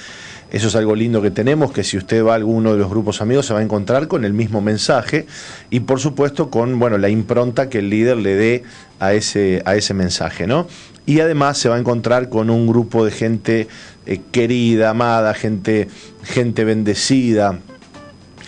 [0.51, 3.21] Eso es algo lindo que tenemos, que si usted va a alguno de los grupos
[3.21, 5.25] amigos se va a encontrar con el mismo mensaje
[5.71, 8.63] y por supuesto con bueno, la impronta que el líder le dé
[8.99, 10.45] a ese, a ese mensaje.
[10.45, 10.67] ¿no?
[11.07, 13.67] Y además se va a encontrar con un grupo de gente
[14.05, 15.87] eh, querida, amada, gente,
[16.23, 17.59] gente bendecida,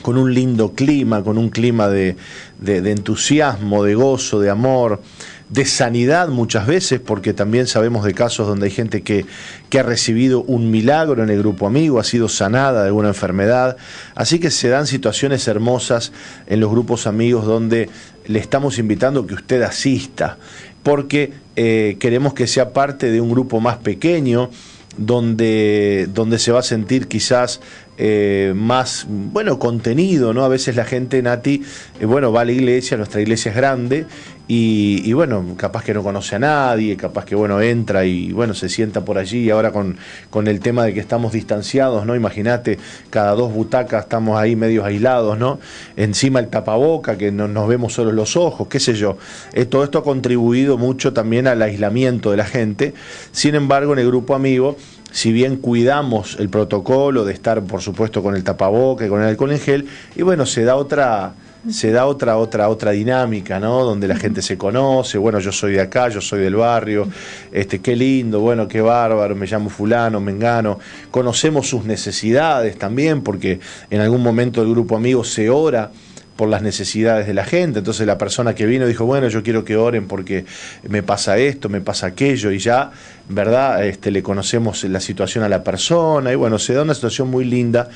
[0.05, 2.15] con un lindo clima, con un clima de,
[2.63, 5.01] entusiasmo, de gozo, de amor,
[5.49, 9.25] de sanidad muchas veces, porque también sabemos de casos donde hay gente que,
[9.67, 13.77] que, ha recibido un milagro en el grupo amigo, ha sido sanada de alguna enfermedad.
[14.13, 16.11] Así que se dan situaciones hermosas
[16.45, 17.89] en los grupos amigos donde
[18.27, 20.37] le estamos invitando que usted asista,
[20.83, 24.51] porque eh, queremos que sea parte de un grupo más pequeño,
[24.97, 27.59] donde, donde se va a sentir quizás
[27.97, 30.43] eh, más, bueno, contenido, ¿no?
[30.43, 31.63] A veces la gente, Nati,
[31.99, 34.05] eh, bueno, va a la iglesia, nuestra iglesia es grande,
[34.47, 38.69] y, bueno, capaz que no conoce a nadie, capaz que, bueno, entra y, bueno, se
[38.69, 39.97] sienta por allí, y ahora con,
[40.29, 42.15] con el tema de que estamos distanciados, ¿no?
[42.15, 42.77] Imagínate,
[43.09, 45.59] cada dos butacas estamos ahí medios aislados, ¿no?
[45.95, 49.17] Encima el tapaboca, que no, nos vemos solo los ojos, qué sé yo.
[49.53, 52.93] Eh, todo esto ha contribuido mucho también al aislamiento de la gente.
[53.31, 54.77] Sin embargo, en el grupo amigo,
[55.15, 59.29] si bien cuidamos el protocolo de estar, por supuesto, con el tapaboca y con el
[59.29, 61.33] alcohol en gel, y bueno, se da otra
[61.71, 63.85] se da otra otra otra dinámica, ¿no?
[63.85, 67.07] Donde la gente se conoce, bueno, yo soy de acá, yo soy del barrio,
[67.53, 70.79] este qué lindo, bueno, qué bárbaro, me llamo fulano, mengano,
[71.11, 75.91] conocemos sus necesidades también porque en algún momento el grupo amigo se ora
[76.35, 77.79] por las necesidades de la gente.
[77.79, 80.45] Entonces la persona que vino dijo, bueno, yo quiero que oren porque
[80.87, 82.91] me pasa esto, me pasa aquello, y ya,
[83.29, 83.85] ¿verdad?
[83.85, 87.45] Este, le conocemos la situación a la persona, y bueno, se da una situación muy
[87.45, 87.89] linda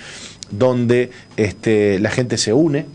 [0.52, 2.86] donde este, la gente se une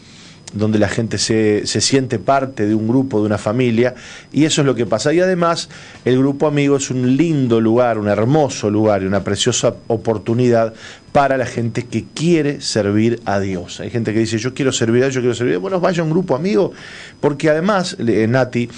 [0.55, 3.95] donde la gente se, se, siente parte de un grupo, de una familia,
[4.33, 5.13] y eso es lo que pasa.
[5.13, 5.69] Y además,
[6.05, 10.75] el grupo amigo es un lindo lugar, un hermoso lugar y una preciosa oportunidad
[11.13, 13.81] para la gente que quiere servir a Dios.
[13.81, 15.63] Hay gente que dice, yo quiero servir a Dios, yo quiero servir a Dios.
[15.63, 16.73] Bueno, vaya a un grupo amigo,
[17.21, 18.69] porque además, Nati,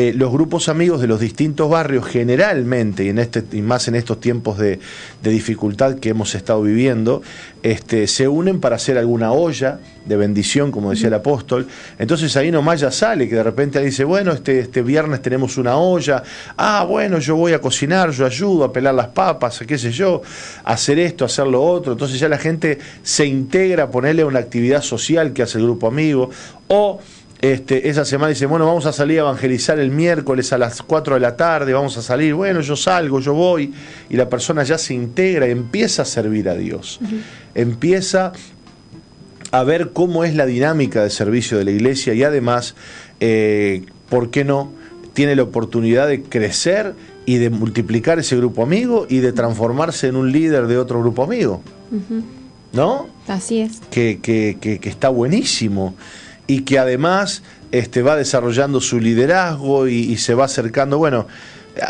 [0.00, 3.96] eh, los grupos amigos de los distintos barrios generalmente, y, en este, y más en
[3.96, 4.78] estos tiempos de,
[5.24, 7.20] dificultad que hemos estado viviendo,
[7.64, 11.66] este, se unen para hacer alguna olla de bendición, como decía el apóstol.
[11.98, 15.76] Entonces ahí nomás ya sale, que de repente dice, bueno, este, este viernes tenemos una
[15.76, 16.22] olla,
[16.56, 20.22] ah, bueno, yo voy a cocinar, yo ayudo a pelar las papas, qué sé yo,
[20.62, 21.90] hacer esto, hacer lo otro.
[21.94, 25.88] Entonces ya la gente se integra a ponerle una actividad social que hace el grupo
[25.88, 26.30] amigo,
[26.68, 27.00] o
[27.40, 31.14] este, esa semana dice, bueno, vamos a salir a evangelizar el miércoles a las 4
[31.14, 33.72] de la tarde, vamos a salir, bueno, yo salgo, yo voy,
[34.10, 36.98] y la persona ya se integra empieza a servir a Dios,
[37.54, 38.32] empieza
[39.52, 42.74] a ver cómo es la dinámica de servicio de la iglesia y además,
[43.20, 44.72] eh, ¿por qué no?
[45.12, 46.94] Tiene la oportunidad de crecer
[47.24, 51.22] y de multiplicar ese grupo amigo y de transformarse en un líder de otro grupo
[51.22, 51.62] amigo.
[52.72, 53.08] ¿No?
[53.26, 53.80] Así es.
[53.90, 55.94] Que, que, que, que está buenísimo
[56.48, 60.98] y que además este, va desarrollando su liderazgo y, se va acercando.
[60.98, 61.28] Bueno,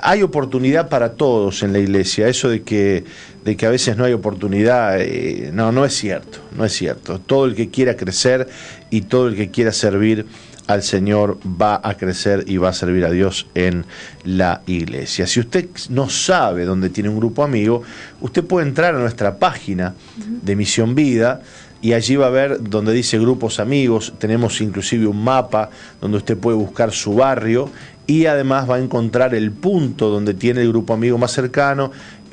[0.02, 2.28] hay oportunidad para todos en la iglesia.
[2.28, 3.05] Eso de que,
[3.44, 7.20] de que a veces no hay oportunidad, eh, no, no es cierto, no es cierto.
[7.20, 8.48] Todo el que quiera crecer
[8.90, 10.26] y todo el que quiera servir
[10.66, 13.86] al Señor va a crecer y va a servir a Dios en
[14.24, 15.26] la iglesia.
[15.26, 17.82] Si usted no sabe dónde tiene un grupo amigo,
[18.20, 21.40] usted puede entrar a nuestra página de Misión Vida
[21.81, 26.37] y allí va a ver donde dice grupos amigos, tenemos inclusive un mapa donde usted
[26.37, 27.71] puede buscar su barrio
[28.07, 31.93] y además va a encontrar el punto donde tiene el grupo amigo más cercano,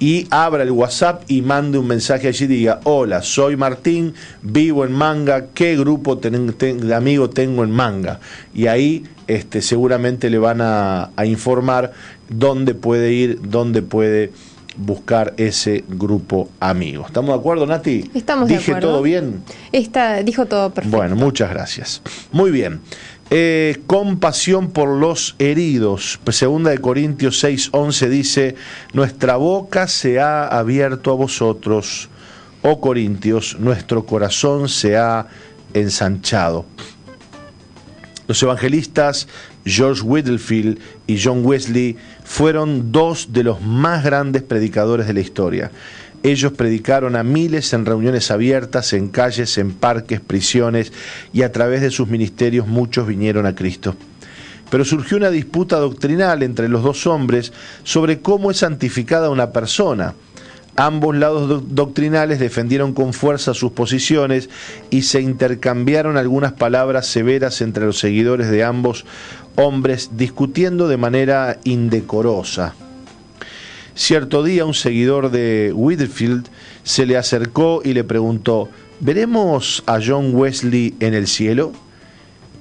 [0.00, 4.92] y abra el WhatsApp y mande un mensaje allí diga, hola, soy Martín, vivo en
[4.92, 8.20] Manga, ¿qué grupo de amigos tengo en Manga?
[8.54, 11.92] Y ahí este, seguramente le van a, a informar
[12.30, 14.32] dónde puede ir, dónde puede
[14.76, 17.04] buscar ese grupo amigo.
[17.06, 18.10] ¿Estamos de acuerdo, Nati?
[18.14, 18.88] Estamos ¿Dije de acuerdo.
[18.88, 19.42] todo bien?
[19.72, 20.96] Está, dijo todo perfecto.
[20.96, 22.02] Bueno, muchas gracias.
[22.32, 22.80] Muy bien.
[23.30, 26.20] Eh, compasión por los heridos.
[26.30, 28.54] Segunda de Corintios 6:11 dice,
[28.92, 32.10] nuestra boca se ha abierto a vosotros,
[32.62, 35.26] oh Corintios, nuestro corazón se ha
[35.72, 36.66] ensanchado.
[38.26, 39.28] Los evangelistas
[39.64, 45.70] George Whitfield y John Wesley fueron dos de los más grandes predicadores de la historia.
[46.22, 50.90] Ellos predicaron a miles en reuniones abiertas, en calles, en parques, prisiones,
[51.34, 53.94] y a través de sus ministerios muchos vinieron a Cristo.
[54.70, 60.14] Pero surgió una disputa doctrinal entre los dos hombres sobre cómo es santificada una persona.
[60.76, 64.50] Ambos lados doctrinales defendieron con fuerza sus posiciones
[64.90, 69.04] y se intercambiaron algunas palabras severas entre los seguidores de ambos
[69.54, 72.74] hombres discutiendo de manera indecorosa.
[73.94, 76.48] Cierto día un seguidor de Whitfield
[76.82, 78.68] se le acercó y le preguntó,
[78.98, 81.72] ¿veremos a John Wesley en el cielo?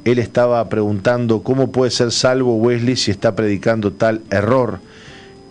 [0.05, 4.79] Él estaba preguntando cómo puede ser salvo Wesley si está predicando tal error.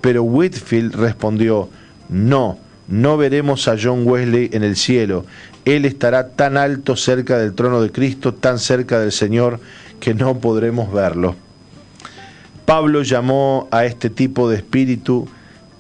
[0.01, 1.69] Pero Whitfield respondió,
[2.13, 2.59] no,
[2.89, 5.25] no veremos a John Wesley en el cielo.
[5.65, 9.61] Él estará tan alto cerca del trono de Cristo, tan cerca del Señor,
[9.99, 11.37] que no podremos verlo.
[12.67, 15.29] Pablo llamó a este tipo de espíritu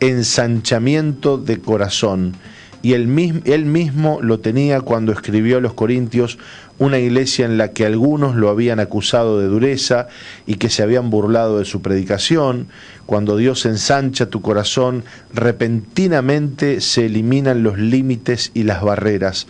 [0.00, 2.34] ensanchamiento de corazón
[2.82, 6.38] y él mismo, lo tenía cuando escribió a los Corintios,
[6.78, 10.08] una iglesia en la que algunos lo habían acusado de dureza
[10.46, 12.68] y que se habían burlado de su predicación.
[13.06, 19.46] Cuando Dios ensancha tu corazón, repentinamente se eliminan los límites y las barreras.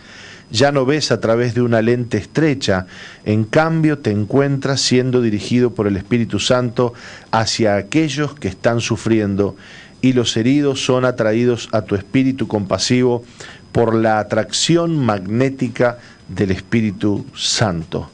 [0.51, 2.85] Ya no ves a través de una lente estrecha,
[3.25, 6.93] en cambio te encuentras siendo dirigido por el Espíritu Santo
[7.31, 9.55] hacia aquellos que están sufriendo
[10.03, 13.23] y los heridos son atraídos a tu espíritu compasivo
[13.71, 15.97] por la atracción magnética
[16.27, 18.09] del Espíritu Santo.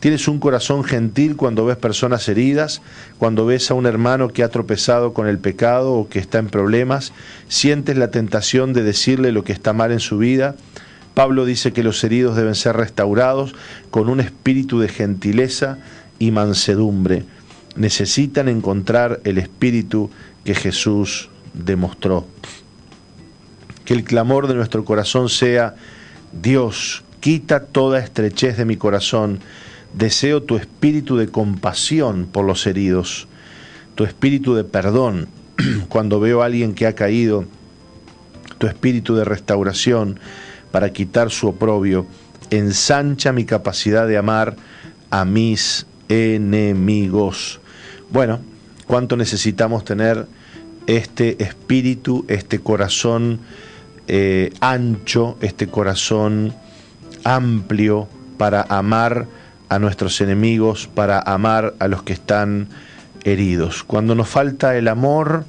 [0.00, 2.80] Tienes un corazón gentil cuando ves personas heridas,
[3.18, 6.48] cuando ves a un hermano que ha tropezado con el pecado o que está en
[6.48, 7.12] problemas,
[7.48, 10.56] sientes la tentación de decirle lo que está mal en su vida.
[11.12, 13.54] Pablo dice que los heridos deben ser restaurados
[13.90, 15.78] con un espíritu de gentileza
[16.18, 17.24] y mansedumbre.
[17.76, 20.10] necesitan encontrar el espíritu
[20.44, 22.26] que Jesús demostró.
[23.84, 25.76] Que el clamor de nuestro corazón sea,
[26.32, 29.40] Dios, quita toda estrechez de mi corazón,
[29.94, 33.28] deseo tu espíritu de compasión por los heridos,
[33.94, 35.28] tu espíritu de perdón.
[35.88, 37.44] Cuando veo a alguien que ha caído,
[38.58, 40.18] tu espíritu de restauración
[40.70, 42.06] para quitar su oprobio,
[42.50, 44.56] ensancha mi capacidad de amar
[45.10, 47.60] a mis enemigos.
[48.10, 48.40] Bueno,
[48.86, 50.26] ¿cuánto necesitamos tener
[50.86, 53.40] este espíritu, este corazón
[54.08, 56.54] eh, ancho, este corazón
[57.24, 59.26] amplio para amar
[59.68, 62.68] a nuestros enemigos, para amar a los que están
[63.24, 63.84] heridos?
[63.84, 65.44] Cuando nos falta el amor,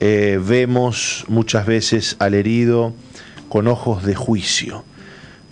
[0.00, 2.92] eh, vemos muchas veces al herido
[3.48, 4.84] con ojos de juicio.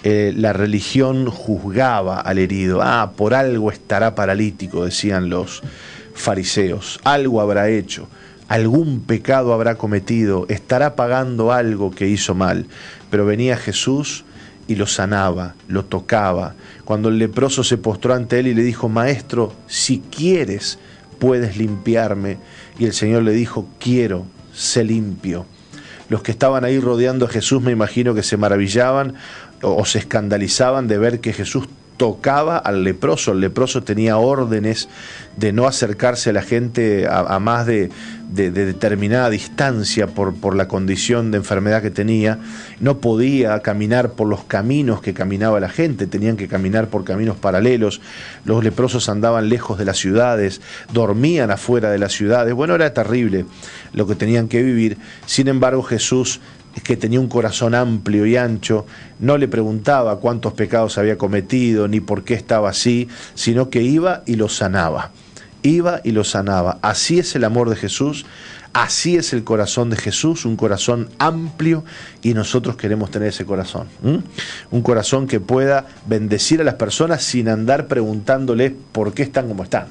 [0.04, 2.80] Eh, la religión juzgaba al herido.
[2.82, 5.62] Ah, por algo estará paralítico, decían los
[6.14, 7.00] fariseos.
[7.02, 8.08] Algo habrá hecho,
[8.46, 12.66] algún pecado habrá cometido, estará pagando algo que hizo mal.
[13.10, 14.24] Pero venía Jesús
[14.68, 16.54] y lo sanaba, lo tocaba.
[16.84, 20.78] Cuando el leproso se postró ante él y le dijo, Maestro, si quieres,
[21.18, 22.38] puedes limpiarme.
[22.78, 25.46] Y el Señor le dijo, quiero, sé limpio.
[26.08, 29.14] Los que estaban ahí rodeando a Jesús me imagino que se maravillaban
[29.62, 33.32] o, se escandalizaban de ver que Jesús tocaba al leproso.
[33.32, 34.88] El leproso tenía órdenes
[35.36, 37.90] de no acercarse a la gente a, más de,
[38.30, 42.38] determinada distancia por, por, la condición de enfermedad que tenía.
[42.80, 47.36] No podía caminar por los caminos que caminaba la gente, tenían que caminar por caminos
[47.36, 48.00] paralelos.
[48.44, 50.60] Los leprosos andaban lejos de las ciudades,
[50.92, 52.54] dormían afuera de las ciudades.
[52.54, 53.46] Bueno, era terrible
[53.92, 54.98] lo que tenían que vivir.
[55.26, 56.40] Sin embargo, Jesús
[56.82, 58.86] que tenía un corazón amplio y ancho,
[59.18, 64.22] no le preguntaba cuántos pecados había cometido ni por qué estaba así, sino que iba
[64.26, 65.10] y lo sanaba.
[65.62, 66.78] Iba y lo sanaba.
[66.82, 68.24] Así es el amor de Jesús,
[68.72, 71.84] así es el corazón de Jesús, un corazón amplio
[72.22, 73.88] y nosotros queremos tener ese corazón.
[74.70, 79.64] Un corazón que pueda bendecir a las personas sin andar preguntándoles por qué están como
[79.64, 79.86] están.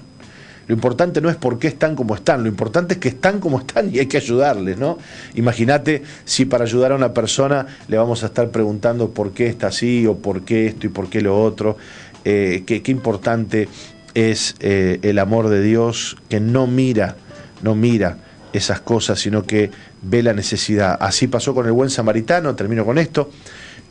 [0.68, 3.60] Lo importante no es por qué están como están, lo importante es que están como
[3.60, 4.98] están y hay que ayudarles, ¿no?
[5.36, 9.68] Imagínate si para ayudar a una persona le vamos a estar preguntando por qué está
[9.68, 11.78] así o por qué esto y por qué lo otro.
[12.24, 13.70] Eh, qué, importante
[14.16, 17.18] es eh, el amor de Dios que no mira,
[17.62, 18.18] no mira
[18.52, 19.70] esas cosas, sino que
[20.02, 20.98] ve la necesidad.
[21.00, 23.30] Así pasó con el buen samaritano, termino con esto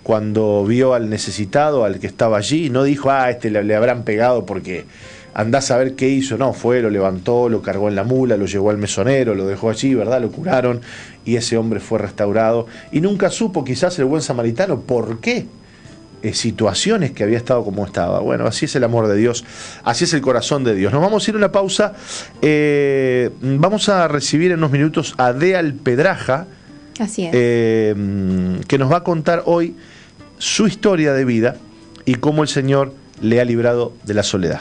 [0.03, 4.05] cuando vio al necesitado, al que estaba allí, no dijo, ah, este le, le habrán
[4.05, 4.85] pegado porque
[5.35, 8.47] andás a ver qué hizo, no, fue, lo levantó, lo cargó en la mula, lo
[8.47, 10.21] llevó al mesonero, lo dejó allí, ¿verdad?
[10.21, 10.81] Lo curaron
[11.25, 15.47] y ese hombre fue restaurado y nunca supo quizás el buen samaritano por qué
[16.23, 18.21] eh, situaciones que había estado como estaba.
[18.21, 19.45] Bueno, así es el amor de Dios,
[19.83, 20.93] así es el corazón de Dios.
[20.93, 21.95] Nos vamos a ir a una pausa,
[22.41, 26.47] eh, vamos a recibir en unos minutos a Deal Pedraja,
[27.01, 27.31] así es.
[27.35, 27.95] Eh,
[28.69, 29.75] que nos va a contar hoy
[30.39, 31.57] su historia de vida
[32.05, 34.61] y cómo el Señor le ha librado de la soledad.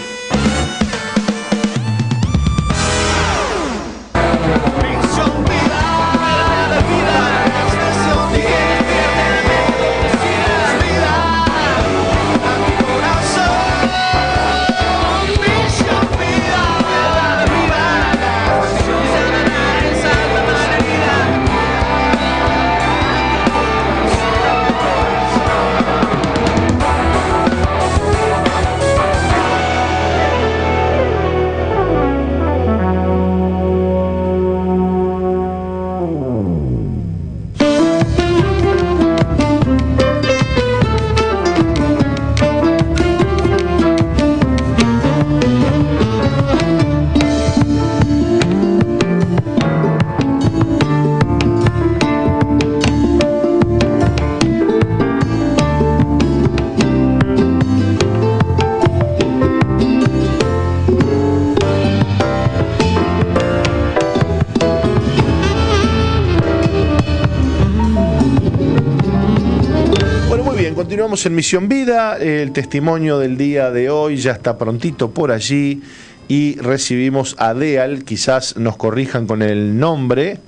[71.25, 75.81] En Misión Vida, el testimonio del día de hoy ya está prontito por allí
[76.27, 80.39] y recibimos a Deal, quizás nos corrijan con el nombre.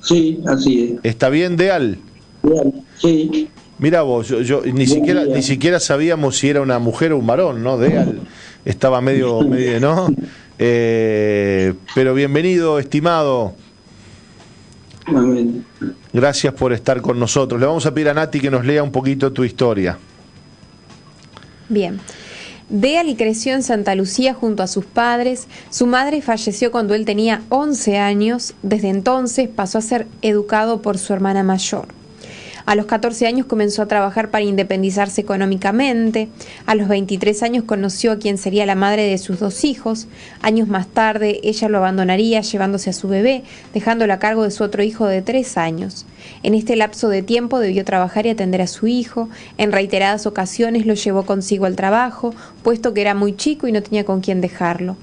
[0.00, 1.00] Sí, así es.
[1.04, 1.98] ¿Está bien, Deal?
[2.98, 3.48] Sí.
[3.78, 7.62] Mira vos, yo, ni siquiera ni siquiera sabíamos si era una mujer o un varón,
[7.62, 7.78] ¿no?
[7.78, 8.20] Deal
[8.64, 10.08] estaba medio, medio ¿no?
[10.58, 13.54] Eh, pero bienvenido, estimado.
[16.14, 17.60] Gracias por estar con nosotros.
[17.60, 19.98] Le vamos a pedir a Nati que nos lea un poquito tu historia.
[21.68, 21.98] Bien.
[22.68, 25.48] Deal creció en Santa Lucía junto a sus padres.
[25.70, 28.54] Su madre falleció cuando él tenía 11 años.
[28.62, 31.88] Desde entonces pasó a ser educado por su hermana mayor.
[32.66, 36.28] A los 14 años comenzó a trabajar para independizarse económicamente.
[36.64, 40.06] A los 23 años conoció a quien sería la madre de sus dos hijos.
[40.40, 43.42] Años más tarde ella lo abandonaría llevándose a su bebé,
[43.74, 46.06] dejándolo a cargo de su otro hijo de 3 años.
[46.44, 49.30] En este lapso de tiempo debió trabajar y atender a su hijo.
[49.56, 53.82] En reiteradas ocasiones lo llevó consigo al trabajo, puesto que era muy chico y no
[53.82, 54.98] tenía con quién dejarlo.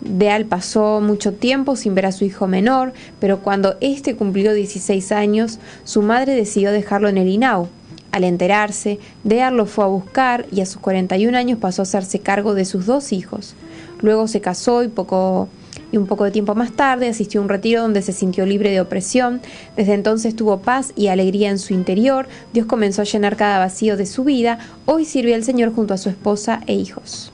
[0.00, 5.10] Deal pasó mucho tiempo sin ver a su hijo menor, pero cuando éste cumplió 16
[5.10, 7.66] años, su madre decidió dejarlo en el INAU.
[8.12, 12.20] Al enterarse, Deal lo fue a buscar y a sus 41 años pasó a hacerse
[12.20, 13.56] cargo de sus dos hijos.
[14.00, 15.48] Luego se casó y poco
[15.94, 18.70] y un poco de tiempo más tarde asistió a un retiro donde se sintió libre
[18.70, 19.40] de opresión.
[19.76, 22.26] Desde entonces tuvo paz y alegría en su interior.
[22.52, 24.58] Dios comenzó a llenar cada vacío de su vida.
[24.86, 27.32] Hoy sirve al Señor junto a su esposa e hijos.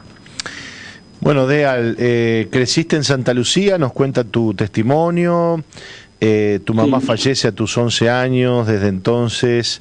[1.21, 5.63] Bueno, Deal, eh, creciste en Santa Lucía, nos cuenta tu testimonio.
[6.21, 9.81] Eh, tu mamá fallece a tus 11 años, desde entonces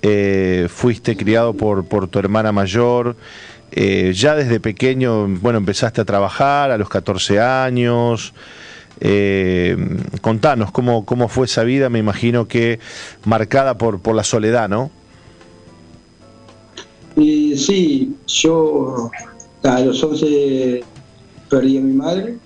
[0.00, 3.16] eh, fuiste criado por, por tu hermana mayor.
[3.74, 8.34] Ya desde pequeño, bueno, empezaste a trabajar a los 14 años.
[10.20, 12.78] contanos cómo, cómo fue esa vida, me imagino que
[13.24, 14.90] marcada por, por la soledad, ¿no?
[17.56, 19.10] sí, yo
[19.62, 20.82] a los 11
[21.48, 22.38] perdí a mi madre,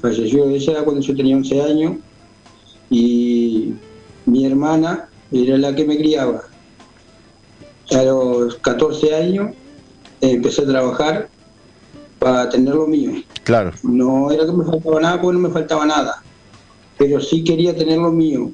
[0.00, 1.96] falleció ella cuando yo tenía 11 años
[2.90, 3.74] y
[4.24, 6.42] mi hermana era la que me criaba.
[7.92, 9.50] A los 14 años
[10.20, 11.28] empecé a trabajar
[12.18, 13.22] para tener lo mío.
[13.44, 13.72] Claro.
[13.82, 16.22] No era que me faltaba nada porque no me faltaba nada,
[16.98, 18.50] pero sí quería tener lo mío.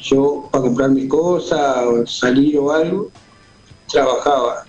[0.00, 3.10] Yo para comprar mis cosas, o salir o algo,
[3.90, 4.64] trabajaba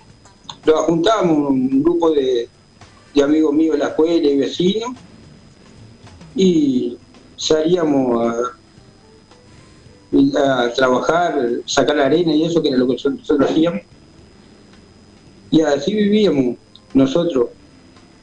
[0.64, 2.48] nos juntábamos un grupo de,
[3.22, 4.90] amigos míos de la escuela y vecinos
[6.34, 6.96] y
[7.36, 8.52] salíamos a,
[10.74, 11.34] trabajar,
[11.64, 13.80] sacar la arena y eso, que era lo que nosotros hacíamos.
[15.52, 16.56] Y así vivíamos
[16.94, 17.50] nosotros,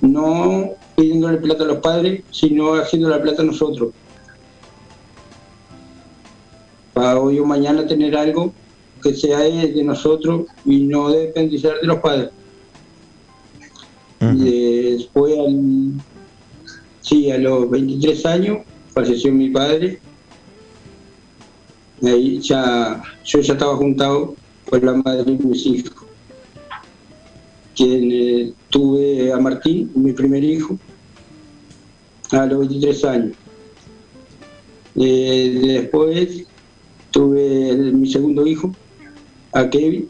[0.01, 3.93] no pidiéndole plata a los padres, sino haciendo la plata a nosotros.
[6.91, 8.51] Para hoy o mañana tener algo
[9.03, 12.29] que sea de nosotros y no dependizar de los padres.
[14.19, 15.33] Después,
[17.01, 18.57] sí, a los 23 años,
[18.91, 19.99] falleció mi padre.
[22.03, 24.35] Ahí ya, yo ya estaba juntado
[24.67, 26.08] con la madre de mis hijos.
[27.79, 30.77] Quien eh, tuve a Martín, mi primer hijo,
[32.29, 33.37] a los 23 años.
[34.97, 36.43] Eh, después
[37.11, 38.75] tuve mi segundo hijo,
[39.53, 40.09] a Kevin,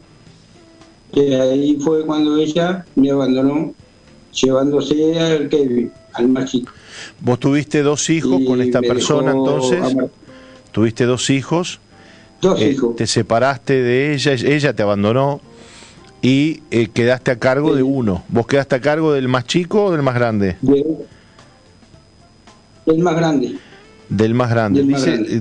[1.14, 3.72] que ahí fue cuando ella me abandonó,
[4.32, 6.72] llevándose al Kevin, al más chico.
[7.20, 9.80] ¿Vos tuviste dos hijos con esta persona entonces?
[10.72, 11.78] ¿Tuviste dos hijos?
[12.42, 12.96] Dos eh, hijos.
[12.96, 15.40] Te separaste de ella, ella te abandonó
[16.22, 18.22] y eh, quedaste a cargo de uno.
[18.28, 20.56] ¿Vos quedaste a cargo del más chico o del más grande?
[22.86, 23.56] del más grande.
[24.08, 24.82] Del más grande.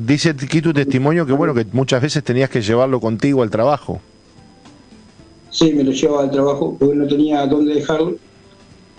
[0.01, 3.99] dice, aquí tu testimonio que bueno, que muchas veces tenías que llevarlo contigo al trabajo.
[5.49, 8.15] Sí, me lo llevaba al trabajo porque no tenía dónde dejarlo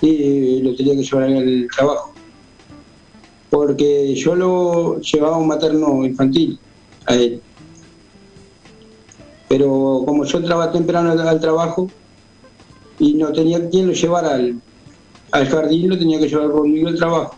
[0.02, 2.12] y lo tenía que llevar al trabajo.
[3.48, 6.58] Porque yo lo llevaba a un materno infantil
[7.06, 7.40] a él.
[9.50, 11.90] Pero como yo entraba temprano al, trabajo
[13.00, 14.60] y no tenía quien lo llevara al,
[15.32, 17.34] al jardín, lo tenía que llevar conmigo al trabajo.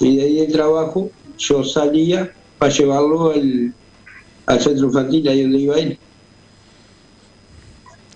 [0.00, 3.74] Y de ahí el trabajo yo salía para llevarlo al,
[4.60, 5.98] centro infantil, ahí donde iba él.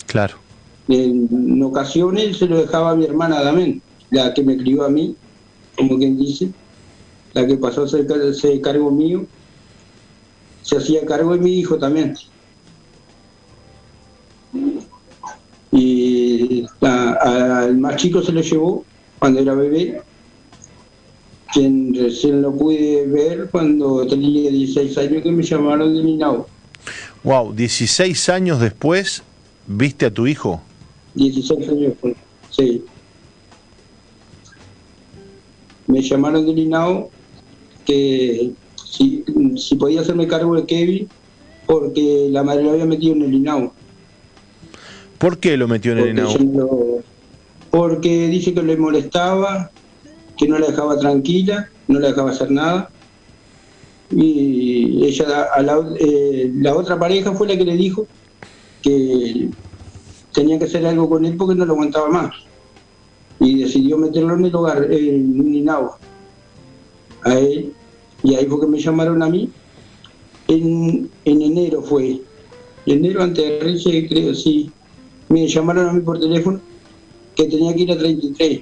[0.07, 0.37] Claro.
[0.89, 5.15] En, ocasiones se lo dejaba a mi hermana también, la que me crió a mí,
[5.77, 6.49] como quien dice,
[7.35, 8.07] la que pasó a ser
[8.63, 9.27] cargo mío,
[10.63, 12.17] se hacía cargo de mi hijo también.
[16.81, 18.85] Al más chico se lo llevó
[19.19, 20.01] cuando era bebé
[21.53, 26.47] quien recién lo pude ver cuando tenía 16 años que me llamaron de Minao.
[27.25, 29.23] Wow, 16 años después,
[29.67, 30.61] ¿viste a tu hijo?
[31.15, 32.15] 16 años después,
[32.51, 32.85] sí.
[35.87, 37.11] Me llamaron de Minao
[37.85, 39.25] que si,
[39.57, 41.09] si podía hacerme cargo de Kevin,
[41.65, 43.73] porque la madre lo había metido en el INAU.
[45.19, 46.07] ¿Por qué lo metió en el
[46.55, 47.03] lo-
[47.71, 49.71] porque dice que le molestaba,
[50.37, 52.91] que no la dejaba tranquila, no la dejaba hacer nada.
[54.11, 58.07] Y ella, a la, eh, la otra pareja fue la que le dijo
[58.83, 59.51] que
[60.33, 62.31] tenía que hacer algo con él porque no lo aguantaba más.
[63.41, 65.91] Y decidió meterlo en el hogar, en un INAU,
[67.23, 67.75] a él.
[68.23, 69.51] Y ahí fue que me llamaron a mí.
[70.49, 72.23] En, en enero fue,
[72.87, 74.71] enero antes de creo, sí.
[75.29, 76.61] Me llamaron a mí por teléfono
[77.35, 78.61] que tenía que ir a 33.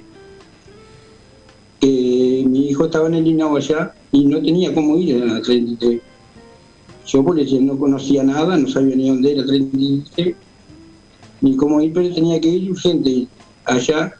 [1.79, 6.01] Que mi hijo estaba en el INAU allá y no tenía cómo ir a 33.
[7.07, 10.35] Yo por eso no conocía nada, no sabía ni dónde era 33,
[11.41, 13.27] ni cómo ir, pero tenía que ir urgente
[13.65, 14.15] allá.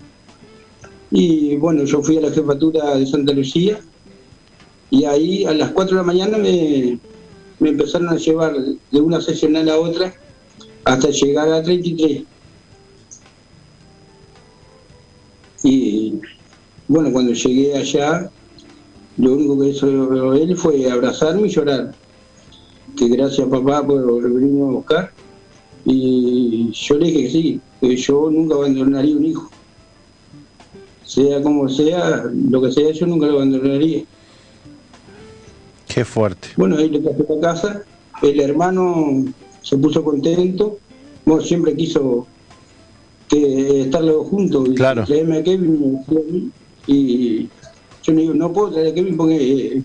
[1.10, 3.80] Y bueno, yo fui a la jefatura de Santa Lucía
[4.92, 7.00] y ahí a las 4 de la mañana me,
[7.60, 10.14] me empezaron a llevar de una sesión a la otra
[10.84, 12.24] hasta llegar a 33.
[15.66, 16.22] Y
[16.88, 18.30] bueno, cuando llegué allá,
[19.18, 21.92] lo único que hizo él fue abrazarme y llorar.
[22.96, 25.12] Que gracias papá por venirme a buscar.
[25.84, 29.50] Y yo le dije que sí, que yo nunca abandonaría un hijo.
[31.04, 34.04] Sea como sea, lo que sea, yo nunca lo abandonaría.
[35.88, 36.50] Qué fuerte.
[36.58, 37.84] Bueno, ahí le pasé la casa,
[38.22, 39.26] el hermano
[39.64, 40.78] se puso contento,
[41.26, 42.28] bueno, siempre quiso
[43.30, 45.04] que estar los dos juntos, y Claro.
[45.06, 46.04] traerme a Kevin,
[46.88, 47.50] y
[48.04, 49.36] yo le digo, no puedo traer a Kevin porque
[49.78, 49.84] eh,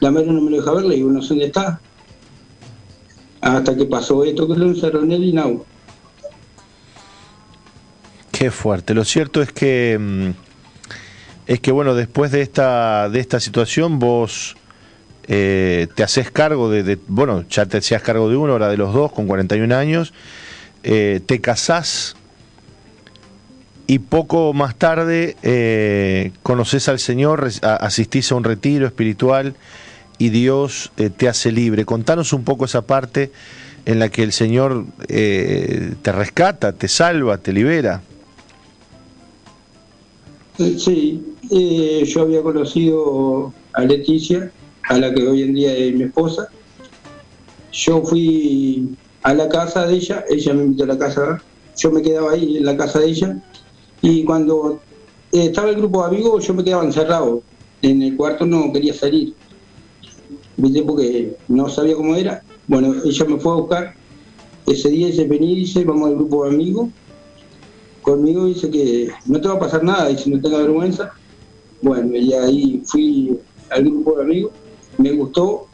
[0.00, 1.80] la madre no me lo deja ver, le digo, no sé dónde está.
[3.42, 5.64] Hasta que pasó esto que lo encerró en el INAU.
[8.32, 8.94] Qué fuerte.
[8.94, 10.30] Lo cierto es que mm,
[11.46, 14.56] es que bueno, después de esta de esta situación vos
[15.28, 18.76] eh, te haces cargo de, de- bueno, ya te hacías cargo de uno, ahora de
[18.76, 20.12] los dos con 41 años,
[20.82, 22.16] eh, te casás
[23.86, 29.54] y poco más tarde eh, conoces al Señor, asistís a un retiro espiritual
[30.18, 31.84] y Dios eh, te hace libre.
[31.84, 33.30] Contanos un poco esa parte
[33.84, 38.02] en la que el Señor eh, te rescata, te salva, te libera.
[40.58, 41.22] Eh, Sí,
[42.06, 44.50] yo había conocido a Leticia,
[44.82, 46.48] a la que hoy en día es mi esposa.
[47.72, 51.42] Yo fui a la casa de ella, ella me invitó a la casa,
[51.76, 53.42] yo me quedaba ahí en la casa de ella
[54.08, 54.80] y cuando
[55.32, 57.42] eh, estaba el grupo de amigos yo me quedaba encerrado,
[57.82, 59.34] en el cuarto no quería salir,
[60.56, 60.82] ¿viste?
[60.82, 62.42] porque no sabía cómo era.
[62.68, 63.94] Bueno, ella me fue a buscar,
[64.66, 66.88] ese día dice, vení, dice, vamos al grupo de amigos
[68.06, 71.12] conmigo dice que no te va a pasar nada, si no tenga vergüenza.
[71.82, 73.36] Bueno, y ahí fui
[73.70, 74.52] al grupo de amigos,
[74.96, 75.66] me gustó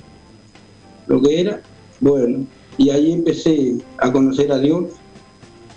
[1.09, 1.61] lo que era,
[2.01, 2.47] bueno,
[2.79, 4.85] y ahí empecé a conocer a Dios.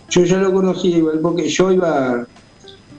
[0.09, 2.25] Yo ya lo conocía igual porque yo iba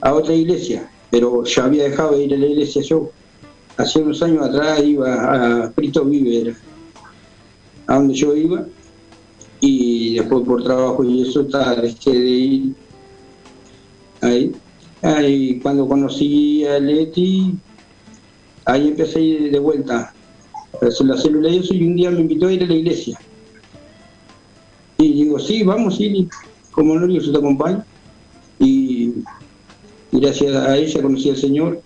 [0.06, 3.10] a otra iglesia, pero ya había dejado de ir a la iglesia yo.
[3.76, 6.54] Hace unos años atrás iba a Cristo Vive,
[7.88, 8.64] a donde yo iba,
[9.58, 12.74] y después por trabajo y eso está, dejé de ir
[14.20, 14.52] ahí.
[15.02, 17.58] Ahí cuando conocí a Leti,
[18.64, 20.14] ahí empecé a ir de vuelta
[20.80, 23.18] a la célula y eso, y un día me invitó a ir a la iglesia.
[24.98, 26.28] Y digo, sí, vamos, sí,
[26.70, 27.84] como no, yo te acompaño.
[28.60, 29.12] Y
[30.20, 31.80] gracias a ella conocí al Señor.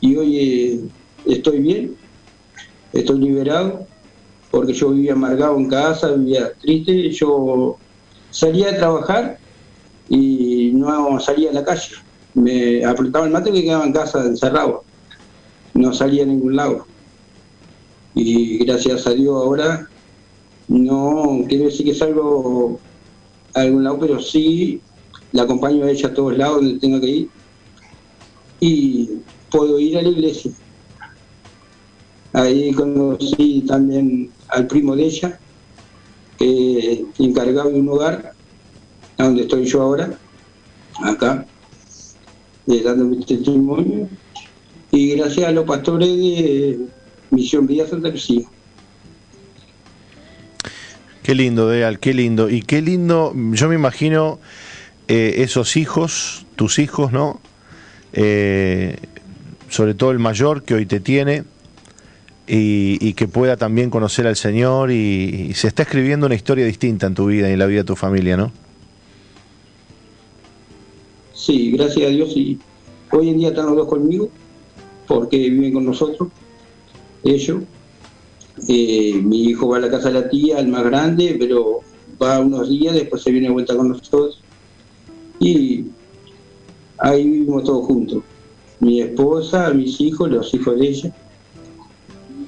[0.00, 0.80] Y hoy eh,
[1.26, 1.96] estoy bien,
[2.92, 3.86] estoy liberado,
[4.50, 7.76] porque yo vivía amargado en casa, vivía triste, yo
[8.30, 9.38] salía a trabajar
[10.08, 11.94] y no salía a la calle.
[12.34, 14.84] Me apretaba el mate y me quedaba en casa encerrado.
[15.74, 16.86] No salía a ningún lado.
[18.14, 19.88] Y gracias a Dios ahora
[20.68, 22.78] no quiero decir que salgo
[23.54, 24.80] a algún lado, pero sí
[25.32, 27.28] la acompaño a ella a todos lados donde tenga que ir.
[28.60, 29.10] Y
[29.50, 30.52] puedo ir a la iglesia.
[32.32, 35.38] Ahí conocí también al primo de ella,
[36.38, 38.32] que encargado de un hogar
[39.18, 40.18] a donde estoy yo ahora,
[41.04, 41.46] acá,
[42.66, 44.08] eh, dando mi testimonio,
[44.90, 46.78] y gracias a los pastores de
[47.30, 48.46] Misión Villa Santa Lucía.
[51.22, 52.50] Qué lindo, Deal, qué lindo.
[52.50, 54.40] Y qué lindo, yo me imagino
[55.14, 57.38] eh, esos hijos, tus hijos, ¿no?
[58.14, 58.96] Eh,
[59.68, 61.44] sobre todo el mayor que hoy te tiene
[62.46, 67.08] y, que pueda también conocer al Señor y, y se está escribiendo una historia distinta
[67.08, 68.52] en tu vida y en la vida de tu familia, ¿no?
[71.34, 72.58] Sí, gracias a Dios, y
[73.10, 74.30] hoy en día están los dos conmigo,
[75.06, 76.30] porque viven con nosotros.
[77.22, 77.64] ellos.
[78.66, 81.80] Eh, mi hijo va a la casa de la tía, el más grande, pero
[82.22, 84.41] va unos días, después se viene de vuelta con nosotros.
[85.42, 85.86] Y
[86.98, 88.22] ahí vivimos todos juntos.
[88.78, 91.12] Mi esposa, mis hijos, los hijos de ella.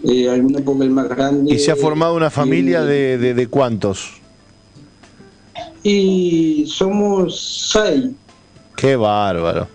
[0.05, 1.53] Eh, alguna época el más grande.
[1.53, 4.21] ¿Y se ha formado una familia de, de, de cuántos?
[5.83, 8.11] Y somos seis.
[8.77, 9.67] Qué bárbaro.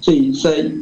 [0.00, 0.74] Sí, seis.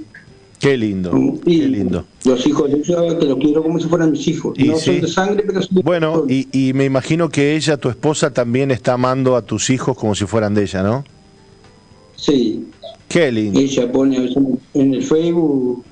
[0.58, 1.12] Qué lindo,
[1.44, 2.04] Y qué lindo.
[2.24, 4.54] Los hijos de ella, que los quiero como si fueran mis hijos.
[4.58, 4.84] Y no sí.
[4.92, 8.32] son de sangre, pero son de Bueno, y, y me imagino que ella, tu esposa,
[8.32, 11.04] también está amando a tus hijos como si fueran de ella, ¿no?
[12.16, 12.66] Sí,
[13.08, 13.60] Qué lindo.
[13.60, 14.32] ella pone
[14.74, 15.84] en el Facebook.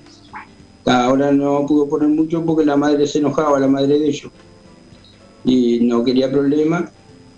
[0.85, 4.33] Ahora no pudo poner mucho porque la madre se enojaba, la madre de ellos.
[5.45, 6.91] Y no quería problema,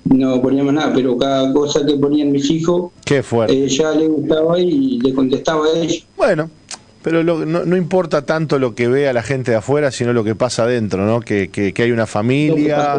[0.05, 3.65] no poníamos nada, pero cada cosa que ponían mis hijos, Qué fuerte.
[3.65, 6.03] ella le gustaba y le contestaba a ella.
[6.17, 6.51] Bueno,
[7.05, 10.25] pero lo- no, no importa tanto lo que vea la gente de afuera, sino lo
[10.25, 11.21] que pasa adentro, ¿no?
[11.21, 12.99] Que, que- que hay una familia,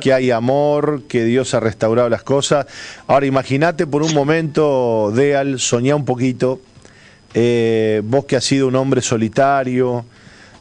[0.00, 2.64] que hay amor, que Dios ha restaurado las cosas.
[3.06, 6.60] Ahora imagínate por un momento, Deal, soñá un poquito,
[7.34, 10.06] eh, vos que has sido un hombre solitario,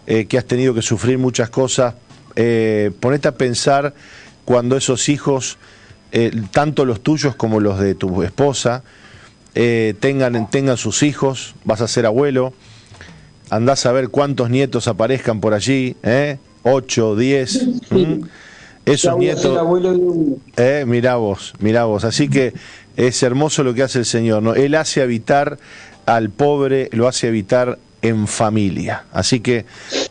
[0.06, 1.94] eh, que has tenido que sufrir muchas cosas,
[2.36, 3.94] eh, ponete a pensar
[4.44, 5.58] cuando esos hijos,
[6.12, 8.84] eh, tanto los tuyos como los de tu esposa,
[9.56, 12.54] eh, tengan, tengan sus hijos, vas a ser abuelo,
[13.52, 16.40] andás a ver cuántos nietos aparezcan por allí, ¿eh?
[16.64, 17.68] 8, 10.
[17.92, 18.22] ¿m?
[18.22, 19.60] Ya Esos nietos,
[20.58, 22.04] eh, mirá vos, mirá vos.
[22.04, 22.54] Así que
[22.96, 24.56] es hermoso lo que hace el Señor, ¿no?
[24.56, 25.60] Él hace habitar
[26.08, 29.04] al pobre, lo hace habitar en familia.
[29.12, 29.66] Así que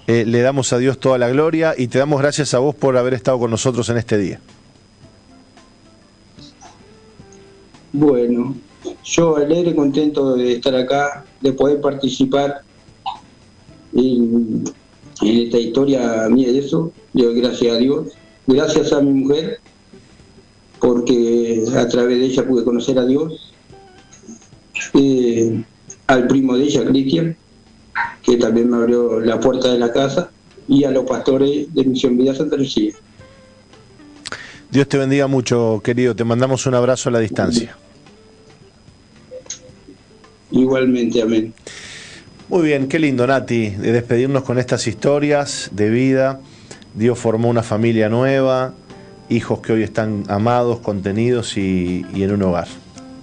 [0.07, 2.97] eh, le damos a Dios toda la gloria y te damos gracias a vos por
[2.97, 4.41] haber estado con nosotros en este día.
[7.93, 8.55] Bueno,
[9.03, 12.63] yo alegre, contento de estar acá, de poder participar
[13.95, 14.65] en,
[15.23, 16.93] en esta historia mía de eso.
[17.13, 18.09] Le doy gracias a Dios,
[18.47, 19.61] gracias a mi mujer,
[20.79, 23.47] porque a través de ella pude conocer a Dios,
[24.95, 25.63] Eh,
[26.07, 27.37] al primo de ella, Cristian,
[28.23, 30.31] que también me abrió la puerta de la casa,
[30.67, 32.95] y a los pastores de Misión Vida Santa Lucía.
[34.71, 36.17] Dios te bendiga mucho, querido.
[36.17, 37.77] Te mandamos un abrazo a la distancia.
[40.51, 41.53] Igualmente, amén.
[42.51, 46.41] Muy bien, qué lindo, Nati, de despedirnos con estas historias de vida.
[46.97, 48.75] Dios formó una familia nueva,
[49.29, 52.67] hijos que hoy están amados, contenidos y, y en un hogar.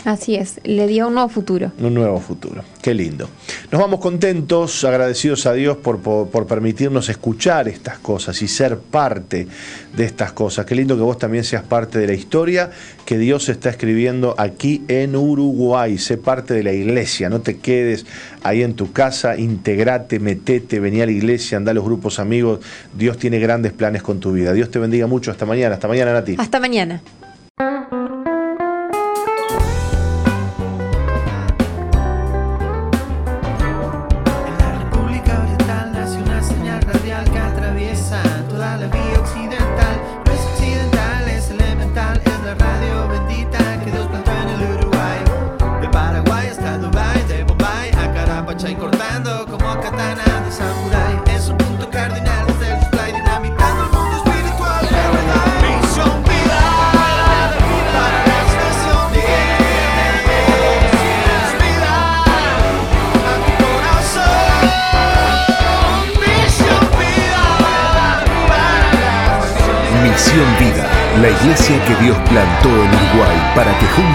[0.07, 1.73] Así es, le dio un nuevo futuro.
[1.79, 2.63] Un nuevo futuro.
[2.81, 3.27] Qué lindo.
[3.73, 8.77] Nos vamos contentos, agradecidos a Dios por, por, por permitirnos escuchar estas cosas y ser
[8.77, 9.49] parte
[9.97, 10.65] de estas cosas.
[10.65, 12.71] Qué lindo que vos también seas parte de la historia
[13.03, 15.97] que Dios está escribiendo aquí en Uruguay.
[15.97, 18.05] Sé parte de la iglesia, no te quedes
[18.43, 22.61] ahí en tu casa, integrate, metete, vení a la iglesia, anda a los grupos amigos.
[22.97, 24.53] Dios tiene grandes planes con tu vida.
[24.53, 25.31] Dios te bendiga mucho.
[25.31, 25.75] Hasta mañana.
[25.75, 26.37] Hasta mañana, Nati.
[26.39, 27.01] Hasta mañana.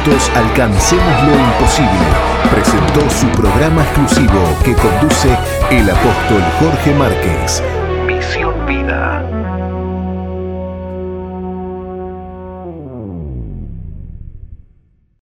[0.05, 1.89] Juntos alcancemos lo imposible,
[2.51, 5.37] presentó su programa exclusivo que conduce
[5.71, 7.82] el apóstol Jorge Márquez.